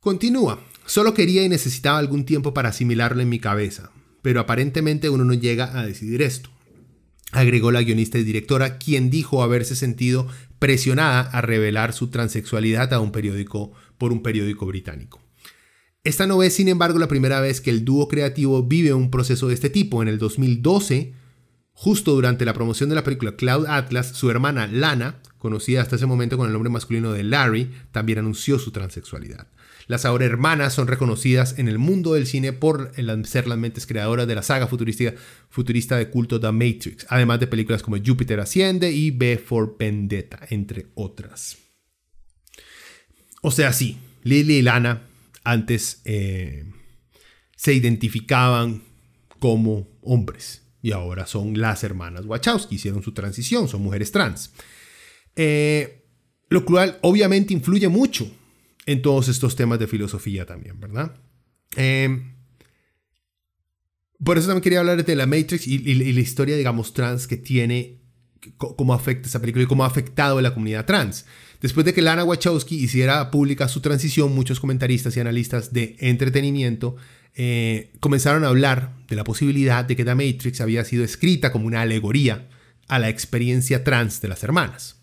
Continúa, 0.00 0.62
solo 0.84 1.14
quería 1.14 1.42
y 1.42 1.48
necesitaba 1.48 1.98
algún 1.98 2.24
tiempo 2.24 2.52
para 2.52 2.68
asimilarlo 2.68 3.22
en 3.22 3.30
mi 3.30 3.40
cabeza, 3.40 3.90
pero 4.20 4.40
aparentemente 4.40 5.08
uno 5.08 5.24
no 5.24 5.32
llega 5.32 5.78
a 5.78 5.86
decidir 5.86 6.20
esto. 6.20 6.50
Agregó 7.32 7.72
la 7.72 7.82
guionista 7.82 8.18
y 8.18 8.24
directora, 8.24 8.76
quien 8.76 9.08
dijo 9.08 9.42
haberse 9.42 9.74
sentido 9.74 10.28
presionada 10.58 11.22
a 11.22 11.40
revelar 11.40 11.94
su 11.94 12.08
transexualidad 12.08 12.92
a 12.92 13.00
un 13.00 13.12
periódico 13.12 13.72
por 13.96 14.12
un 14.12 14.22
periódico 14.22 14.66
británico. 14.66 15.22
Esta 16.04 16.26
no 16.26 16.42
es, 16.42 16.52
sin 16.52 16.68
embargo, 16.68 16.98
la 16.98 17.08
primera 17.08 17.40
vez 17.40 17.62
que 17.62 17.70
el 17.70 17.86
dúo 17.86 18.08
creativo 18.08 18.62
vive 18.62 18.92
un 18.92 19.10
proceso 19.10 19.48
de 19.48 19.54
este 19.54 19.70
tipo. 19.70 20.02
En 20.02 20.08
el 20.08 20.18
2012, 20.18 21.14
Justo 21.82 22.12
durante 22.12 22.44
la 22.44 22.54
promoción 22.54 22.90
de 22.90 22.94
la 22.94 23.02
película 23.02 23.34
Cloud 23.34 23.66
Atlas, 23.66 24.12
su 24.14 24.30
hermana 24.30 24.68
Lana, 24.68 25.16
conocida 25.38 25.82
hasta 25.82 25.96
ese 25.96 26.06
momento 26.06 26.36
con 26.36 26.46
el 26.46 26.52
nombre 26.52 26.70
masculino 26.70 27.10
de 27.10 27.24
Larry, 27.24 27.72
también 27.90 28.20
anunció 28.20 28.60
su 28.60 28.70
transexualidad. 28.70 29.48
Las 29.88 30.04
ahora 30.04 30.24
hermanas 30.24 30.74
son 30.74 30.86
reconocidas 30.86 31.58
en 31.58 31.66
el 31.66 31.80
mundo 31.80 32.14
del 32.14 32.28
cine 32.28 32.52
por 32.52 32.92
ser 33.24 33.48
las 33.48 33.58
mentes 33.58 33.88
creadoras 33.88 34.28
de 34.28 34.34
la 34.36 34.44
saga 34.44 34.68
futurista, 34.68 35.12
futurista 35.50 35.96
de 35.96 36.08
culto 36.08 36.38
The 36.38 36.52
Matrix, 36.52 37.04
además 37.08 37.40
de 37.40 37.48
películas 37.48 37.82
como 37.82 37.96
Júpiter 37.96 38.38
Asciende 38.38 38.92
y 38.92 39.10
B 39.10 39.42
for 39.44 39.74
Vendetta, 39.76 40.38
entre 40.50 40.86
otras. 40.94 41.56
O 43.40 43.50
sea, 43.50 43.72
sí, 43.72 43.98
Lily 44.22 44.58
y 44.58 44.62
Lana 44.62 45.02
antes 45.42 46.00
eh, 46.04 46.64
se 47.56 47.74
identificaban 47.74 48.82
como 49.40 49.88
hombres 50.00 50.61
y 50.82 50.92
ahora 50.92 51.26
son 51.26 51.58
las 51.58 51.84
hermanas 51.84 52.26
Wachowski, 52.26 52.74
hicieron 52.74 53.02
su 53.02 53.12
transición, 53.12 53.68
son 53.68 53.82
mujeres 53.82 54.10
trans. 54.10 54.52
Eh, 55.36 56.04
lo 56.50 56.64
cual 56.64 56.98
obviamente 57.02 57.54
influye 57.54 57.88
mucho 57.88 58.30
en 58.84 59.00
todos 59.00 59.28
estos 59.28 59.56
temas 59.56 59.78
de 59.78 59.86
filosofía 59.86 60.44
también, 60.44 60.78
¿verdad? 60.80 61.16
Eh, 61.76 62.20
por 64.22 64.38
eso 64.38 64.48
también 64.48 64.62
quería 64.62 64.80
hablar 64.80 65.04
de 65.04 65.16
la 65.16 65.26
Matrix 65.26 65.66
y, 65.66 65.78
la 65.94 66.20
historia, 66.20 66.56
digamos, 66.56 66.92
trans 66.92 67.26
que 67.26 67.36
tiene, 67.36 68.02
cómo 68.56 68.92
afecta 68.94 69.28
esa 69.28 69.40
película 69.40 69.64
y 69.64 69.66
cómo 69.66 69.84
ha 69.84 69.88
afectado 69.88 70.38
a 70.38 70.42
la 70.42 70.52
comunidad 70.52 70.84
trans. 70.84 71.24
Después 71.60 71.86
de 71.86 71.94
que 71.94 72.02
Lana 72.02 72.24
Wachowski 72.24 72.76
hiciera 72.76 73.30
pública 73.30 73.68
su 73.68 73.80
transición, 73.80 74.34
muchos 74.34 74.60
comentaristas 74.60 75.16
y 75.16 75.20
analistas 75.20 75.72
de 75.72 75.96
entretenimiento 76.00 76.96
eh, 77.34 77.92
comenzaron 78.00 78.44
a 78.44 78.48
hablar 78.48 78.94
de 79.08 79.16
la 79.16 79.24
posibilidad 79.24 79.84
de 79.84 79.96
que 79.96 80.04
The 80.04 80.14
Matrix 80.14 80.60
había 80.60 80.84
sido 80.84 81.04
escrita 81.04 81.52
como 81.52 81.66
una 81.66 81.82
alegoría 81.82 82.48
a 82.88 82.98
la 82.98 83.08
experiencia 83.08 83.84
trans 83.84 84.20
de 84.20 84.28
las 84.28 84.42
hermanas. 84.42 85.02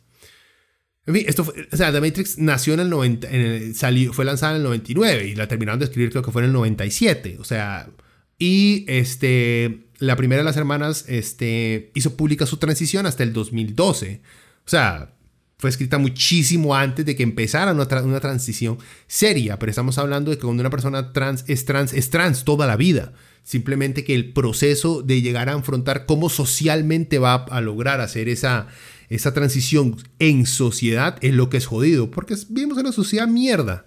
En 1.06 1.16
fin, 1.16 1.26
esto 1.28 1.52
o 1.72 1.76
sea, 1.76 1.92
The 1.92 2.02
Matrix 2.02 2.38
nació 2.38 2.76
en 2.76 2.82
el 2.82 2.90
90, 2.90 3.28
salió, 3.74 4.14
fue 4.14 4.26
lanzada 4.26 4.54
en 4.54 4.58
el 4.58 4.64
99 4.64 5.28
y 5.28 5.36
la 5.36 5.48
terminaron 5.48 5.80
de 5.80 5.86
escribir 5.86 6.12
creo 6.12 6.22
que 6.22 6.32
fue 6.32 6.44
en 6.44 6.48
el 6.48 6.54
97. 6.54 7.38
O 7.40 7.44
sea, 7.44 7.90
y 8.38 8.86
este, 8.88 9.88
la 9.98 10.16
primera 10.16 10.42
de 10.42 10.46
las 10.46 10.58
hermanas 10.58 11.06
este, 11.08 11.92
hizo 11.96 12.16
pública 12.16 12.46
su 12.46 12.58
transición 12.58 13.06
hasta 13.06 13.24
el 13.24 13.34
2012. 13.34 14.22
O 14.66 14.70
sea, 14.70 15.16
fue 15.60 15.70
escrita 15.70 15.98
muchísimo 15.98 16.74
antes 16.74 17.06
de 17.06 17.18
que 17.18 17.24
empezara 17.24 17.74
una, 17.74 17.86
una, 18.02 18.20
transición 18.22 18.78
seria, 19.08 19.60
pero 19.60 19.70
estamos 19.70 19.98
hablando 19.98 20.32
de 20.32 20.38
que 20.38 20.44
cuando 20.44 20.62
una 20.62 20.70
persona 20.70 21.12
trans 21.12 21.44
es 21.48 21.66
trans, 21.66 21.92
es 21.94 22.10
trans 22.10 22.46
toda 22.46 22.66
la 22.66 22.78
vida. 22.78 23.12
Simplemente 23.44 24.06
que 24.06 24.16
el 24.16 24.32
proceso 24.32 25.02
de 25.02 25.22
llegar 25.22 25.50
a 25.50 25.56
afrontar 25.56 26.06
cómo 26.06 26.30
socialmente 26.30 27.20
va 27.20 27.36
a 27.36 27.60
lograr 27.60 28.00
hacer 28.00 28.30
esa, 28.30 28.68
esa 29.10 29.34
transición 29.34 29.98
en 30.20 30.46
sociedad 30.46 31.18
es 31.20 31.34
lo 31.34 31.50
que 31.50 31.58
es 31.58 31.66
jodido, 31.66 32.10
porque 32.10 32.36
vivimos 32.48 32.78
en 32.78 32.86
una 32.86 32.94
sociedad 32.94 33.28
mierda, 33.28 33.86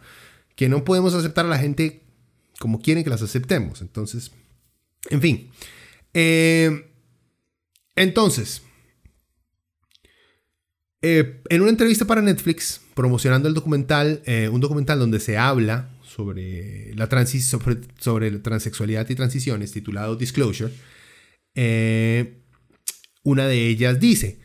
que 0.56 0.68
no 0.68 0.84
podemos 0.84 1.14
aceptar 1.14 1.46
a 1.46 1.48
la 1.48 1.58
gente 1.58 2.02
como 2.58 2.82
quieren 2.82 3.02
que 3.02 3.10
las 3.10 3.22
aceptemos. 3.22 3.80
Entonces, 3.80 4.30
en 5.08 5.22
fin. 5.22 5.50
Eh, 6.12 6.90
entonces, 7.96 8.62
eh, 11.03 11.40
en 11.48 11.61
una 11.61 11.70
entrevista 11.70 12.05
para 12.05 12.22
Netflix, 12.22 12.80
promocionando 12.94 13.48
el 13.48 13.55
documental, 13.55 14.22
eh, 14.24 14.48
un 14.48 14.61
documental 14.61 15.00
donde 15.00 15.18
se 15.18 15.36
habla 15.36 15.90
sobre 16.05 16.94
la, 16.94 17.09
sobre, 17.26 17.80
sobre 17.98 18.30
transexualidad 18.38 19.09
y 19.11 19.14
transiciones, 19.16 19.72
titulado 19.72 20.14
Disclosure, 20.14 20.72
eh, 21.57 22.38
una 23.24 23.46
de 23.46 23.68
ellas 23.68 23.98
dice, 23.98 24.38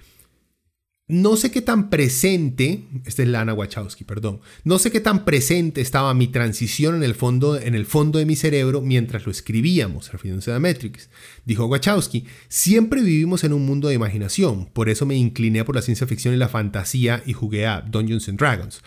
no 1.10 1.38
sé 1.38 1.52
qué 1.52 1.62
tan 1.62 1.90
presente, 1.90 2.84
esta 3.06 3.24
es 3.24 3.30
Lana 3.30 3.54
Wachowski, 3.54 4.04
perdón, 4.04 4.42
no 4.66 4.78
sé 4.78 4.92
qué 4.92 5.00
tan 5.00 5.24
presente 5.24 5.80
estaba 5.80 6.14
mi 6.14 6.28
transición 6.28 6.96
en 6.96 7.04
el 7.04 7.16
fondo, 7.16 7.58
en 7.58 7.76
el 7.76 7.86
fondo 7.86 8.20
de 8.20 8.26
mi 8.26 8.36
cerebro 8.36 8.82
mientras 8.82 9.26
lo 9.26 9.32
escribíamos, 9.32 10.12
refiriéndose 10.12 10.52
a 10.52 10.60
Matrix. 10.60 11.10
Dijo 11.46 11.66
Wachowski, 11.66 12.26
siempre 12.50 13.02
vivimos 13.02 13.46
en 13.46 13.54
un 13.54 13.66
mundo 13.66 13.88
de 13.88 13.94
imaginación, 13.94 14.66
por 14.66 14.90
eso 14.90 15.06
me 15.06 15.16
incliné 15.16 15.64
por 15.64 15.76
la 15.76 15.82
ciencia 15.82 16.08
ficción 16.08 16.34
y 16.34 16.38
la 16.38 16.50
fantasía 16.50 17.24
y 17.26 17.32
jugué 17.32 17.68
a 17.68 17.80
Dungeons 17.80 18.28
and 18.28 18.38
Dragons. 18.38 18.82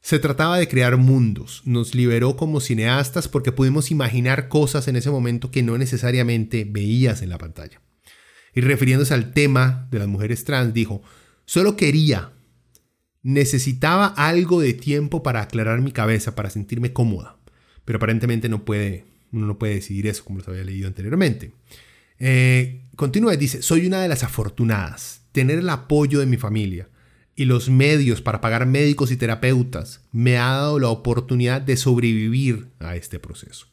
Se 0.00 0.18
trataba 0.18 0.56
de 0.56 0.68
crear 0.68 0.96
mundos, 0.96 1.60
nos 1.66 1.94
liberó 1.94 2.36
como 2.36 2.60
cineastas 2.60 3.28
porque 3.28 3.52
pudimos 3.52 3.90
imaginar 3.90 4.48
cosas 4.48 4.88
en 4.88 4.96
ese 4.96 5.10
momento 5.10 5.50
que 5.50 5.62
no 5.62 5.76
necesariamente 5.76 6.64
veías 6.64 7.20
en 7.20 7.28
la 7.28 7.36
pantalla. 7.36 7.82
Y 8.54 8.62
refiriéndose 8.62 9.12
al 9.12 9.34
tema 9.34 9.86
de 9.90 9.98
las 9.98 10.08
mujeres 10.08 10.44
trans, 10.44 10.72
dijo, 10.72 11.02
Solo 11.48 11.78
quería, 11.78 12.34
necesitaba 13.22 14.08
algo 14.08 14.60
de 14.60 14.74
tiempo 14.74 15.22
para 15.22 15.40
aclarar 15.40 15.80
mi 15.80 15.92
cabeza, 15.92 16.34
para 16.34 16.50
sentirme 16.50 16.92
cómoda. 16.92 17.38
Pero 17.86 17.96
aparentemente 17.96 18.50
no 18.50 18.66
puede, 18.66 19.06
uno 19.32 19.46
no 19.46 19.58
puede 19.58 19.76
decidir 19.76 20.08
eso, 20.08 20.24
como 20.24 20.40
lo 20.40 20.44
había 20.46 20.64
leído 20.64 20.88
anteriormente. 20.88 21.52
Eh, 22.18 22.82
continúa 22.96 23.34
dice, 23.36 23.62
soy 23.62 23.86
una 23.86 24.02
de 24.02 24.08
las 24.08 24.24
afortunadas. 24.24 25.22
Tener 25.32 25.60
el 25.60 25.70
apoyo 25.70 26.20
de 26.20 26.26
mi 26.26 26.36
familia 26.36 26.90
y 27.34 27.46
los 27.46 27.70
medios 27.70 28.20
para 28.20 28.42
pagar 28.42 28.66
médicos 28.66 29.10
y 29.10 29.16
terapeutas 29.16 30.02
me 30.12 30.36
ha 30.36 30.50
dado 30.50 30.78
la 30.78 30.90
oportunidad 30.90 31.62
de 31.62 31.78
sobrevivir 31.78 32.72
a 32.78 32.94
este 32.94 33.18
proceso. 33.18 33.68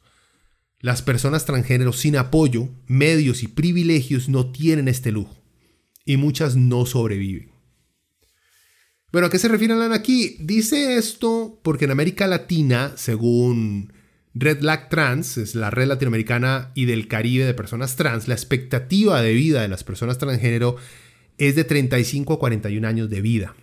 Las 0.79 1.01
personas 1.01 1.43
transgénero 1.43 1.91
sin 1.91 2.15
apoyo, 2.15 2.69
medios 2.87 3.43
y 3.43 3.49
privilegios 3.49 4.29
no 4.29 4.49
tienen 4.53 4.87
este 4.87 5.11
lujo 5.11 5.35
y 6.05 6.15
muchas 6.15 6.55
no 6.55 6.85
sobreviven. 6.85 7.54
Bueno, 9.15 9.27
¿a 9.27 9.29
qué 9.29 9.39
se 9.39 9.47
refiere 9.47 9.73
Alan 9.73 9.93
aquí? 9.93 10.35
Dice 10.41 10.97
esto 10.97 11.57
porque 11.63 11.85
en 11.85 11.91
América 11.91 12.27
Latina, 12.27 12.91
según 12.97 13.93
Red 14.33 14.59
Black 14.59 14.89
Trans, 14.89 15.37
es 15.37 15.55
la 15.55 15.69
red 15.69 15.87
latinoamericana 15.87 16.73
y 16.75 16.83
del 16.83 17.07
Caribe 17.07 17.45
de 17.45 17.53
personas 17.53 17.95
trans, 17.95 18.27
la 18.27 18.33
expectativa 18.33 19.21
de 19.21 19.31
vida 19.31 19.61
de 19.61 19.69
las 19.69 19.85
personas 19.85 20.17
transgénero 20.17 20.75
es 21.37 21.55
de 21.55 21.63
35 21.63 22.33
a 22.33 22.39
41 22.39 22.85
años 22.85 23.09
de 23.09 23.21
vida, 23.21 23.55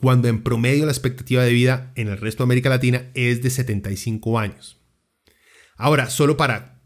cuando 0.00 0.28
en 0.28 0.44
promedio 0.44 0.86
la 0.86 0.92
expectativa 0.92 1.42
de 1.42 1.52
vida 1.52 1.90
en 1.96 2.06
el 2.06 2.16
resto 2.16 2.44
de 2.44 2.46
América 2.46 2.68
Latina 2.68 3.10
es 3.14 3.42
de 3.42 3.50
75 3.50 4.38
años. 4.38 4.80
Ahora, 5.76 6.08
solo 6.08 6.36
para 6.36 6.77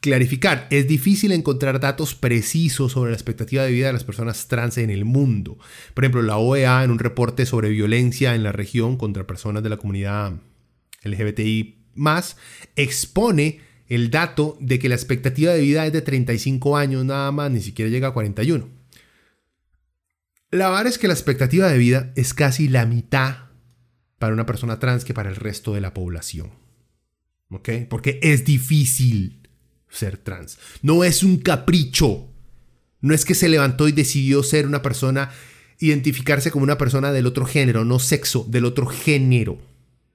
clarificar, 0.00 0.66
es 0.70 0.88
difícil 0.88 1.32
encontrar 1.32 1.78
datos 1.80 2.14
precisos 2.14 2.92
sobre 2.92 3.10
la 3.10 3.16
expectativa 3.16 3.62
de 3.62 3.72
vida 3.72 3.88
de 3.88 3.92
las 3.92 4.04
personas 4.04 4.48
trans 4.48 4.78
en 4.78 4.90
el 4.90 5.04
mundo. 5.04 5.58
Por 5.94 6.04
ejemplo, 6.04 6.22
la 6.22 6.38
OEA 6.38 6.84
en 6.84 6.90
un 6.90 6.98
reporte 6.98 7.46
sobre 7.46 7.68
violencia 7.68 8.34
en 8.34 8.42
la 8.42 8.52
región 8.52 8.96
contra 8.96 9.26
personas 9.26 9.62
de 9.62 9.68
la 9.68 9.76
comunidad 9.76 10.32
LGBTI 11.04 11.76
expone 12.76 13.60
el 13.88 14.10
dato 14.10 14.56
de 14.60 14.78
que 14.78 14.88
la 14.88 14.94
expectativa 14.94 15.52
de 15.52 15.60
vida 15.60 15.86
es 15.86 15.92
de 15.92 16.02
35 16.02 16.76
años 16.76 17.04
nada 17.04 17.30
más, 17.32 17.50
ni 17.50 17.60
siquiera 17.60 17.90
llega 17.90 18.08
a 18.08 18.12
41. 18.12 18.68
La 20.52 20.68
verdad 20.68 20.86
es 20.86 20.98
que 20.98 21.08
la 21.08 21.14
expectativa 21.14 21.68
de 21.68 21.78
vida 21.78 22.12
es 22.16 22.34
casi 22.34 22.68
la 22.68 22.86
mitad 22.86 23.50
para 24.18 24.32
una 24.32 24.46
persona 24.46 24.78
trans 24.78 25.04
que 25.04 25.14
para 25.14 25.30
el 25.30 25.36
resto 25.36 25.74
de 25.74 25.80
la 25.80 25.94
población. 25.94 26.50
¿Ok? 27.50 27.68
Porque 27.88 28.20
es 28.22 28.44
difícil 28.44 29.39
ser 29.90 30.18
trans. 30.18 30.58
No 30.82 31.04
es 31.04 31.22
un 31.22 31.38
capricho. 31.38 32.28
No 33.00 33.14
es 33.14 33.24
que 33.24 33.34
se 33.34 33.48
levantó 33.48 33.88
y 33.88 33.92
decidió 33.92 34.42
ser 34.42 34.66
una 34.66 34.82
persona, 34.82 35.30
identificarse 35.78 36.50
como 36.50 36.64
una 36.64 36.78
persona 36.78 37.12
del 37.12 37.26
otro 37.26 37.46
género, 37.46 37.84
no 37.84 37.98
sexo, 37.98 38.46
del 38.48 38.64
otro 38.66 38.86
género. 38.86 39.58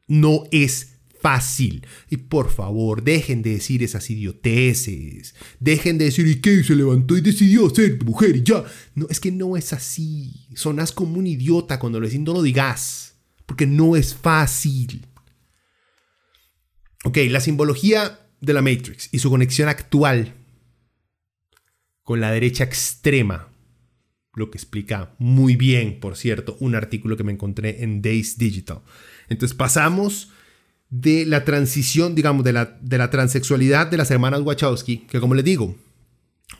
No 0.07 0.43
es 0.51 0.95
fácil. 1.26 1.88
Y 2.11 2.17
por 2.17 2.51
favor, 2.51 3.03
dejen 3.03 3.41
de 3.41 3.53
decir 3.53 3.82
esas 3.82 4.07
idioteces. 4.11 5.34
Dejen 5.59 5.97
de 5.97 6.05
decir, 6.05 6.28
¿y 6.28 6.36
qué? 6.39 6.63
Se 6.63 6.76
levantó 6.76 7.17
y 7.17 7.21
decidió 7.21 7.67
ser 7.71 8.03
mujer 8.03 8.36
y 8.36 8.43
ya. 8.43 8.63
No, 8.93 9.07
es 9.09 9.19
que 9.19 9.32
no 9.32 9.57
es 9.57 9.73
así. 9.73 10.45
Sonas 10.53 10.91
como 10.91 11.17
un 11.17 11.26
idiota 11.26 11.80
cuando 11.80 11.99
lo 11.99 12.05
decís, 12.05 12.21
no 12.21 12.34
lo 12.34 12.43
digas. 12.43 13.15
Porque 13.47 13.65
no 13.65 13.95
es 13.95 14.13
fácil. 14.13 15.07
Ok, 17.05 17.17
la 17.30 17.39
simbología 17.39 18.24
de 18.46 18.54
la 18.54 18.62
Matrix 18.62 19.10
y 19.12 19.20
su 19.20 19.30
conexión 19.30 19.70
actual 19.70 20.34
con 22.04 22.22
la 22.22 22.32
derecha 22.32 22.64
extrema, 22.64 23.50
lo 24.36 24.52
que 24.52 24.58
explica 24.58 25.16
muy 25.18 25.56
bien, 25.56 26.00
por 26.00 26.16
cierto, 26.16 26.56
un 26.60 26.76
artículo 26.76 27.18
que 27.18 27.24
me 27.24 27.32
encontré 27.32 27.84
en 27.84 28.02
Days 28.02 28.38
Digital. 28.38 28.82
Entonces 29.28 29.58
pasamos 29.58 30.32
de 30.89 31.26
la 31.26 31.43
transición, 31.46 32.14
digamos, 32.14 32.43
de 32.43 32.54
la, 32.54 32.78
de 32.80 32.98
la 32.98 33.10
transexualidad 33.10 33.88
de 33.88 33.98
las 33.98 34.12
hermanas 34.12 34.41
Wachowski, 34.41 35.00
que 35.08 35.20
como 35.20 35.34
les 35.34 35.46
digo, 35.46 35.76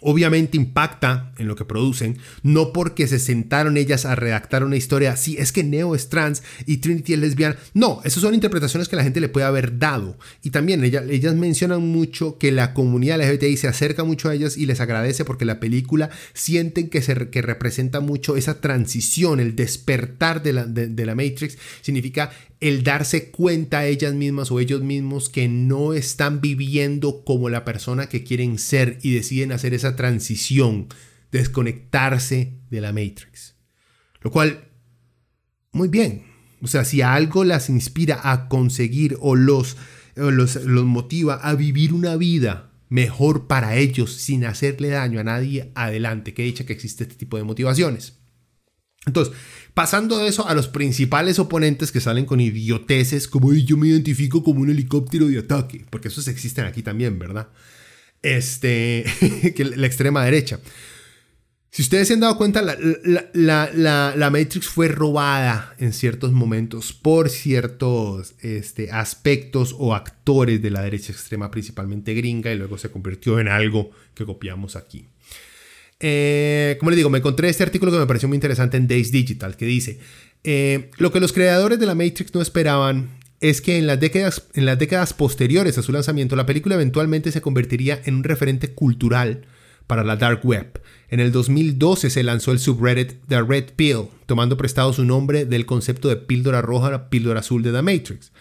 obviamente 0.02 0.58
impacta 0.58 1.34
en 1.38 1.48
lo 1.48 1.56
que 1.56 1.66
producen, 1.66 2.18
no 2.44 2.74
porque 2.74 3.08
se 3.08 3.20
sentaron 3.20 3.78
ellas 3.78 4.06
a 4.06 4.16
redactar 4.16 4.64
una 4.64 4.76
historia, 4.76 5.16
sí, 5.16 5.36
es 5.40 5.52
que 5.52 5.64
Neo 5.64 5.96
es 5.96 6.10
trans 6.10 6.44
y 6.66 6.78
Trinity 6.78 7.14
es 7.14 7.20
lesbiana, 7.20 7.56
no, 7.74 8.02
esas 8.04 8.22
son 8.22 8.34
interpretaciones 8.34 8.88
que 8.88 8.96
la 8.96 9.04
gente 9.04 9.20
le 9.20 9.30
puede 9.30 9.46
haber 9.46 9.80
dado. 9.80 10.18
Y 10.44 10.52
también 10.52 10.84
ellas, 10.84 11.36
mencionan 11.36 11.82
mucho 11.82 12.38
que 12.38 12.52
la 12.52 12.74
comunidad 12.74 13.20
LGBTI 13.20 13.58
se 13.58 13.68
acerca 13.68 14.04
mucho 14.04 14.30
a 14.30 14.36
ellas 14.36 14.58
y 14.58 14.66
les 14.66 14.80
agradece 14.80 15.26
porque 15.26 15.46
la 15.46 15.60
película 15.60 16.10
sienten 16.34 16.90
que, 16.90 17.02
se, 17.02 17.30
que 17.30 17.42
representa 17.42 18.00
mucho 18.00 18.36
esa 18.36 18.62
transición, 18.62 19.40
el 19.40 19.56
despertar 19.56 20.44
de 20.44 20.54
la, 20.54 20.66
de 20.66 21.06
la 21.06 21.16
Matrix, 21.16 21.58
significa 21.82 22.32
el 22.68 22.84
darse 22.84 23.30
cuenta 23.30 23.80
a 23.80 23.86
ellas 23.86 24.16
mismas 24.16 24.50
o 24.50 24.60
ellos 24.60 24.82
mismos 24.82 25.30
que 25.30 25.48
no 25.48 25.94
están 25.94 26.42
viviendo 26.42 27.24
como 27.24 27.50
la 27.50 27.64
persona 27.64 28.10
que 28.10 28.24
quieren 28.24 28.58
ser 28.58 28.98
y 29.04 29.14
deciden 29.14 29.52
hacer 29.52 29.76
esa 29.76 29.96
transición, 29.96 30.88
desconectarse 31.32 32.54
de 32.72 32.82
la 32.82 32.92
Matrix. 32.92 33.56
Lo 34.22 34.32
cual, 34.32 34.70
muy 35.72 35.90
bien, 35.90 36.24
O 36.62 36.68
sea, 36.68 36.86
si 36.86 37.04
algo 37.04 37.44
las 37.44 37.70
inspira 37.70 38.20
a 38.24 38.48
conseguir 38.48 39.18
o 39.20 39.36
los, 39.36 39.78
los, 40.16 40.56
los 40.56 40.86
motiva 40.86 41.36
a 41.36 41.54
vivir 41.54 41.94
una 41.94 42.16
vida 42.16 42.72
mejor 42.90 43.46
para 43.46 43.76
ellos 43.76 44.14
sin 44.14 44.46
hacerle 44.46 44.90
daño 44.90 45.20
a 45.20 45.24
nadie, 45.24 45.72
adelante. 45.76 46.34
Que 46.34 46.44
dicha 46.44 46.66
que 46.66 46.74
existe 46.74 47.04
este 47.04 47.16
tipo 47.16 47.38
de 47.38 47.44
motivaciones. 47.44 48.25
Entonces, 49.06 49.34
pasando 49.74 50.18
de 50.18 50.28
eso 50.28 50.48
a 50.48 50.54
los 50.54 50.68
principales 50.68 51.38
oponentes 51.40 51.92
que 51.92 52.00
salen 52.00 52.26
con 52.26 52.40
idioteces 52.40 53.28
como 53.28 53.54
yo 53.54 53.78
me 53.78 53.88
identifico 53.88 54.44
como 54.44 54.62
un 54.62 54.70
helicóptero 54.70 55.28
de 55.28 55.40
ataque, 55.40 55.86
porque 55.90 56.08
esos 56.08 56.28
existen 56.28 56.66
aquí 56.66 56.82
también, 56.82 57.20
¿verdad? 57.20 57.50
Este, 58.22 59.06
que 59.56 59.66
la 59.66 59.88
extrema 59.88 60.24
derecha. 60.26 60.60
Si 61.76 61.82
ustedes 61.82 62.08
se 62.08 62.14
han 62.14 62.22
dado 62.22 62.38
cuenta, 62.38 62.62
la, 62.62 64.30
Matrix 64.32 64.66
fue 64.66 64.88
robada 64.88 65.76
en 65.78 65.92
ciertos 65.92 66.32
momentos 66.32 66.94
por 66.94 67.30
ciertos 67.30 68.34
este, 68.40 68.92
aspectos 68.92 69.76
o 69.78 69.94
actores 69.94 70.62
de 70.62 70.70
la 70.72 70.84
derecha 70.84 71.12
extrema, 71.12 71.52
principalmente 71.52 72.14
gringa, 72.14 72.54
y 72.54 72.58
luego 72.58 72.78
se 72.78 72.90
convirtió 72.90 73.42
en 73.42 73.50
algo 73.50 73.92
que 74.14 74.26
copiamos 74.26 74.78
aquí. 74.78 75.06
Eh, 76.00 76.76
como 76.80 76.92
les 76.92 76.98
digo, 76.98 77.10
me 77.10 77.20
encontré 77.20 77.50
este 77.50 77.64
artículo 77.64 77.92
que 77.92 77.98
me 77.98 78.08
pareció 78.08 78.28
muy 78.28 78.36
interesante 78.36 78.78
en 78.78 78.88
Days 78.88 79.12
Digital, 79.12 79.56
que 79.56 79.66
dice, 79.66 80.00
eh, 80.44 80.92
lo 80.98 81.12
que 81.12 81.20
los 81.20 81.34
creadores 81.34 81.80
de 81.80 81.86
la 81.86 81.96
Matrix 81.96 82.34
no 82.34 82.42
esperaban 82.42 83.18
es 83.40 83.62
que 83.62 83.78
en 83.78 83.88
las, 83.88 84.00
décadas, 84.00 84.48
en 84.54 84.66
las 84.66 84.80
décadas 84.80 85.14
posteriores 85.14 85.78
a 85.78 85.84
su 85.84 85.92
lanzamiento, 85.92 86.36
la 86.36 86.46
película 86.46 86.76
eventualmente 86.76 87.32
se 87.32 87.42
convertiría 87.42 88.02
en 88.06 88.16
un 88.16 88.24
referente 88.24 88.74
cultural 88.74 89.46
para 89.88 90.04
la 90.04 90.16
Dark 90.16 90.42
Web 90.44 90.82
en 91.10 91.20
el 91.20 91.32
2012 91.32 92.10
se 92.10 92.24
lanzó 92.24 92.52
el 92.52 92.60
subreddit 92.60 93.14
The 93.28 93.42
Red 93.42 93.74
Pill, 93.76 94.08
tomando 94.26 94.58
prestado 94.58 94.92
su 94.94 95.06
nombre 95.06 95.46
del 95.46 95.66
concepto 95.66 96.10
de 96.10 96.16
píldora 96.16 96.62
roja 96.62 97.10
píldora 97.10 97.42
azul 97.42 97.62
de 97.62 97.72
The 97.72 97.82
Matrix. 97.82 98.32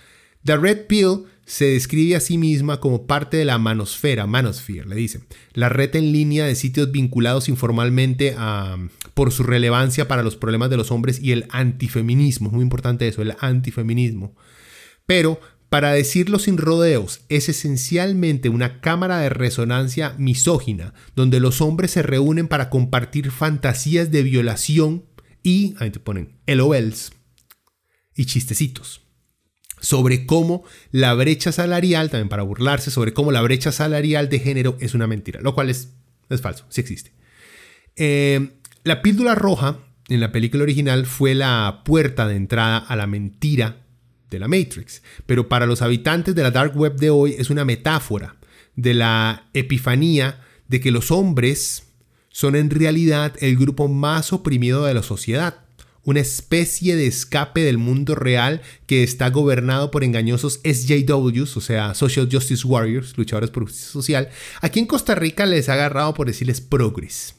The 0.44 0.56
Red 0.56 0.86
Pill 0.86 1.24
se 1.46 1.66
describe 1.66 2.16
a 2.16 2.20
sí 2.20 2.38
misma 2.38 2.80
como 2.80 3.06
parte 3.06 3.36
de 3.36 3.44
la 3.44 3.58
manosfera, 3.58 4.26
manosphere, 4.26 4.86
le 4.86 4.96
dicen, 4.96 5.26
la 5.52 5.68
red 5.68 5.94
en 5.96 6.12
línea 6.12 6.46
de 6.46 6.54
sitios 6.54 6.90
vinculados 6.90 7.48
informalmente 7.48 8.34
a, 8.38 8.78
por 9.12 9.30
su 9.32 9.42
relevancia 9.42 10.08
para 10.08 10.22
los 10.22 10.36
problemas 10.36 10.70
de 10.70 10.76
los 10.76 10.90
hombres 10.90 11.20
y 11.20 11.32
el 11.32 11.46
antifeminismo, 11.50 12.50
muy 12.50 12.62
importante 12.62 13.06
eso, 13.06 13.22
el 13.22 13.34
antifeminismo. 13.40 14.34
Pero 15.06 15.38
para 15.68 15.92
decirlo 15.92 16.38
sin 16.38 16.56
rodeos, 16.56 17.22
es 17.28 17.48
esencialmente 17.48 18.48
una 18.48 18.80
cámara 18.80 19.18
de 19.18 19.28
resonancia 19.28 20.14
misógina, 20.18 20.94
donde 21.16 21.40
los 21.40 21.60
hombres 21.60 21.90
se 21.90 22.02
reúnen 22.02 22.48
para 22.48 22.70
compartir 22.70 23.30
fantasías 23.30 24.10
de 24.10 24.22
violación 24.22 25.04
y, 25.42 25.74
ahí 25.78 25.90
te 25.90 26.00
ponen, 26.00 26.38
LOLs 26.46 27.12
y 28.14 28.24
chistecitos 28.26 29.03
sobre 29.84 30.26
cómo 30.26 30.64
la 30.90 31.14
brecha 31.14 31.52
salarial, 31.52 32.10
también 32.10 32.28
para 32.28 32.42
burlarse, 32.42 32.90
sobre 32.90 33.12
cómo 33.12 33.30
la 33.32 33.42
brecha 33.42 33.70
salarial 33.70 34.28
de 34.28 34.40
género 34.40 34.76
es 34.80 34.94
una 34.94 35.06
mentira, 35.06 35.40
lo 35.40 35.54
cual 35.54 35.70
es, 35.70 35.90
es 36.30 36.40
falso, 36.40 36.64
sí 36.70 36.80
existe. 36.80 37.12
Eh, 37.96 38.50
la 38.82 39.02
píldora 39.02 39.34
roja 39.34 39.78
en 40.08 40.20
la 40.20 40.32
película 40.32 40.64
original 40.64 41.06
fue 41.06 41.34
la 41.34 41.82
puerta 41.84 42.26
de 42.26 42.36
entrada 42.36 42.78
a 42.78 42.96
la 42.96 43.06
mentira 43.06 43.76
de 44.30 44.38
la 44.38 44.48
Matrix, 44.48 45.02
pero 45.26 45.48
para 45.48 45.66
los 45.66 45.82
habitantes 45.82 46.34
de 46.34 46.42
la 46.42 46.50
Dark 46.50 46.76
Web 46.76 46.96
de 46.96 47.10
hoy 47.10 47.36
es 47.38 47.50
una 47.50 47.64
metáfora 47.64 48.36
de 48.74 48.94
la 48.94 49.48
epifanía 49.54 50.40
de 50.68 50.80
que 50.80 50.90
los 50.90 51.10
hombres 51.10 51.84
son 52.30 52.56
en 52.56 52.70
realidad 52.70 53.34
el 53.40 53.56
grupo 53.56 53.86
más 53.86 54.32
oprimido 54.32 54.84
de 54.84 54.94
la 54.94 55.02
sociedad, 55.02 55.63
una 56.04 56.20
especie 56.20 56.96
de 56.96 57.06
escape 57.06 57.62
del 57.62 57.78
mundo 57.78 58.14
real 58.14 58.62
que 58.86 59.02
está 59.02 59.30
gobernado 59.30 59.90
por 59.90 60.04
engañosos 60.04 60.60
SJWs, 60.64 61.56
o 61.56 61.60
sea, 61.60 61.94
Social 61.94 62.28
Justice 62.30 62.66
Warriors, 62.66 63.16
luchadores 63.16 63.50
por 63.50 63.64
justicia 63.64 63.90
social. 63.92 64.28
Aquí 64.60 64.80
en 64.80 64.86
Costa 64.86 65.14
Rica 65.14 65.46
les 65.46 65.68
ha 65.68 65.74
agarrado 65.74 66.14
por 66.14 66.26
decirles 66.26 66.60
progres. 66.60 67.34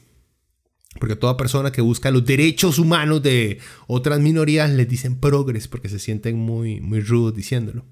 Porque 0.98 1.16
toda 1.16 1.36
persona 1.36 1.72
que 1.72 1.82
busca 1.82 2.10
los 2.10 2.24
derechos 2.24 2.78
humanos 2.78 3.22
de 3.22 3.58
otras 3.86 4.20
minorías 4.20 4.70
les 4.70 4.88
dicen 4.88 5.20
progres 5.20 5.68
porque 5.68 5.88
se 5.88 5.98
sienten 5.98 6.36
muy, 6.36 6.80
muy 6.80 7.00
rudos 7.00 7.34
diciéndolo. 7.34 7.84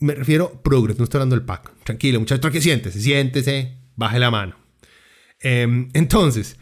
Me 0.00 0.14
refiero 0.14 0.62
progres, 0.62 0.98
no 0.98 1.04
estoy 1.04 1.18
hablando 1.18 1.36
del 1.36 1.44
pack. 1.44 1.72
Tranquilo, 1.84 2.18
muchachos, 2.18 2.50
que 2.50 2.62
siéntese, 2.62 3.00
siéntese, 3.00 3.76
baje 3.94 4.18
la 4.18 4.30
mano. 4.30 4.56
Em, 5.40 5.90
entonces, 5.92 6.56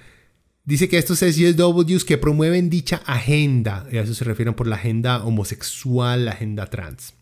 dice 0.65 0.89
que 0.89 0.99
estos 0.99 1.19
SJWs 1.19 2.05
que 2.05 2.19
promueven 2.19 2.71
dicha 2.71 3.03
agenda, 3.07 3.87
y 3.91 3.99
a 3.99 4.03
eso 4.03 4.15
se 4.15 4.25
refieren 4.25 4.55
por 4.55 4.67
la 4.67 4.77
agenda 4.77 5.25
homosexual, 5.25 6.25
la 6.25 6.33
agenda 6.33 6.67
trans. 6.67 7.15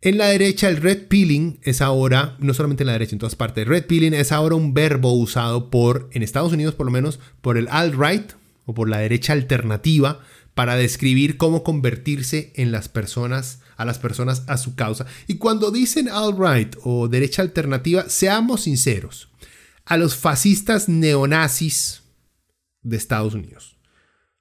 En 0.00 0.18
la 0.18 0.26
derecha, 0.26 0.68
el 0.68 0.78
red 0.78 1.06
pilling 1.06 1.60
es 1.62 1.80
ahora, 1.80 2.36
no 2.40 2.54
solamente 2.54 2.82
en 2.82 2.88
la 2.88 2.94
derecha, 2.94 3.14
en 3.14 3.20
todas 3.20 3.36
partes, 3.36 3.68
red 3.68 3.86
pilling 3.86 4.14
es 4.14 4.32
ahora 4.32 4.56
un 4.56 4.74
verbo 4.74 5.12
usado 5.12 5.70
por, 5.70 6.10
en 6.12 6.22
Estados 6.22 6.52
Unidos 6.52 6.74
por 6.74 6.86
lo 6.86 6.92
menos, 6.92 7.20
por 7.40 7.56
el 7.56 7.68
alt-right 7.68 8.32
o 8.66 8.74
por 8.74 8.88
la 8.88 8.98
derecha 8.98 9.32
alternativa 9.32 10.20
para 10.54 10.76
describir 10.76 11.36
cómo 11.36 11.62
convertirse 11.62 12.52
en 12.56 12.72
las 12.72 12.88
personas, 12.88 13.60
a 13.76 13.84
las 13.84 13.98
personas 13.98 14.42
a 14.48 14.58
su 14.58 14.74
causa. 14.74 15.06
Y 15.28 15.36
cuando 15.36 15.70
dicen 15.70 16.08
alt-right 16.08 16.76
o 16.82 17.08
derecha 17.08 17.42
alternativa, 17.42 18.08
seamos 18.08 18.62
sinceros, 18.62 19.28
a 19.84 19.96
los 19.96 20.16
fascistas 20.16 20.88
neonazis 20.88 22.01
de 22.82 22.96
Estados 22.96 23.34
Unidos. 23.34 23.78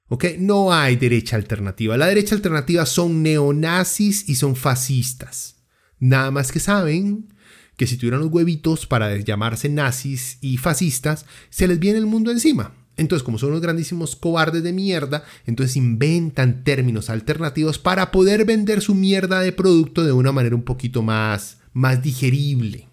¿Ok? 0.07 0.25
No 0.39 0.73
hay 0.73 0.97
derecha 0.97 1.37
alternativa. 1.37 1.97
La 1.97 2.07
derecha 2.07 2.35
alternativa 2.35 2.85
son 2.85 3.23
neonazis 3.23 4.27
y 4.27 4.35
son 4.35 4.55
fascistas. 4.55 5.63
Nada 5.99 6.31
más 6.31 6.51
que 6.51 6.59
saben 6.59 7.33
que 7.77 7.87
si 7.87 7.97
tuvieran 7.97 8.19
los 8.19 8.31
huevitos 8.31 8.85
para 8.85 9.15
llamarse 9.17 9.69
nazis 9.69 10.37
y 10.41 10.57
fascistas, 10.57 11.25
se 11.49 11.67
les 11.67 11.79
viene 11.79 11.99
el 11.99 12.07
mundo 12.07 12.29
encima. 12.29 12.75
Entonces, 12.97 13.23
como 13.23 13.37
son 13.37 13.49
unos 13.49 13.61
grandísimos 13.61 14.15
cobardes 14.15 14.63
de 14.63 14.73
mierda, 14.73 15.23
entonces 15.45 15.77
inventan 15.77 16.63
términos 16.63 17.09
alternativos 17.09 17.79
para 17.79 18.11
poder 18.11 18.45
vender 18.45 18.81
su 18.81 18.93
mierda 18.93 19.39
de 19.39 19.51
producto 19.53 20.03
de 20.03 20.11
una 20.11 20.31
manera 20.31 20.55
un 20.55 20.63
poquito 20.63 21.01
más, 21.01 21.59
más 21.73 22.03
digerible. 22.03 22.89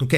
Ok. 0.00 0.14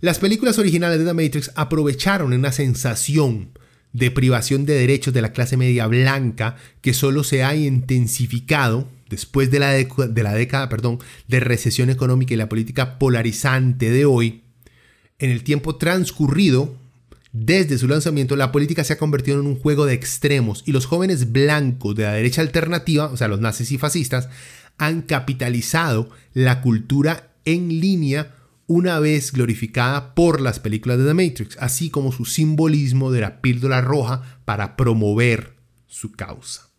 Las 0.00 0.18
películas 0.18 0.58
originales 0.58 0.98
de 0.98 1.04
The 1.04 1.12
Matrix 1.12 1.50
aprovecharon 1.56 2.32
una 2.32 2.52
sensación 2.52 3.50
de 3.92 4.10
privación 4.10 4.64
de 4.64 4.74
derechos 4.74 5.12
de 5.12 5.20
la 5.20 5.32
clase 5.32 5.56
media 5.56 5.86
blanca 5.86 6.56
que 6.80 6.94
solo 6.94 7.22
se 7.22 7.44
ha 7.44 7.54
intensificado 7.54 8.88
después 9.10 9.50
de 9.50 9.58
la, 9.58 9.72
de 9.72 10.22
la 10.22 10.32
década 10.32 10.68
perdón, 10.68 11.00
de 11.28 11.40
recesión 11.40 11.90
económica 11.90 12.32
y 12.32 12.38
la 12.38 12.48
política 12.48 12.98
polarizante 12.98 13.90
de 13.90 14.06
hoy, 14.06 14.42
en 15.18 15.30
el 15.30 15.42
tiempo 15.42 15.76
transcurrido, 15.76 16.76
desde 17.32 17.76
su 17.76 17.86
lanzamiento, 17.86 18.36
la 18.36 18.52
política 18.52 18.84
se 18.84 18.94
ha 18.94 18.98
convertido 18.98 19.40
en 19.40 19.46
un 19.46 19.58
juego 19.58 19.84
de 19.84 19.92
extremos 19.92 20.62
y 20.64 20.72
los 20.72 20.86
jóvenes 20.86 21.30
blancos 21.30 21.94
de 21.94 22.04
la 22.04 22.12
derecha 22.12 22.40
alternativa, 22.40 23.06
o 23.06 23.16
sea, 23.16 23.28
los 23.28 23.40
nazis 23.40 23.70
y 23.72 23.78
fascistas, 23.78 24.28
han 24.78 25.02
capitalizado 25.02 26.08
la 26.32 26.62
cultura 26.62 27.32
en 27.44 27.80
línea 27.80 28.34
una 28.70 29.00
vez 29.00 29.32
glorificada 29.32 30.14
por 30.14 30.40
las 30.40 30.60
películas 30.60 30.98
de 30.98 31.04
The 31.04 31.14
Matrix, 31.14 31.56
así 31.58 31.90
como 31.90 32.12
su 32.12 32.24
simbolismo 32.24 33.10
de 33.10 33.20
la 33.20 33.40
píldora 33.40 33.80
roja 33.80 34.22
para 34.44 34.76
promover 34.76 35.56
su 35.88 36.12
causa. 36.12 36.69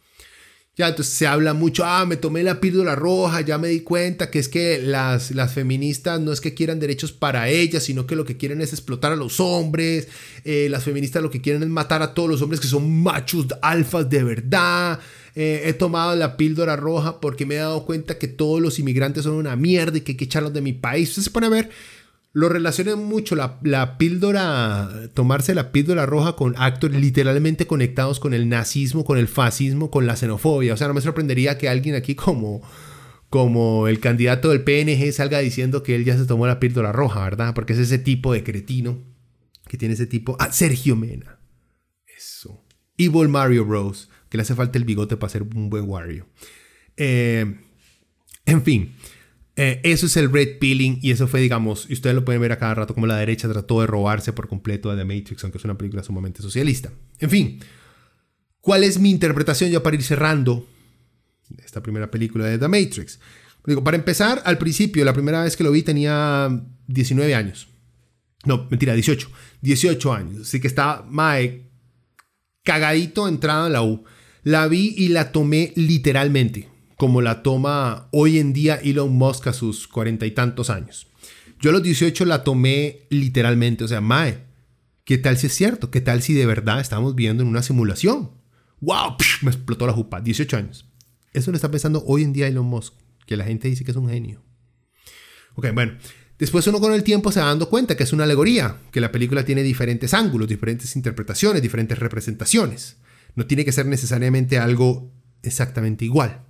Ya, 0.78 0.88
entonces 0.88 1.14
se 1.14 1.28
habla 1.28 1.54
mucho, 1.54 1.84
ah, 1.84 2.06
me 2.06 2.16
tomé 2.16 2.44
la 2.44 2.62
píldora 2.62 2.96
roja, 2.96 3.42
ya 3.42 3.58
me 3.58 3.68
di 3.68 3.82
cuenta 3.82 4.32
que 4.32 4.40
es 4.40 4.48
que 4.48 4.82
las, 4.82 5.32
las 5.32 5.54
feministas 5.54 6.22
no 6.22 6.32
es 6.32 6.40
que 6.40 6.54
quieran 6.54 6.80
derechos 6.80 7.12
para 7.12 7.50
ellas, 7.50 7.84
sino 7.84 8.08
que 8.08 8.16
lo 8.16 8.24
que 8.24 8.38
quieren 8.38 8.62
es 8.62 8.72
explotar 8.72 9.12
a 9.12 9.18
los 9.18 9.42
hombres, 9.42 10.08
eh, 10.46 10.70
las 10.72 10.86
feministas 10.86 11.22
lo 11.22 11.30
que 11.30 11.42
quieren 11.42 11.62
es 11.64 11.68
matar 11.68 12.02
a 12.02 12.14
todos 12.14 12.30
los 12.30 12.42
hombres 12.42 12.62
que 12.62 12.68
son 12.68 13.04
machos 13.04 13.48
alfas 13.62 14.10
de 14.10 14.24
verdad, 14.24 15.02
eh, 15.36 15.64
he 15.66 15.74
tomado 15.74 16.16
la 16.16 16.38
píldora 16.38 16.78
roja 16.78 17.20
porque 17.20 17.46
me 17.46 17.56
he 17.56 17.60
dado 17.60 17.86
cuenta 17.86 18.18
que 18.18 18.30
todos 18.30 18.62
los 18.62 18.80
inmigrantes 18.80 19.24
son 19.26 19.34
una 19.34 19.58
mierda 19.58 19.98
y 19.98 20.02
que 20.02 20.14
hay 20.14 20.18
que 20.18 20.26
echarlos 20.26 20.54
de 20.54 20.62
mi 20.62 20.74
país. 20.74 21.10
Usted 21.10 21.24
se 21.24 21.32
pone 21.32 21.48
a 21.48 21.50
ver, 21.50 21.70
lo 22.34 22.50
relacionan 22.50 23.04
mucho 23.04 23.36
la, 23.36 23.98
píldora, 23.98 25.10
tomarse 25.14 25.54
la 25.54 25.72
píldora 25.72 26.06
roja 26.06 26.36
con 26.36 26.56
actos 26.58 26.92
literalmente 26.92 27.68
conectados 27.68 28.20
con 28.20 28.34
el 28.34 28.48
nazismo, 28.48 29.04
con 29.04 29.18
el 29.18 29.28
fascismo, 29.28 29.92
con 29.92 30.08
la 30.08 30.16
xenofobia. 30.16 30.74
O 30.74 30.78
sea, 30.78 30.88
no 30.88 30.94
me 30.94 31.02
sorprendería 31.02 31.58
que 31.58 31.68
alguien 31.68 31.96
aquí 31.96 32.16
como, 32.16 32.62
como 33.30 33.88
el 33.88 34.00
candidato 34.00 34.50
del 34.50 34.64
PNG 34.64 35.12
salga 35.12 35.40
diciendo 35.40 35.84
que 35.84 35.96
él 35.96 36.06
ya 36.06 36.18
se 36.18 36.26
tomó 36.26 36.48
la 36.48 36.60
píldora 36.60 36.92
roja, 36.92 37.24
¿verdad? 37.24 37.54
Porque 37.54 37.74
es 37.74 37.80
ese 37.80 38.00
tipo 38.00 38.32
de 38.32 38.44
cretino 38.44 39.00
que 39.68 39.78
tiene 39.78 39.96
ese 39.96 40.08
tipo. 40.08 40.38
Ah, 40.40 40.52
Sergio 40.52 40.96
Mena. 40.96 41.40
Eso. 42.18 42.64
Evil 42.98 43.28
Mario 43.28 43.66
Bros 43.66 44.10
que 44.32 44.38
le 44.38 44.44
hace 44.44 44.56
falta 44.56 44.78
el 44.78 44.86
bigote 44.86 45.18
para 45.18 45.30
ser 45.30 45.44
un 45.44 45.70
buen 45.70 45.84
Wario. 45.90 46.26
Eh, 46.96 47.46
en 48.46 48.64
fin, 48.64 48.96
eh, 49.56 49.82
eso 49.84 50.06
es 50.06 50.18
el 50.18 50.32
red 50.32 50.60
peeling 50.60 51.00
y 51.02 51.12
eso 51.12 51.28
fue, 51.28 51.42
digamos, 51.42 51.86
y 51.90 51.94
ustedes 51.94 52.16
lo 52.16 52.26
pueden 52.26 52.42
ver 52.42 52.52
a 52.52 52.58
cada 52.58 52.76
rato 52.76 52.94
como 52.94 53.08
la 53.08 53.18
derecha 53.18 53.52
trató 53.52 53.82
de 53.82 53.88
robarse 53.88 54.34
por 54.34 54.48
completo 54.48 54.90
a 54.90 54.96
The 54.96 55.06
Matrix, 55.06 55.44
aunque 55.44 55.58
es 55.58 55.66
una 55.66 55.78
película 55.78 56.04
sumamente 56.04 56.42
socialista. 56.42 56.92
En 57.20 57.30
fin, 57.30 57.60
¿cuál 58.62 58.84
es 58.84 59.00
mi 59.00 59.10
interpretación 59.10 59.72
ya 59.72 59.84
para 59.84 59.96
ir 59.96 60.04
cerrando 60.04 60.66
esta 61.64 61.82
primera 61.82 62.10
película 62.10 62.46
de 62.46 62.58
The 62.58 62.68
Matrix. 62.68 63.20
Digo, 63.66 63.84
para 63.84 63.98
empezar, 63.98 64.42
al 64.46 64.58
principio, 64.58 65.06
la 65.06 65.14
primera 65.14 65.44
vez 65.44 65.56
que 65.56 65.64
lo 65.64 65.72
vi 65.72 65.84
tenía 65.84 66.50
19 66.88 67.36
años. 67.36 67.68
No, 68.46 68.68
mentira, 68.70 68.94
18. 68.94 69.30
18 69.62 70.14
años. 70.14 70.42
Así 70.42 70.60
que 70.60 70.68
estaba, 70.68 71.06
mae, 71.08 71.70
cagadito 72.64 73.28
entrada 73.28 73.68
en 73.68 73.74
la 73.74 73.84
U. 73.84 74.04
La 74.44 74.68
vi 74.68 74.96
y 74.98 75.10
la 75.10 75.32
tomé 75.32 75.72
literalmente, 75.76 76.68
como 77.02 77.24
la 77.24 77.42
toma 77.42 78.10
hoy 78.12 78.38
en 78.38 78.54
día 78.54 78.76
Elon 78.76 79.12
Musk 79.12 79.48
a 79.48 79.54
sus 79.54 79.88
cuarenta 79.88 80.28
y 80.28 80.32
tantos 80.36 80.70
años. 80.70 81.08
Yo 81.60 81.72
a 81.72 81.74
los 81.74 81.82
18 81.82 82.26
la 82.26 82.44
tomé 82.44 83.08
literalmente, 83.10 83.84
o 83.84 83.88
sea, 83.88 84.02
mae, 84.02 84.44
¿qué 85.04 85.18
tal 85.18 85.36
si 85.36 85.48
es 85.48 85.56
cierto? 85.56 85.90
¿Qué 85.90 86.00
tal 86.00 86.22
si 86.22 86.36
de 86.36 86.46
verdad 86.46 86.80
estamos 86.80 87.16
viendo 87.16 87.42
en 87.42 87.50
una 87.50 87.64
simulación? 87.64 88.30
¡Wow! 88.82 89.16
me 89.42 89.50
explotó 89.50 89.88
la 89.88 89.94
jupa, 89.94 90.22
18 90.22 90.58
años. 90.58 90.86
Eso 91.34 91.50
lo 91.50 91.56
está 91.56 91.72
pensando 91.72 92.04
hoy 92.06 92.22
en 92.22 92.34
día 92.34 92.46
Elon 92.46 92.68
Musk, 92.68 92.94
que 93.26 93.36
la 93.36 93.46
gente 93.46 93.68
dice 93.68 93.84
que 93.84 93.90
es 93.90 93.98
un 93.98 94.08
genio. 94.08 94.44
Ok, 95.56 95.70
bueno. 95.74 95.94
Después 96.38 96.68
uno 96.68 96.80
con 96.80 96.94
el 96.94 97.02
tiempo 97.02 97.32
se 97.32 97.40
va 97.40 97.48
dando 97.48 97.68
cuenta 97.68 97.98
que 97.98 98.04
es 98.04 98.14
una 98.14 98.26
alegoría, 98.26 98.78
que 98.92 99.02
la 99.02 99.12
película 99.12 99.44
tiene 99.44 99.64
diferentes 99.64 100.14
ángulos, 100.14 100.48
diferentes 100.48 100.96
interpretaciones, 100.96 101.64
diferentes 101.64 101.98
representaciones. 101.98 102.98
No 103.34 103.48
tiene 103.48 103.66
que 103.66 103.72
ser 103.72 103.88
necesariamente 103.88 104.60
algo 104.60 105.12
exactamente 105.42 106.06
igual. 106.06 106.46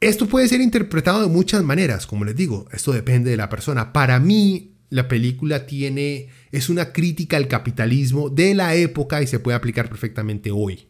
Esto 0.00 0.26
puede 0.26 0.48
ser 0.48 0.62
interpretado 0.62 1.20
de 1.20 1.28
muchas 1.28 1.62
maneras, 1.62 2.06
como 2.06 2.24
les 2.24 2.34
digo, 2.34 2.66
esto 2.72 2.92
depende 2.92 3.30
de 3.30 3.36
la 3.36 3.50
persona. 3.50 3.92
Para 3.92 4.18
mí, 4.18 4.78
la 4.88 5.08
película 5.08 5.66
tiene, 5.66 6.28
es 6.52 6.70
una 6.70 6.92
crítica 6.92 7.36
al 7.36 7.48
capitalismo 7.48 8.30
de 8.30 8.54
la 8.54 8.74
época 8.74 9.22
y 9.22 9.26
se 9.26 9.38
puede 9.38 9.56
aplicar 9.56 9.88
perfectamente 9.88 10.50
hoy. 10.50 10.88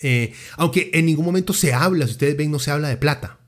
Eh, 0.00 0.32
aunque 0.56 0.90
en 0.92 1.06
ningún 1.06 1.24
momento 1.24 1.52
se 1.52 1.72
habla, 1.72 2.06
si 2.06 2.12
ustedes 2.12 2.36
ven, 2.36 2.50
no 2.50 2.58
se 2.58 2.70
habla 2.70 2.88
de 2.88 2.98
plata. 2.98 3.40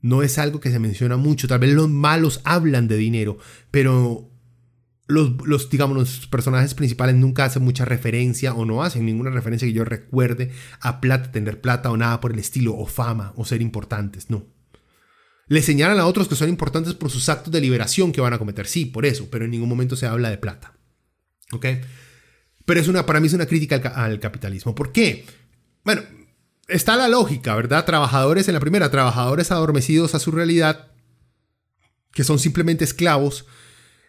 No 0.00 0.22
es 0.22 0.38
algo 0.38 0.60
que 0.60 0.70
se 0.70 0.78
menciona 0.78 1.16
mucho. 1.16 1.48
Tal 1.48 1.60
vez 1.60 1.70
los 1.70 1.88
malos 1.88 2.40
hablan 2.44 2.88
de 2.88 2.96
dinero, 2.96 3.38
pero 3.70 4.30
los, 5.06 5.70
digamos, 5.70 5.96
los 5.96 6.26
personajes 6.26 6.74
principales 6.74 7.14
nunca 7.14 7.44
hacen 7.44 7.62
mucha 7.62 7.84
referencia 7.84 8.54
o 8.54 8.64
no 8.64 8.82
hacen 8.82 9.06
ninguna 9.06 9.30
referencia 9.30 9.66
que 9.66 9.72
yo 9.72 9.84
recuerde 9.84 10.50
a 10.80 11.00
plata, 11.00 11.30
tener 11.30 11.60
plata 11.60 11.90
o 11.90 11.96
nada 11.96 12.20
por 12.20 12.32
el 12.32 12.38
estilo, 12.38 12.76
o 12.76 12.86
fama, 12.86 13.32
o 13.36 13.44
ser 13.44 13.62
importantes, 13.62 14.30
no. 14.30 14.46
Le 15.48 15.62
señalan 15.62 16.00
a 16.00 16.06
otros 16.06 16.26
que 16.26 16.34
son 16.34 16.48
importantes 16.48 16.94
por 16.94 17.10
sus 17.10 17.28
actos 17.28 17.52
de 17.52 17.60
liberación 17.60 18.10
que 18.10 18.20
van 18.20 18.32
a 18.32 18.38
cometer, 18.38 18.66
sí, 18.66 18.86
por 18.86 19.06
eso, 19.06 19.28
pero 19.30 19.44
en 19.44 19.52
ningún 19.52 19.68
momento 19.68 19.94
se 19.94 20.06
habla 20.06 20.28
de 20.28 20.38
plata. 20.38 20.74
¿Ok? 21.52 21.66
Pero 22.64 22.80
es 22.80 22.88
una, 22.88 23.06
para 23.06 23.20
mí 23.20 23.28
es 23.28 23.32
una 23.32 23.46
crítica 23.46 23.76
al, 23.76 24.12
al 24.12 24.20
capitalismo. 24.20 24.74
¿Por 24.74 24.90
qué? 24.90 25.24
Bueno, 25.84 26.02
está 26.66 26.96
la 26.96 27.06
lógica, 27.06 27.54
¿verdad? 27.54 27.84
Trabajadores 27.84 28.48
en 28.48 28.54
la 28.54 28.60
primera, 28.60 28.90
trabajadores 28.90 29.52
adormecidos 29.52 30.16
a 30.16 30.18
su 30.18 30.32
realidad, 30.32 30.90
que 32.12 32.24
son 32.24 32.40
simplemente 32.40 32.82
esclavos, 32.82 33.46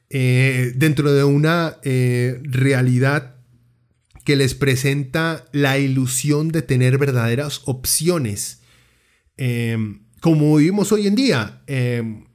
eh, 0.10 0.72
dentro 0.76 1.12
de 1.14 1.24
una 1.24 1.78
eh, 1.84 2.40
realidad 2.44 3.36
que 4.24 4.36
les 4.36 4.56
presenta 4.56 5.46
la 5.52 5.78
ilusión 5.78 6.50
de 6.50 6.62
tener 6.62 6.98
verdaderas 6.98 7.62
opciones, 7.66 8.62
em, 9.38 10.02
como 10.22 10.56
vivimos 10.56 10.92
hoy 10.92 11.08
en 11.08 11.16
día, 11.16 11.62
em, 11.68 12.26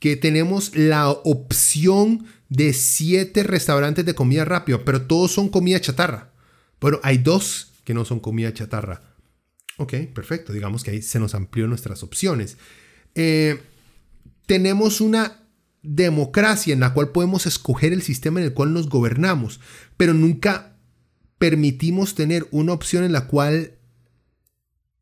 que 0.00 0.16
tenemos 0.16 0.76
la 0.76 1.10
opción 1.10 2.26
de 2.48 2.72
siete 2.72 3.42
restaurantes 3.42 4.04
de 4.04 4.14
comida 4.14 4.44
rápida, 4.44 4.84
pero 4.84 5.02
todos 5.02 5.32
son 5.32 5.48
comida 5.48 5.80
chatarra. 5.80 6.32
Bueno, 6.80 7.00
hay 7.02 7.18
dos 7.18 7.72
que 7.84 7.94
no 7.94 8.04
son 8.04 8.20
comida 8.20 8.52
chatarra. 8.52 9.02
Ok, 9.76 9.94
perfecto. 10.14 10.52
Digamos 10.52 10.84
que 10.84 10.90
ahí 10.90 11.02
se 11.02 11.18
nos 11.20 11.34
amplió 11.34 11.66
nuestras 11.66 12.02
opciones. 12.02 12.58
Eh, 13.14 13.60
tenemos 14.46 15.00
una 15.00 15.39
democracia 15.82 16.72
en 16.72 16.80
la 16.80 16.92
cual 16.92 17.10
podemos 17.10 17.46
escoger 17.46 17.92
el 17.92 18.02
sistema 18.02 18.40
en 18.40 18.46
el 18.46 18.54
cual 18.54 18.72
nos 18.72 18.88
gobernamos, 18.88 19.60
pero 19.96 20.14
nunca 20.14 20.76
permitimos 21.38 22.14
tener 22.14 22.46
una 22.50 22.72
opción 22.72 23.04
en 23.04 23.12
la 23.12 23.26
cual 23.26 23.72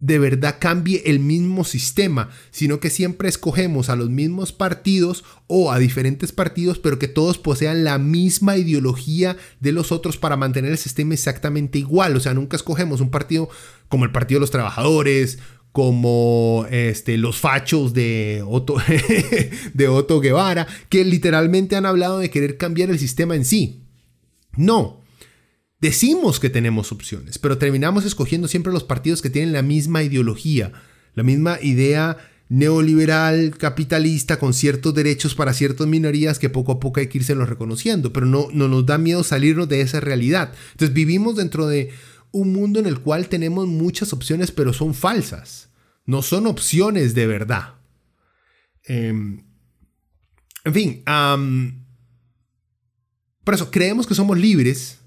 de 0.01 0.19
verdad 0.21 0.59
cambie 0.61 1.03
el 1.07 1.19
mismo 1.19 1.65
sistema, 1.65 2.31
sino 2.53 2.79
que 2.79 2.91
siempre 2.91 3.29
escogemos 3.29 3.89
a 3.89 3.97
los 3.97 4.11
mismos 4.11 4.53
partidos 4.53 5.25
o 5.49 5.73
a 5.73 5.79
diferentes 5.81 6.31
partidos, 6.31 6.79
pero 6.79 7.01
que 7.01 7.09
todos 7.09 7.39
posean 7.39 7.83
la 7.83 7.99
misma 7.99 8.57
ideología 8.57 9.37
de 9.59 9.73
los 9.73 9.91
otros 9.91 10.17
para 10.17 10.37
mantener 10.37 10.71
el 10.71 10.79
sistema 10.79 11.15
exactamente 11.15 11.81
igual. 11.81 12.17
O 12.17 12.21
sea, 12.21 12.35
nunca 12.35 12.57
escogemos 12.57 13.01
un 13.01 13.11
partido 13.11 13.49
como 13.89 14.05
el 14.05 14.13
Partido 14.13 14.39
de 14.39 14.43
los 14.43 14.51
Trabajadores 14.51 15.39
como 15.79 16.67
este, 16.73 17.17
los 17.19 17.39
fachos 17.39 17.95
de 17.95 18.43
Otto, 18.45 18.79
de 19.75 19.87
Otto 19.87 20.19
Guevara, 20.19 20.67
que 20.89 21.05
literalmente 21.05 21.77
han 21.77 21.87
hablado 21.87 22.19
de 22.19 22.31
querer 22.31 22.57
cambiar 22.57 22.91
el 22.91 22.99
sistema 22.99 23.37
en 23.37 23.45
sí. 23.45 23.85
No, 24.57 25.01
decimos 25.81 26.41
que 26.41 26.51
tenemos 26.51 26.91
opciones, 26.91 27.39
pero 27.39 27.59
terminamos 27.59 28.05
escogiendo 28.05 28.49
siempre 28.49 28.73
los 28.73 28.83
partidos 28.83 29.23
que 29.23 29.31
tienen 29.31 29.53
la 29.53 29.63
misma 29.63 30.03
ideología, 30.03 30.73
la 31.15 31.23
misma 31.23 31.61
idea 31.63 32.17
neoliberal, 32.49 33.57
capitalista, 33.57 34.41
con 34.41 34.55
ciertos 34.55 34.93
derechos 34.95 35.37
para 35.37 35.53
ciertas 35.53 35.87
minorías 35.87 36.41
que 36.41 36.51
poco 36.51 36.73
a 36.73 36.81
poco 36.81 36.99
hay 36.99 37.07
que 37.07 37.19
irse 37.19 37.37
los 37.37 37.49
reconociendo, 37.49 38.13
pero 38.13 38.27
no, 38.27 38.49
no 38.53 38.67
nos 38.67 38.85
da 38.85 38.99
miedo 38.99 39.23
salirnos 39.23 39.69
de 39.69 39.83
esa 39.83 40.01
realidad. 40.01 40.53
Entonces 40.73 40.93
vivimos 40.93 41.37
dentro 41.37 41.69
de 41.69 41.91
un 42.33 42.53
mundo 42.53 42.81
en 42.81 42.87
el 42.87 42.99
cual 42.99 43.29
tenemos 43.29 43.69
muchas 43.69 44.13
opciones, 44.13 44.51
pero 44.51 44.73
son 44.73 44.93
falsas. 44.93 45.68
No 46.09 46.23
son 46.23 46.47
opciones 46.47 47.15
de 47.15 47.27
verdad. 47.27 47.75
Em, 48.85 49.45
en 50.65 50.73
fin, 50.73 51.05
por 53.45 53.53
eso 53.53 53.71
creemos 53.71 54.07
que 54.07 54.15
somos 54.15 54.39
libres 54.39 55.01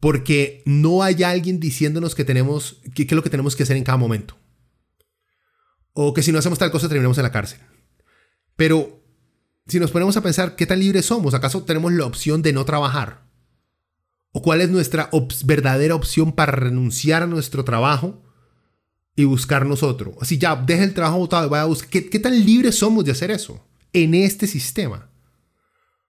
porque 0.00 0.62
no 0.64 1.02
hay 1.02 1.22
alguien 1.24 1.60
diciéndonos 1.60 2.14
que 2.14 2.24
tenemos, 2.24 2.80
qué 2.94 3.02
es 3.02 3.12
lo 3.12 3.22
que 3.22 3.28
tenemos 3.28 3.54
que 3.54 3.64
hacer 3.64 3.76
en 3.76 3.84
cada 3.84 3.98
momento. 3.98 4.38
O 5.92 6.14
que 6.14 6.22
si 6.22 6.32
no 6.32 6.38
hacemos 6.38 6.58
tal 6.58 6.70
cosa 6.70 6.88
terminamos 6.88 7.18
en 7.18 7.24
la 7.24 7.32
cárcel. 7.32 7.60
Pero 8.56 9.04
si 9.66 9.78
nos 9.78 9.90
ponemos 9.90 10.16
a 10.16 10.22
pensar 10.22 10.56
qué 10.56 10.64
tan 10.64 10.80
libres 10.80 11.04
somos, 11.04 11.34
¿acaso 11.34 11.64
tenemos 11.64 11.92
la 11.92 12.06
opción 12.06 12.40
de 12.40 12.54
no 12.54 12.64
trabajar? 12.64 13.26
¿O 14.30 14.40
cuál 14.40 14.62
es 14.62 14.70
nuestra 14.70 15.10
verdadera 15.44 15.94
opción 15.94 16.32
para 16.32 16.52
renunciar 16.52 17.22
a 17.22 17.26
nuestro 17.26 17.62
trabajo 17.62 18.22
y 19.16 19.24
buscarnos 19.24 19.82
otro? 19.82 20.16
Así 20.20 20.38
ya, 20.38 20.56
deja 20.56 20.84
el 20.84 20.94
trabajo 20.94 21.18
votado 21.18 21.46
y 21.46 21.50
vaya 21.50 21.62
a 21.62 21.66
buscar. 21.66 21.90
¿Qué, 21.90 22.08
¿Qué 22.08 22.18
tan 22.18 22.44
libres 22.44 22.76
somos 22.76 23.04
de 23.04 23.12
hacer 23.12 23.30
eso 23.30 23.66
en 23.92 24.14
este 24.14 24.46
sistema? 24.46 25.10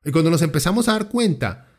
Y 0.06 0.12
cuando 0.12 0.30
nos 0.30 0.42
empezamos 0.42 0.88
a 0.88 0.94
dar 0.94 1.10
cuenta 1.10 1.70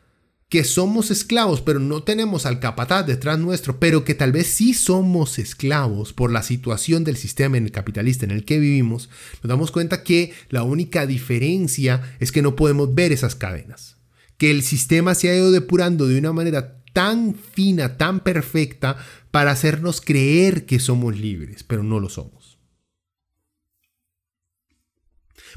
que 0.49 0.63
somos 0.63 1.09
esclavos, 1.09 1.61
pero 1.61 1.79
no 1.79 2.03
tenemos 2.03 2.45
al 2.45 2.59
capataz 2.59 3.05
detrás 3.05 3.39
nuestro, 3.39 3.79
pero 3.79 4.03
que 4.03 4.13
tal 4.13 4.31
vez 4.31 4.47
sí 4.47 4.73
somos 4.73 5.39
esclavos 5.39 6.13
por 6.13 6.31
la 6.31 6.43
situación 6.43 7.03
del 7.03 7.17
sistema 7.17 7.57
en 7.57 7.65
el 7.65 7.71
capitalista 7.71 8.25
en 8.25 8.31
el 8.31 8.45
que 8.45 8.59
vivimos, 8.59 9.09
nos 9.41 9.49
damos 9.49 9.71
cuenta 9.71 10.03
que 10.03 10.33
la 10.49 10.63
única 10.63 11.07
diferencia 11.07 12.15
es 12.19 12.31
que 12.31 12.43
no 12.43 12.55
podemos 12.55 12.93
ver 12.93 13.11
esas 13.11 13.35
cadenas 13.35 13.95
que 14.37 14.51
el 14.51 14.63
sistema 14.63 15.15
se 15.15 15.29
ha 15.29 15.35
ido 15.35 15.51
depurando 15.51 16.07
de 16.07 16.17
una 16.17 16.33
manera 16.33 16.81
tan 16.93 17.35
fina, 17.35 17.97
tan 17.97 18.21
perfecta, 18.21 18.97
para 19.35 19.51
hacernos 19.51 19.99
creer 19.99 20.65
que 20.65 20.79
somos 20.79 21.17
libres, 21.17 21.65
pero 21.65 21.83
no 21.83 21.99
lo 21.99 22.07
somos. 22.07 22.57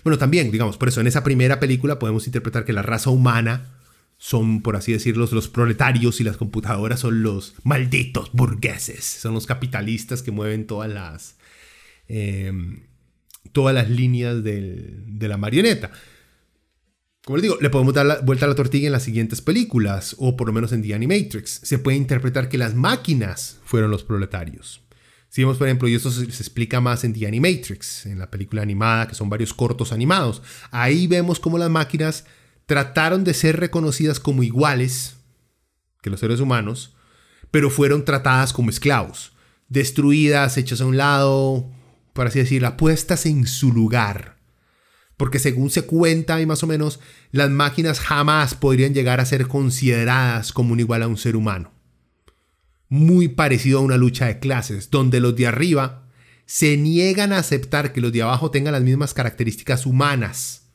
Bueno, 0.03 0.19
también, 0.19 0.51
digamos, 0.51 0.77
por 0.77 0.89
eso 0.89 1.01
en 1.01 1.07
esa 1.07 1.23
primera 1.23 1.61
película 1.61 2.01
podemos 2.01 2.27
interpretar 2.27 2.65
que 2.65 2.73
la 2.73 2.83
raza 2.83 3.11
humana 3.11 3.79
son, 4.17 4.63
por 4.63 4.75
así 4.75 4.93
decirlo, 4.93 5.29
los 5.31 5.47
proletarios 5.47 6.21
y 6.21 6.25
las 6.25 6.37
computadoras 6.37 6.99
son 6.99 7.23
los 7.23 7.55
malditos 7.63 8.33
burgueses, 8.33 9.05
son 9.05 9.35
los 9.35 9.47
capitalistas 9.47 10.23
que 10.23 10.33
mueven 10.33 10.67
todas 10.67 10.91
las, 10.91 11.37
eh, 12.09 12.53
todas 13.53 13.77
las 13.77 13.89
líneas 13.89 14.43
de 14.43 15.29
la 15.29 15.37
marioneta. 15.37 15.93
Como 17.29 17.37
les 17.37 17.43
digo, 17.43 17.59
le 17.61 17.69
podemos 17.69 17.93
dar 17.93 18.07
la 18.07 18.21
vuelta 18.21 18.47
a 18.47 18.49
la 18.49 18.55
tortilla 18.55 18.87
en 18.87 18.93
las 18.93 19.03
siguientes 19.03 19.43
películas, 19.43 20.17
o 20.19 20.35
por 20.35 20.47
lo 20.47 20.55
menos 20.55 20.73
en 20.73 20.81
The 20.81 20.95
Animatrix. 20.95 21.61
Se 21.63 21.79
puede 21.79 21.99
interpretar 21.99 22.49
que 22.49 22.57
las 22.57 22.75
máquinas 22.75 23.59
fueron 23.67 23.91
los 23.91 24.03
proletarios. 24.03 24.81
Si 25.29 25.43
vemos, 25.43 25.59
por 25.59 25.67
ejemplo, 25.67 25.89
y 25.89 25.95
esto 25.95 26.11
se, 26.11 26.25
explica 26.25 26.81
más 26.81 27.05
en 27.05 27.13
The 27.13 27.27
Animatrix, 27.27 28.07
en 28.07 28.19
la 28.19 28.31
película 28.31 28.63
animada, 28.63 29.09
que 29.09 29.15
son 29.15 29.29
varios 29.29 29.53
cortos 29.53 29.93
animados. 29.93 30.41
Ahí 30.71 31.07
vemos 31.07 31.39
cómo 31.39 31.59
las 31.59 31.69
máquinas 31.69 32.25
trataron 32.65 33.25
de 33.25 33.35
ser 33.35 33.61
reconocidas 33.61 34.21
como 34.21 34.43
iguales 34.43 35.19
que 36.01 36.09
los 36.09 36.21
seres 36.21 36.41
humanos, 36.41 36.97
pero 37.51 37.69
fueron 37.69 38.07
tratadas 38.07 38.55
como 38.55 38.71
esclavos, 38.71 39.33
destruidas, 39.69 40.57
hechas 40.57 40.81
a 40.81 40.87
un 40.87 40.97
lado, 40.97 41.71
por 42.15 42.27
así 42.27 42.39
decirlo, 42.39 42.75
puestas 42.79 43.27
en 43.27 43.47
su 43.47 43.71
lugar 43.71 44.38
porque 45.19 45.41
según 45.41 45.69
se 45.69 45.83
cuenta 45.83 46.41
y 46.41 46.47
más 46.47 46.63
o 46.63 46.67
menos, 46.67 47.01
las 47.33 47.51
máquinas 47.51 48.01
jamás 48.01 48.55
podrían 48.55 48.95
llegar 48.95 49.21
a 49.21 49.27
ser 49.27 49.49
consideradas 49.49 50.53
como 50.53 50.73
un 50.73 50.81
igual 50.81 51.03
a 51.03 51.09
un 51.09 51.19
ser 51.19 51.37
humano. 51.37 51.73
muy 52.91 53.29
parecido 53.29 53.81
a 53.81 53.83
una 53.83 53.99
lucha 53.99 54.25
de 54.25 54.39
clases, 54.39 54.89
donde 54.91 55.21
los 55.21 55.37
de 55.37 55.47
arriba 55.47 56.09
se 56.47 56.79
niegan 56.79 57.35
a 57.35 57.39
aceptar 57.39 57.93
que 57.93 58.01
los 58.01 58.15
de 58.15 58.23
abajo 58.23 58.51
tengan 58.51 58.73
las 58.73 58.83
mismas 58.83 59.13
características 59.13 59.85
humanas, 59.85 60.71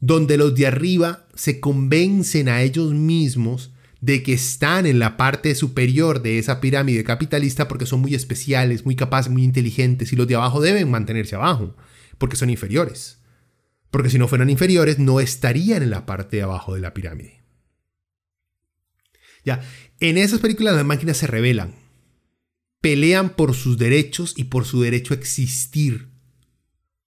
donde 0.00 0.38
los 0.38 0.54
de 0.54 0.66
arriba 0.66 1.26
se 1.34 1.60
convencen 1.60 2.48
a 2.48 2.62
ellos 2.62 2.94
mismos 2.94 3.72
de 4.00 4.22
que 4.22 4.32
están 4.32 4.86
en 4.86 4.98
la 4.98 5.18
parte 5.18 5.54
superior 5.54 6.22
de 6.22 6.38
esa 6.38 6.58
pirámide 6.62 7.04
capitalista 7.04 7.68
porque 7.68 7.84
son 7.84 8.00
muy 8.00 8.14
especiales, 8.14 8.86
muy 8.86 8.96
capaces, 8.96 9.30
muy 9.30 9.44
inteligentes 9.44 10.10
y 10.14 10.16
los 10.16 10.26
de 10.26 10.36
abajo 10.36 10.62
deben 10.62 10.90
mantenerse 10.90 11.36
abajo 11.36 11.74
porque 12.18 12.36
son 12.36 12.50
inferiores. 12.50 13.20
Porque 13.90 14.10
si 14.10 14.18
no 14.18 14.28
fueran 14.28 14.50
inferiores 14.50 14.98
no 14.98 15.20
estarían 15.20 15.82
en 15.82 15.90
la 15.90 16.04
parte 16.04 16.36
de 16.36 16.42
abajo 16.42 16.74
de 16.74 16.80
la 16.80 16.92
pirámide. 16.94 17.42
Ya, 19.44 19.62
en 20.00 20.18
esas 20.18 20.40
películas 20.40 20.74
las 20.74 20.84
máquinas 20.84 21.16
se 21.16 21.26
rebelan, 21.26 21.74
pelean 22.80 23.30
por 23.30 23.54
sus 23.54 23.78
derechos 23.78 24.34
y 24.36 24.44
por 24.44 24.66
su 24.66 24.82
derecho 24.82 25.14
a 25.14 25.16
existir, 25.16 26.10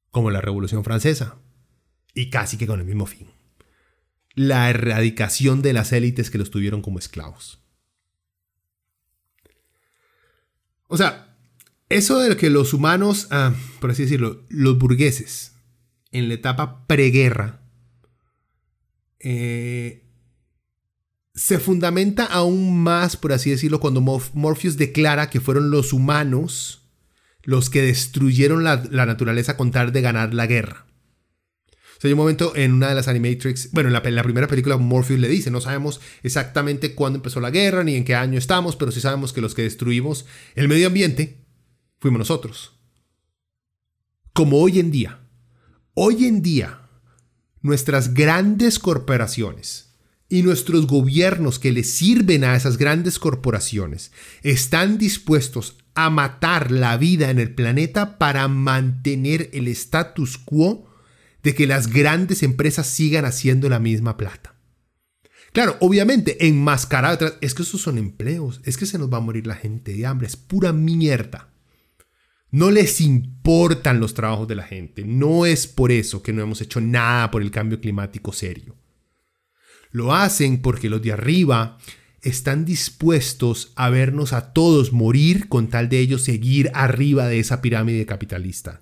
como 0.09 0.31
la 0.31 0.41
Revolución 0.41 0.83
Francesa, 0.83 1.37
y 2.15 2.29
casi 2.29 2.57
que 2.57 2.67
con 2.67 2.79
el 2.79 2.85
mismo 2.85 3.05
fin 3.05 3.29
la 4.33 4.69
erradicación 4.69 5.61
de 5.61 5.73
las 5.73 5.91
élites 5.91 6.31
que 6.31 6.37
los 6.37 6.51
tuvieron 6.51 6.81
como 6.81 6.99
esclavos. 6.99 7.59
O 10.87 10.97
sea, 10.97 11.30
eso 11.91 12.19
de 12.19 12.35
que 12.37 12.49
los 12.49 12.73
humanos, 12.73 13.27
ah, 13.31 13.53
por 13.79 13.91
así 13.91 14.03
decirlo, 14.03 14.43
los 14.49 14.77
burgueses, 14.77 15.53
en 16.11 16.27
la 16.27 16.33
etapa 16.33 16.85
preguerra, 16.87 17.61
eh, 19.19 20.03
se 21.33 21.59
fundamenta 21.59 22.25
aún 22.25 22.81
más, 22.81 23.15
por 23.15 23.31
así 23.33 23.49
decirlo, 23.49 23.79
cuando 23.79 24.01
Morpheus 24.01 24.77
declara 24.77 25.29
que 25.29 25.39
fueron 25.39 25.71
los 25.71 25.93
humanos 25.93 26.81
los 27.43 27.69
que 27.69 27.81
destruyeron 27.81 28.63
la, 28.63 28.83
la 28.91 29.05
naturaleza 29.05 29.57
con 29.57 29.71
tal 29.71 29.91
de 29.91 30.01
ganar 30.01 30.33
la 30.33 30.47
guerra. 30.47 30.85
Sea, 32.01 32.09
hay 32.09 32.13
un 32.13 32.17
momento 32.17 32.55
en 32.55 32.73
una 32.73 32.89
de 32.89 32.95
las 32.95 33.07
Animatrix, 33.07 33.71
bueno, 33.73 33.89
en 33.89 33.93
la, 33.93 34.23
primera 34.23 34.47
película 34.47 34.77
Morpheus 34.77 35.19
le 35.19 35.27
dice, 35.27 35.51
no 35.51 35.61
sabemos 35.61 36.01
exactamente 36.23 36.95
cuándo 36.95 37.17
empezó 37.17 37.39
la 37.39 37.51
guerra 37.51 37.83
ni 37.83 37.95
en 37.95 38.05
qué 38.05 38.15
año 38.15 38.39
estamos, 38.39 38.75
pero 38.75 38.91
sí 38.91 38.99
sabemos 39.01 39.33
que 39.33 39.41
los 39.41 39.53
que 39.53 39.61
destruimos 39.61 40.25
el 40.55 40.67
medio 40.67 40.87
ambiente 40.87 41.40
fuimos 42.01 42.19
nosotros. 42.19 42.73
Como 44.33 44.57
hoy 44.57 44.79
en 44.79 44.91
día. 44.91 45.19
Hoy 45.93 46.25
en 46.25 46.41
día, 46.41 46.89
nuestras 47.61 48.13
grandes 48.13 48.79
corporaciones 48.79 49.93
y 50.27 50.41
nuestros 50.41 50.87
gobiernos 50.87 51.59
que 51.59 51.71
le 51.71 51.83
sirven 51.83 52.43
a 52.43 52.55
esas 52.55 52.77
grandes 52.77 53.19
corporaciones 53.19 54.11
están 54.41 54.97
dispuestos 54.97 55.77
a 55.93 56.09
matar 56.09 56.71
la 56.71 56.97
vida 56.97 57.29
en 57.29 57.37
el 57.37 57.53
planeta 57.53 58.17
para 58.17 58.47
mantener 58.47 59.49
el 59.53 59.67
status 59.67 60.37
quo 60.37 60.89
de 61.43 61.53
que 61.53 61.67
las 61.67 61.87
grandes 61.87 62.41
empresas 62.41 62.87
sigan 62.87 63.25
haciendo 63.25 63.69
la 63.69 63.79
misma 63.79 64.17
plata. 64.17 64.55
Claro, 65.51 65.75
obviamente, 65.81 66.47
enmascarado 66.47 67.33
es 67.41 67.53
que 67.53 67.63
esos 67.63 67.81
son 67.81 67.97
empleos, 67.97 68.61
es 68.63 68.77
que 68.77 68.85
se 68.85 68.97
nos 68.97 69.11
va 69.11 69.17
a 69.17 69.21
morir 69.21 69.45
la 69.45 69.55
gente 69.55 69.93
de 69.93 70.05
hambre, 70.05 70.27
es 70.27 70.37
pura 70.37 70.71
mierda. 70.71 71.50
No 72.51 72.69
les 72.69 73.01
importan 73.01 73.99
los 73.99 74.13
trabajos 74.13 74.47
de 74.47 74.55
la 74.55 74.63
gente, 74.63 75.03
no 75.05 75.45
es 75.45 75.67
por 75.67 75.91
eso 75.91 76.21
que 76.21 76.33
no 76.33 76.41
hemos 76.41 76.61
hecho 76.61 76.81
nada 76.81 77.31
por 77.31 77.41
el 77.41 77.49
cambio 77.49 77.79
climático 77.79 78.33
serio. 78.33 78.75
Lo 79.91 80.13
hacen 80.13 80.61
porque 80.61 80.89
los 80.89 81.01
de 81.01 81.13
arriba 81.13 81.77
están 82.21 82.65
dispuestos 82.65 83.73
a 83.75 83.89
vernos 83.89 84.33
a 84.33 84.53
todos 84.53 84.93
morir 84.93 85.47
con 85.47 85.67
tal 85.67 85.89
de 85.89 85.99
ellos 85.99 86.23
seguir 86.23 86.69
arriba 86.73 87.27
de 87.27 87.39
esa 87.39 87.61
pirámide 87.61 88.05
capitalista 88.05 88.81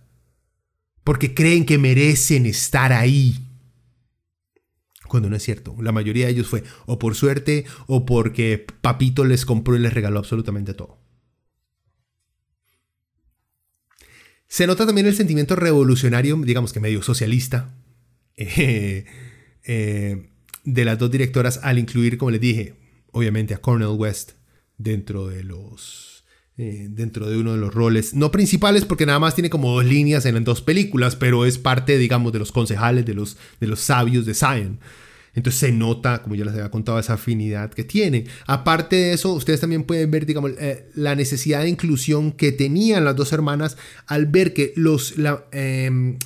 porque 1.10 1.34
creen 1.34 1.66
que 1.66 1.80
merecen 1.80 2.46
estar 2.46 2.94
ahí. 2.94 3.36
Cuando 5.08 5.28
no 5.28 5.36
es 5.36 5.42
cierto, 5.42 5.76
la 5.82 5.92
mayoría 5.92 6.28
de 6.28 6.34
ellos 6.34 6.46
fue 6.46 6.64
o 6.86 7.00
por 7.00 7.16
suerte 7.16 7.66
o 7.88 8.06
porque 8.06 8.64
papito 8.82 9.26
les 9.26 9.44
compró 9.44 9.76
y 9.76 9.80
les 9.80 9.92
regaló 9.92 10.20
absolutamente 10.20 10.76
todo. 10.76 10.99
Se 14.50 14.66
nota 14.66 14.88
también 14.88 15.06
el 15.06 15.16
sentimiento 15.16 15.56
revolucionario, 15.56 16.36
digamos 16.44 16.74
que 16.74 16.80
medio 16.80 17.04
socialista, 17.04 17.70
eh, 18.38 19.06
eh, 19.64 20.30
de 20.66 20.86
las 20.86 20.98
dos 20.98 21.12
directoras 21.12 21.60
al 21.64 21.78
incluir, 21.78 22.18
como 22.18 22.32
les 22.32 22.42
dije, 22.42 22.74
obviamente 23.12 23.54
a 23.54 23.60
Cornel 23.60 23.90
West 23.90 24.32
dentro 24.78 25.28
de 25.28 25.44
los 25.44 26.24
eh, 26.58 26.88
dentro 26.90 27.30
de 27.30 27.38
uno 27.38 27.54
de 27.54 27.58
los 27.58 27.74
roles, 27.74 28.14
no 28.14 28.32
principales 28.32 28.84
porque 28.84 29.06
nada 29.06 29.20
más 29.20 29.34
tiene 29.34 29.50
como 29.50 29.72
dos 29.72 29.86
líneas 29.86 30.26
en 30.26 30.36
las 30.36 30.44
dos 30.44 30.62
películas, 30.62 31.16
pero 31.16 31.46
es 31.46 31.58
parte, 31.58 31.98
digamos, 31.98 32.34
de 32.34 32.40
los 32.40 32.52
concejales, 32.52 33.06
de 33.06 33.14
los, 33.14 33.38
de 33.62 33.68
los 33.68 33.80
sabios 33.80 34.26
de 34.26 34.34
Zion. 34.34 34.80
Entonces 35.40 35.60
se 35.60 35.72
nota, 35.72 36.22
como 36.22 36.36
ya 36.36 36.46
les 36.46 36.54
había 36.54 36.70
contado, 36.70 37.00
esa 37.00 37.14
afinidad 37.14 37.72
que 37.72 37.84
tiene. 37.84 38.26
Aparte 38.46 38.96
de 38.96 39.14
eso, 39.14 39.34
ustedes 39.34 39.60
también 39.60 39.84
pueden 39.84 40.12
ver, 40.12 40.26
digamos, 40.26 40.52
eh, 40.60 40.90
la 40.96 41.16
necesidad 41.16 41.62
de 41.62 41.70
inclusión 41.70 42.32
que 42.32 42.52
tenían 42.52 43.06
las 43.06 43.16
dos 43.16 43.34
hermanas 43.34 43.78
al 44.06 44.26
ver 44.26 44.54
que 44.54 44.74
los, 44.76 45.18
la, 45.18 45.46
em, 45.52 46.20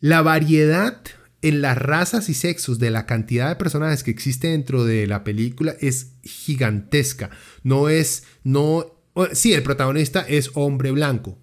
la 0.00 0.22
variedad 0.22 1.02
en 1.42 1.60
las 1.60 1.76
razas 1.76 2.28
y 2.28 2.34
sexos 2.34 2.78
de 2.78 2.90
la 2.90 3.06
cantidad 3.06 3.48
de 3.48 3.56
personajes 3.56 4.02
que 4.02 4.10
existe 4.10 4.48
dentro 4.48 4.84
de 4.84 5.06
la 5.06 5.22
película 5.22 5.76
es 5.80 6.12
gigantesca. 6.22 7.30
No 7.62 7.88
es, 7.88 8.24
no 8.42 8.96
Sí, 9.32 9.54
el 9.54 9.62
protagonista 9.62 10.20
es 10.20 10.50
hombre 10.54 10.90
blanco. 10.90 11.38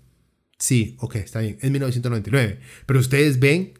Sí, 0.60 0.96
ok, 1.00 1.16
está 1.16 1.40
bien. 1.40 1.58
Es 1.60 1.72
1999. 1.72 2.60
Pero 2.86 3.00
ustedes 3.00 3.40
ven, 3.40 3.74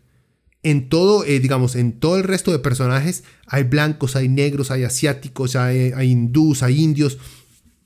en 0.64 0.88
todo, 0.88 1.26
eh, 1.26 1.40
digamos, 1.40 1.76
en 1.76 2.00
todo 2.00 2.18
el 2.18 2.24
resto 2.24 2.52
de 2.52 2.60
personajes, 2.60 3.26
hay 3.48 3.64
blancos, 3.64 4.16
hay 4.16 4.30
negros, 4.30 4.72
hay 4.72 4.84
asiáticos, 4.84 5.56
hay, 5.58 5.94
hindús, 6.10 6.64
hay 6.64 6.82
indios, 6.82 7.18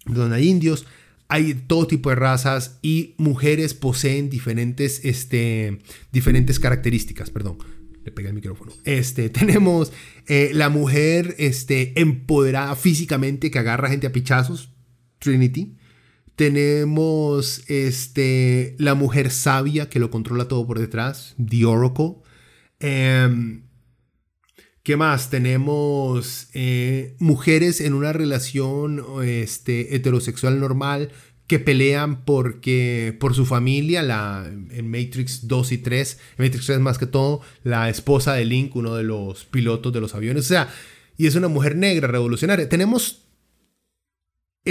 donde 0.06 0.38
hay 0.38 0.48
indios, 0.48 0.86
hay 1.28 1.56
todo 1.56 1.88
tipo 1.88 2.10
de 2.10 2.16
razas 2.16 2.78
y 2.84 3.16
mujeres 3.18 3.74
poseen 3.74 4.30
diferentes, 4.30 5.02
este, 5.04 5.80
diferentes 6.12 6.60
características, 6.60 7.32
perdón. 7.32 7.58
Le 8.06 8.12
pegué 8.12 8.30
el 8.30 8.36
micrófono. 8.36 8.72
Este, 8.86 9.30
tenemos 9.32 9.92
eh, 10.28 10.52
la 10.54 10.70
mujer 10.70 11.36
este, 11.40 12.00
empoderada 12.00 12.76
físicamente 12.76 13.52
que 13.52 13.60
agarra 13.60 13.90
gente 13.90 14.08
a 14.08 14.12
pichazos, 14.12 14.70
Trinity. 15.20 15.76
Tenemos 16.36 17.64
este, 17.68 18.76
la 18.78 18.94
mujer 18.94 19.32
sabia 19.32 19.90
que 19.90 20.00
lo 20.00 20.12
controla 20.12 20.48
todo 20.48 20.68
por 20.68 20.78
detrás, 20.78 21.36
The 21.44 21.66
Oracle. 21.66 22.27
Em, 22.80 23.64
¿Qué 24.84 24.96
más? 24.96 25.30
Tenemos 25.30 26.48
eh, 26.54 27.16
mujeres 27.20 27.82
en 27.82 27.94
una 27.94 28.14
relación 28.14 29.04
este, 29.22 29.96
heterosexual 29.96 30.62
normal 30.62 31.10
que 31.46 31.60
pelean 31.60 32.24
porque, 32.24 33.16
por 33.20 33.34
su 33.34 33.46
familia, 33.46 34.02
la, 34.02 34.46
en 34.48 34.90
Matrix 34.90 35.48
2 35.48 35.72
y 35.74 35.78
3, 35.80 36.20
en 36.38 36.46
Matrix 36.46 36.66
3 36.68 36.80
más 36.80 36.98
que 36.98 37.06
todo, 37.06 37.42
la 37.64 37.90
esposa 37.90 38.34
de 38.34 38.46
Link, 38.46 38.76
uno 38.76 38.96
de 38.96 39.04
los 39.04 39.46
pilotos 39.46 39.92
de 39.92 40.00
los 40.00 40.16
aviones, 40.16 40.46
o 40.46 40.48
sea, 40.48 40.70
y 41.18 41.28
es 41.28 41.36
una 41.36 41.50
mujer 41.50 41.76
negra 41.76 42.08
revolucionaria. 42.08 42.70
Tenemos 42.70 43.27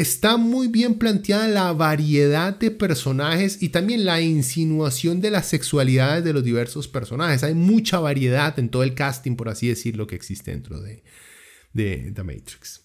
está 0.00 0.36
muy 0.36 0.68
bien 0.68 0.94
planteada 0.94 1.48
la 1.48 1.72
variedad 1.72 2.54
de 2.58 2.70
personajes 2.70 3.62
y 3.62 3.70
también 3.70 4.04
la 4.04 4.20
insinuación 4.20 5.20
de 5.22 5.30
las 5.30 5.46
sexualidades 5.46 6.22
de 6.22 6.34
los 6.34 6.44
diversos 6.44 6.86
personajes. 6.86 7.42
Hay 7.42 7.54
mucha 7.54 7.98
variedad 7.98 8.58
en 8.58 8.68
todo 8.68 8.82
el 8.82 8.94
casting, 8.94 9.36
por 9.36 9.48
así 9.48 9.68
decirlo, 9.68 10.06
que 10.06 10.14
existe 10.14 10.50
dentro 10.50 10.80
de, 10.80 11.02
de 11.72 12.12
The 12.14 12.22
Matrix. 12.22 12.82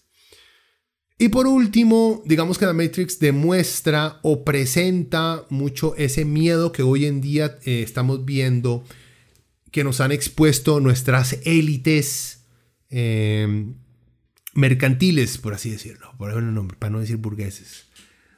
Y 1.18 1.28
por 1.28 1.46
último, 1.46 2.22
digamos 2.24 2.56
que 2.56 2.66
The 2.66 2.72
Matrix 2.72 3.18
demuestra 3.18 4.18
o 4.22 4.42
presenta 4.42 5.46
mucho 5.50 5.94
ese 5.96 6.24
miedo 6.24 6.72
que 6.72 6.82
hoy 6.82 7.04
en 7.04 7.20
día 7.20 7.58
eh, 7.64 7.82
estamos 7.82 8.24
viendo, 8.24 8.84
que 9.70 9.84
nos 9.84 10.00
han 10.00 10.12
expuesto 10.12 10.80
nuestras 10.80 11.38
élites. 11.44 12.46
Eh, 12.88 13.74
mercantiles, 14.54 15.38
por 15.38 15.54
así 15.54 15.70
decirlo, 15.70 16.14
por 16.18 16.32
un 16.34 16.54
nombre, 16.54 16.76
para 16.78 16.90
no 16.90 17.00
decir 17.00 17.16
burgueses. 17.16 17.86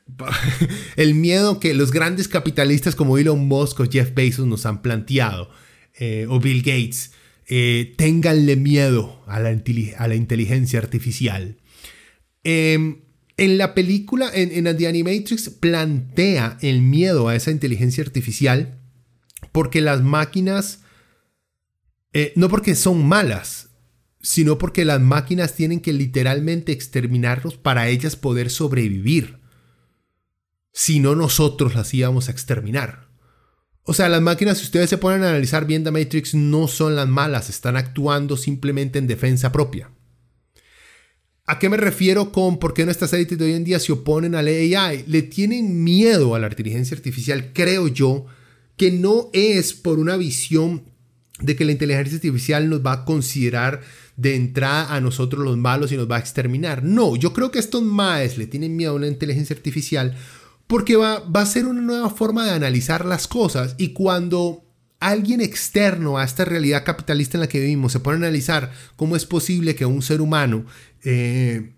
El 0.96 1.14
miedo 1.14 1.60
que 1.60 1.74
los 1.74 1.90
grandes 1.90 2.28
capitalistas 2.28 2.94
como 2.94 3.18
Elon 3.18 3.46
Musk 3.46 3.80
o 3.80 3.90
Jeff 3.90 4.14
Bezos 4.14 4.46
nos 4.46 4.66
han 4.66 4.82
planteado, 4.82 5.50
eh, 5.98 6.26
o 6.28 6.40
Bill 6.40 6.62
Gates, 6.62 7.12
eh, 7.46 7.94
ténganle 7.96 8.56
miedo 8.56 9.22
a 9.26 9.40
la, 9.40 9.50
a 9.98 10.08
la 10.08 10.14
inteligencia 10.14 10.78
artificial. 10.78 11.58
Em, 12.42 13.02
en 13.36 13.58
la 13.58 13.74
película, 13.74 14.30
en, 14.32 14.66
en 14.66 14.76
The 14.76 14.86
Animatrix, 14.86 15.50
plantea 15.50 16.58
el 16.60 16.82
miedo 16.82 17.28
a 17.28 17.34
esa 17.34 17.50
inteligencia 17.50 18.04
artificial 18.04 18.78
porque 19.52 19.80
las 19.80 20.02
máquinas, 20.02 20.80
eh, 22.12 22.32
no 22.36 22.48
porque 22.48 22.74
son 22.74 23.06
malas, 23.06 23.70
sino 24.24 24.56
porque 24.56 24.86
las 24.86 25.02
máquinas 25.02 25.54
tienen 25.54 25.80
que 25.80 25.92
literalmente 25.92 26.72
exterminarlos 26.72 27.58
para 27.58 27.88
ellas 27.88 28.16
poder 28.16 28.48
sobrevivir. 28.48 29.38
Si 30.72 30.98
no, 30.98 31.14
nosotros 31.14 31.74
las 31.74 31.92
íbamos 31.92 32.28
a 32.28 32.32
exterminar. 32.32 33.10
O 33.82 33.92
sea, 33.92 34.08
las 34.08 34.22
máquinas, 34.22 34.56
si 34.56 34.64
ustedes 34.64 34.88
se 34.88 34.96
ponen 34.96 35.22
a 35.22 35.28
analizar 35.28 35.66
bien 35.66 35.84
The 35.84 35.90
Matrix, 35.90 36.34
no 36.34 36.68
son 36.68 36.96
las 36.96 37.06
malas, 37.06 37.50
están 37.50 37.76
actuando 37.76 38.38
simplemente 38.38 38.98
en 38.98 39.06
defensa 39.06 39.52
propia. 39.52 39.90
¿A 41.44 41.58
qué 41.58 41.68
me 41.68 41.76
refiero 41.76 42.32
con 42.32 42.58
por 42.58 42.72
qué 42.72 42.86
nuestras 42.86 43.12
élites 43.12 43.36
de 43.36 43.44
hoy 43.44 43.52
en 43.52 43.64
día 43.64 43.78
se 43.78 43.92
oponen 43.92 44.34
a 44.34 44.40
la 44.40 44.50
AI? 44.52 45.04
Le 45.06 45.20
tienen 45.20 45.84
miedo 45.84 46.34
a 46.34 46.38
la 46.38 46.48
inteligencia 46.48 46.96
artificial, 46.96 47.52
creo 47.52 47.88
yo, 47.88 48.24
que 48.78 48.90
no 48.90 49.28
es 49.34 49.74
por 49.74 49.98
una 49.98 50.16
visión 50.16 50.84
de 51.40 51.56
que 51.56 51.66
la 51.66 51.72
inteligencia 51.72 52.16
artificial 52.16 52.70
nos 52.70 52.84
va 52.84 52.92
a 52.92 53.04
considerar 53.04 53.82
de 54.16 54.36
entrada 54.36 54.94
a 54.94 55.00
nosotros 55.00 55.44
los 55.44 55.56
malos 55.56 55.92
y 55.92 55.96
nos 55.96 56.10
va 56.10 56.16
a 56.16 56.20
exterminar. 56.20 56.82
No, 56.82 57.16
yo 57.16 57.32
creo 57.32 57.50
que 57.50 57.58
estos 57.58 57.82
maes 57.82 58.38
le 58.38 58.46
tienen 58.46 58.76
miedo 58.76 58.92
a 58.92 58.96
una 58.96 59.08
inteligencia 59.08 59.56
artificial 59.56 60.16
porque 60.66 60.96
va, 60.96 61.22
a 61.32 61.46
ser 61.46 61.66
una 61.66 61.80
nueva 61.80 62.10
forma 62.10 62.44
de 62.44 62.52
analizar 62.52 63.04
las 63.04 63.28
cosas 63.28 63.74
y 63.76 63.88
cuando 63.88 64.64
alguien 65.00 65.40
externo 65.40 66.16
a 66.16 66.24
esta 66.24 66.44
realidad 66.44 66.84
capitalista 66.84 67.36
en 67.36 67.42
la 67.42 67.48
que 67.48 67.60
vivimos 67.60 67.92
se 67.92 68.00
pone 68.00 68.16
a 68.16 68.18
analizar 68.18 68.72
cómo 68.96 69.16
es 69.16 69.26
posible 69.26 69.74
que 69.74 69.84
un 69.84 70.00
ser 70.00 70.20
humano 70.20 70.64
eh, 71.02 71.72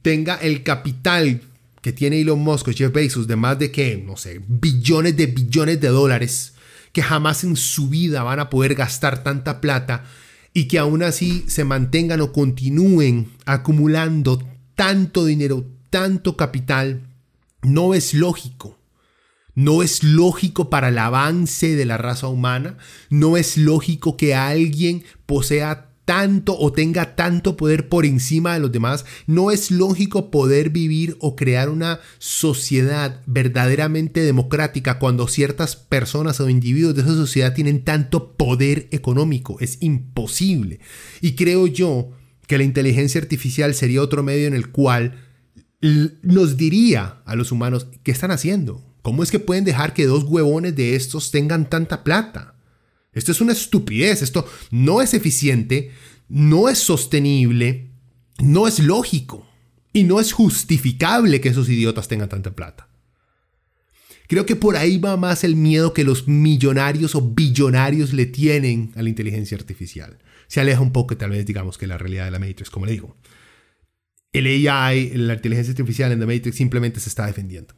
tenga 0.00 0.36
el 0.36 0.62
capital 0.62 1.42
que 1.82 1.92
tiene 1.92 2.20
Elon 2.20 2.40
Musk 2.40 2.68
o 2.68 2.72
Jeff 2.72 2.92
Bezos 2.92 3.26
de 3.26 3.36
más 3.36 3.58
de 3.58 3.70
que, 3.70 3.98
no 3.98 4.16
sé, 4.16 4.40
billones 4.48 5.16
de 5.18 5.26
billones 5.26 5.78
de 5.82 5.88
dólares, 5.88 6.54
que 6.92 7.02
jamás 7.02 7.44
en 7.44 7.56
su 7.56 7.90
vida 7.90 8.22
van 8.22 8.40
a 8.40 8.48
poder 8.48 8.74
gastar 8.74 9.22
tanta 9.22 9.60
plata 9.60 10.04
y 10.54 10.68
que 10.68 10.78
aún 10.78 11.02
así 11.02 11.44
se 11.48 11.64
mantengan 11.64 12.20
o 12.20 12.32
continúen 12.32 13.32
acumulando 13.44 14.40
tanto 14.76 15.24
dinero, 15.24 15.66
tanto 15.90 16.36
capital, 16.36 17.02
no 17.62 17.92
es 17.92 18.14
lógico. 18.14 18.78
No 19.56 19.82
es 19.82 20.02
lógico 20.02 20.68
para 20.70 20.88
el 20.88 20.98
avance 20.98 21.76
de 21.76 21.84
la 21.84 21.96
raza 21.96 22.26
humana, 22.26 22.76
no 23.08 23.36
es 23.36 23.56
lógico 23.56 24.16
que 24.16 24.34
alguien 24.34 25.04
posea 25.26 25.90
tanto 26.04 26.58
o 26.58 26.72
tenga 26.72 27.16
tanto 27.16 27.56
poder 27.56 27.88
por 27.88 28.04
encima 28.04 28.54
de 28.54 28.60
los 28.60 28.72
demás, 28.72 29.04
no 29.26 29.50
es 29.50 29.70
lógico 29.70 30.30
poder 30.30 30.70
vivir 30.70 31.16
o 31.20 31.36
crear 31.36 31.68
una 31.68 32.00
sociedad 32.18 33.20
verdaderamente 33.26 34.20
democrática 34.20 34.98
cuando 34.98 35.28
ciertas 35.28 35.76
personas 35.76 36.40
o 36.40 36.48
individuos 36.48 36.94
de 36.94 37.02
esa 37.02 37.14
sociedad 37.14 37.54
tienen 37.54 37.82
tanto 37.82 38.32
poder 38.36 38.88
económico. 38.90 39.56
Es 39.60 39.78
imposible. 39.80 40.80
Y 41.20 41.34
creo 41.34 41.66
yo 41.66 42.10
que 42.46 42.58
la 42.58 42.64
inteligencia 42.64 43.20
artificial 43.20 43.74
sería 43.74 44.02
otro 44.02 44.22
medio 44.22 44.46
en 44.46 44.54
el 44.54 44.70
cual 44.70 45.20
nos 46.22 46.56
diría 46.56 47.22
a 47.24 47.34
los 47.34 47.52
humanos 47.52 47.88
qué 48.02 48.12
están 48.12 48.30
haciendo. 48.30 48.82
¿Cómo 49.02 49.22
es 49.22 49.30
que 49.30 49.38
pueden 49.38 49.64
dejar 49.64 49.92
que 49.92 50.06
dos 50.06 50.24
huevones 50.24 50.74
de 50.74 50.96
estos 50.96 51.30
tengan 51.30 51.68
tanta 51.68 52.04
plata? 52.04 52.53
Esto 53.14 53.32
es 53.32 53.40
una 53.40 53.52
estupidez, 53.52 54.22
esto 54.22 54.46
no 54.70 55.00
es 55.00 55.14
eficiente, 55.14 55.90
no 56.28 56.68
es 56.68 56.78
sostenible, 56.78 57.90
no 58.38 58.66
es 58.66 58.80
lógico 58.80 59.46
y 59.92 60.04
no 60.04 60.20
es 60.20 60.32
justificable 60.32 61.40
que 61.40 61.50
esos 61.50 61.68
idiotas 61.68 62.08
tengan 62.08 62.28
tanta 62.28 62.54
plata. 62.54 62.88
Creo 64.26 64.46
que 64.46 64.56
por 64.56 64.76
ahí 64.76 64.98
va 64.98 65.16
más 65.16 65.44
el 65.44 65.54
miedo 65.54 65.92
que 65.92 66.02
los 66.02 66.26
millonarios 66.26 67.14
o 67.14 67.20
billonarios 67.20 68.12
le 68.12 68.26
tienen 68.26 68.92
a 68.96 69.02
la 69.02 69.10
inteligencia 69.10 69.56
artificial. 69.56 70.18
Se 70.48 70.60
aleja 70.60 70.80
un 70.80 70.92
poco 70.92 71.16
tal 71.16 71.30
vez 71.30 71.46
digamos 71.46 71.78
que 71.78 71.86
la 71.86 71.98
realidad 71.98 72.24
de 72.24 72.30
la 72.30 72.38
Matrix, 72.38 72.70
como 72.70 72.86
le 72.86 72.92
digo. 72.92 73.16
El 74.32 74.46
AI, 74.46 75.10
la 75.14 75.34
inteligencia 75.34 75.72
artificial 75.72 76.10
en 76.10 76.18
The 76.18 76.26
Matrix 76.26 76.56
simplemente 76.56 77.00
se 77.00 77.08
está 77.08 77.26
defendiendo. 77.26 77.74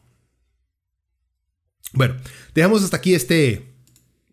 Bueno, 1.93 2.17
dejamos 2.55 2.83
hasta 2.83 2.97
aquí 2.97 3.15
este 3.15 3.76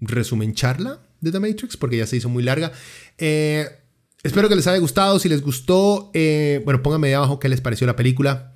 resumen 0.08 0.54
charla 0.54 1.00
de 1.22 1.32
The 1.32 1.40
Matrix, 1.40 1.78
porque 1.78 1.98
ya 1.98 2.08
se 2.08 2.18
hizo 2.18 2.30
muy 2.30 2.44
larga. 2.44 2.72
Eh, 3.18 3.68
espero 4.24 4.50
que 4.50 4.56
les 4.56 4.68
haya 4.68 4.78
gustado. 4.78 5.20
Si 5.20 5.30
les 5.30 5.42
gustó, 5.42 6.12
eh, 6.14 6.62
bueno, 6.66 6.84
pónganme 6.84 7.08
ahí 7.08 7.14
abajo 7.14 7.40
qué 7.40 7.50
les 7.50 7.62
pareció 7.62 7.88
la 7.88 7.96
película. 7.96 8.54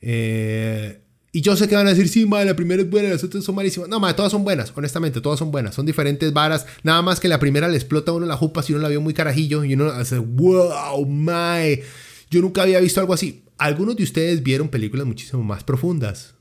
Eh, 0.00 1.02
y 1.32 1.42
yo 1.42 1.54
sé 1.54 1.68
que 1.68 1.74
van 1.74 1.86
a 1.86 1.90
decir, 1.90 2.08
sí, 2.08 2.24
madre, 2.24 2.46
la 2.46 2.56
primera 2.56 2.80
es 2.80 2.88
buena, 2.88 3.10
las 3.10 3.22
otras 3.22 3.44
son 3.44 3.56
malísimas. 3.56 3.90
No, 3.90 4.00
madre, 4.00 4.14
todas 4.14 4.32
son 4.32 4.42
buenas, 4.42 4.72
honestamente, 4.74 5.20
todas 5.20 5.38
son 5.38 5.50
buenas. 5.50 5.74
Son 5.74 5.84
diferentes 5.84 6.32
varas. 6.32 6.64
Nada 6.82 7.02
más 7.02 7.20
que 7.20 7.28
la 7.28 7.38
primera 7.38 7.68
le 7.68 7.76
explota 7.76 8.10
a 8.10 8.14
uno 8.14 8.24
la 8.24 8.38
jupa 8.38 8.62
si 8.62 8.72
uno 8.72 8.80
la 8.80 8.88
vio 8.88 9.02
muy 9.02 9.12
carajillo 9.12 9.62
y 9.64 9.74
uno 9.74 9.88
hace, 9.88 10.16
wow, 10.18 11.04
my. 11.04 11.82
Yo 12.30 12.40
nunca 12.40 12.62
había 12.62 12.80
visto 12.80 13.00
algo 13.00 13.12
así. 13.12 13.44
Algunos 13.58 13.96
de 13.96 14.04
ustedes 14.04 14.42
vieron 14.42 14.68
películas 14.68 15.06
muchísimo 15.06 15.42
más 15.42 15.62
profundas. 15.62 16.35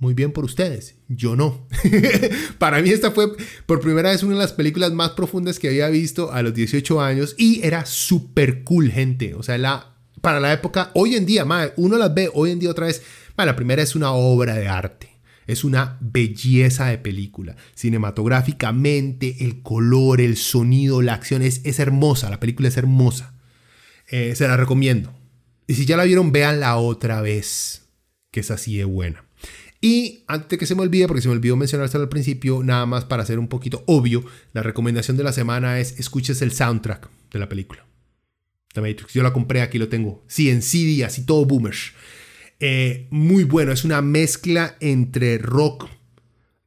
Muy 0.00 0.14
bien 0.14 0.30
por 0.30 0.44
ustedes, 0.44 0.94
yo 1.08 1.34
no. 1.34 1.66
Para 2.58 2.80
mí 2.80 2.90
esta 2.90 3.10
fue 3.10 3.32
por 3.66 3.80
primera 3.80 4.10
vez 4.10 4.22
una 4.22 4.34
de 4.34 4.42
las 4.42 4.52
películas 4.52 4.92
más 4.92 5.10
profundas 5.10 5.58
que 5.58 5.68
había 5.68 5.88
visto 5.88 6.32
a 6.32 6.40
los 6.42 6.54
18 6.54 7.00
años 7.00 7.34
y 7.36 7.60
era 7.64 7.84
súper 7.84 8.62
cool, 8.62 8.92
gente. 8.92 9.34
O 9.34 9.42
sea, 9.42 9.58
la, 9.58 9.96
para 10.20 10.38
la 10.38 10.52
época, 10.52 10.92
hoy 10.94 11.16
en 11.16 11.26
día, 11.26 11.44
uno 11.76 11.98
las 11.98 12.14
ve 12.14 12.30
hoy 12.32 12.52
en 12.52 12.60
día 12.60 12.70
otra 12.70 12.86
vez. 12.86 13.02
la 13.36 13.56
primera 13.56 13.82
es 13.82 13.96
una 13.96 14.12
obra 14.12 14.54
de 14.54 14.68
arte. 14.68 15.18
Es 15.48 15.64
una 15.64 15.98
belleza 16.00 16.86
de 16.86 16.98
película. 16.98 17.56
Cinematográficamente, 17.74 19.38
el 19.40 19.62
color, 19.62 20.20
el 20.20 20.36
sonido, 20.36 21.02
la 21.02 21.14
acción 21.14 21.42
es, 21.42 21.62
es 21.64 21.80
hermosa. 21.80 22.30
La 22.30 22.38
película 22.38 22.68
es 22.68 22.76
hermosa. 22.76 23.34
Eh, 24.08 24.34
se 24.36 24.46
la 24.46 24.56
recomiendo. 24.56 25.12
Y 25.66 25.74
si 25.74 25.86
ya 25.86 25.96
la 25.96 26.04
vieron, 26.04 26.30
véanla 26.30 26.76
otra 26.76 27.20
vez. 27.20 27.88
Que 28.30 28.40
es 28.40 28.50
así 28.50 28.76
de 28.76 28.84
buena. 28.84 29.27
Y 29.80 30.24
antes 30.26 30.48
de 30.48 30.58
que 30.58 30.66
se 30.66 30.74
me 30.74 30.82
olvide, 30.82 31.06
porque 31.06 31.22
se 31.22 31.28
me 31.28 31.34
olvidó 31.34 31.56
mencionárselo 31.56 32.02
al 32.02 32.08
principio, 32.08 32.62
nada 32.64 32.84
más 32.86 33.04
para 33.04 33.22
hacer 33.22 33.38
un 33.38 33.48
poquito 33.48 33.84
obvio, 33.86 34.24
la 34.52 34.62
recomendación 34.62 35.16
de 35.16 35.22
la 35.22 35.32
semana 35.32 35.78
es 35.78 35.98
escuches 36.00 36.42
el 36.42 36.52
soundtrack 36.52 37.08
de 37.30 37.38
la 37.38 37.48
película. 37.48 37.86
The 38.74 38.80
Matrix. 38.80 39.14
Yo 39.14 39.22
la 39.22 39.32
compré, 39.32 39.62
aquí 39.62 39.78
lo 39.78 39.88
tengo. 39.88 40.24
Sí, 40.26 40.50
en 40.50 40.62
CD, 40.62 41.04
así 41.04 41.24
todo 41.24 41.44
boomers. 41.44 41.92
Eh, 42.60 43.06
muy 43.10 43.44
bueno, 43.44 43.72
es 43.72 43.84
una 43.84 44.02
mezcla 44.02 44.76
entre 44.80 45.38
rock 45.38 45.88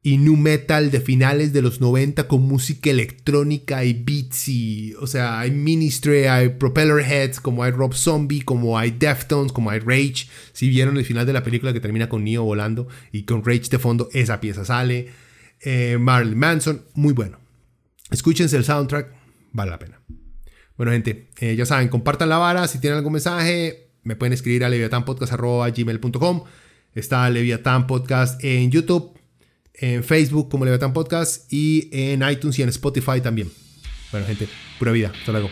y 0.04 0.18
nu 0.18 0.36
metal 0.36 0.90
de 0.90 1.00
finales 1.00 1.52
de 1.52 1.62
los 1.62 1.80
90 1.80 2.26
con 2.26 2.42
música 2.42 2.90
electrónica 2.90 3.84
y 3.84 3.92
beats 3.92 4.48
y, 4.48 4.94
o 4.94 5.06
sea, 5.06 5.38
hay 5.38 5.52
Ministry, 5.52 6.24
hay 6.24 6.48
Propeller 6.48 6.98
Heads, 6.98 7.38
como 7.38 7.62
hay 7.62 7.70
Rob 7.70 7.94
Zombie, 7.94 8.42
como 8.42 8.76
hay 8.76 8.90
Deftones, 8.90 9.52
como 9.52 9.70
hay 9.70 9.78
Rage. 9.78 10.26
Si 10.52 10.68
vieron 10.68 10.96
el 10.96 11.04
final 11.04 11.24
de 11.24 11.32
la 11.32 11.44
película 11.44 11.72
que 11.72 11.78
termina 11.78 12.08
con 12.08 12.24
Neo 12.24 12.42
volando 12.42 12.88
y 13.12 13.22
con 13.22 13.44
Rage 13.44 13.68
de 13.70 13.78
fondo, 13.78 14.08
esa 14.12 14.40
pieza 14.40 14.64
sale. 14.64 15.10
Eh, 15.60 15.98
Marilyn 16.00 16.38
Manson, 16.38 16.82
muy 16.94 17.12
bueno. 17.12 17.38
Escúchense 18.10 18.56
el 18.56 18.64
soundtrack, 18.64 19.14
vale 19.52 19.70
la 19.70 19.78
pena. 19.78 20.00
Bueno, 20.76 20.90
gente, 20.90 21.28
eh, 21.38 21.54
ya 21.54 21.64
saben, 21.64 21.86
compartan 21.86 22.28
la 22.28 22.38
vara. 22.38 22.66
Si 22.66 22.80
tienen 22.80 22.96
algún 22.96 23.12
mensaje, 23.12 23.92
me 24.02 24.16
pueden 24.16 24.32
escribir 24.32 24.64
a 24.64 24.68
leviatanpodcast.gmail.com. 24.68 26.42
Está 26.92 27.30
Leviathan 27.30 27.86
Podcast 27.86 28.42
en 28.42 28.72
YouTube 28.72 29.21
en 29.74 30.04
Facebook 30.04 30.48
como 30.48 30.64
Leviatán 30.64 30.92
Podcast 30.92 31.52
y 31.52 31.88
en 31.92 32.28
iTunes 32.28 32.58
y 32.58 32.62
en 32.62 32.68
Spotify 32.68 33.20
también. 33.20 33.50
Bueno, 34.10 34.26
gente, 34.26 34.48
pura 34.78 34.92
vida. 34.92 35.12
Hasta 35.14 35.32
luego. 35.32 35.50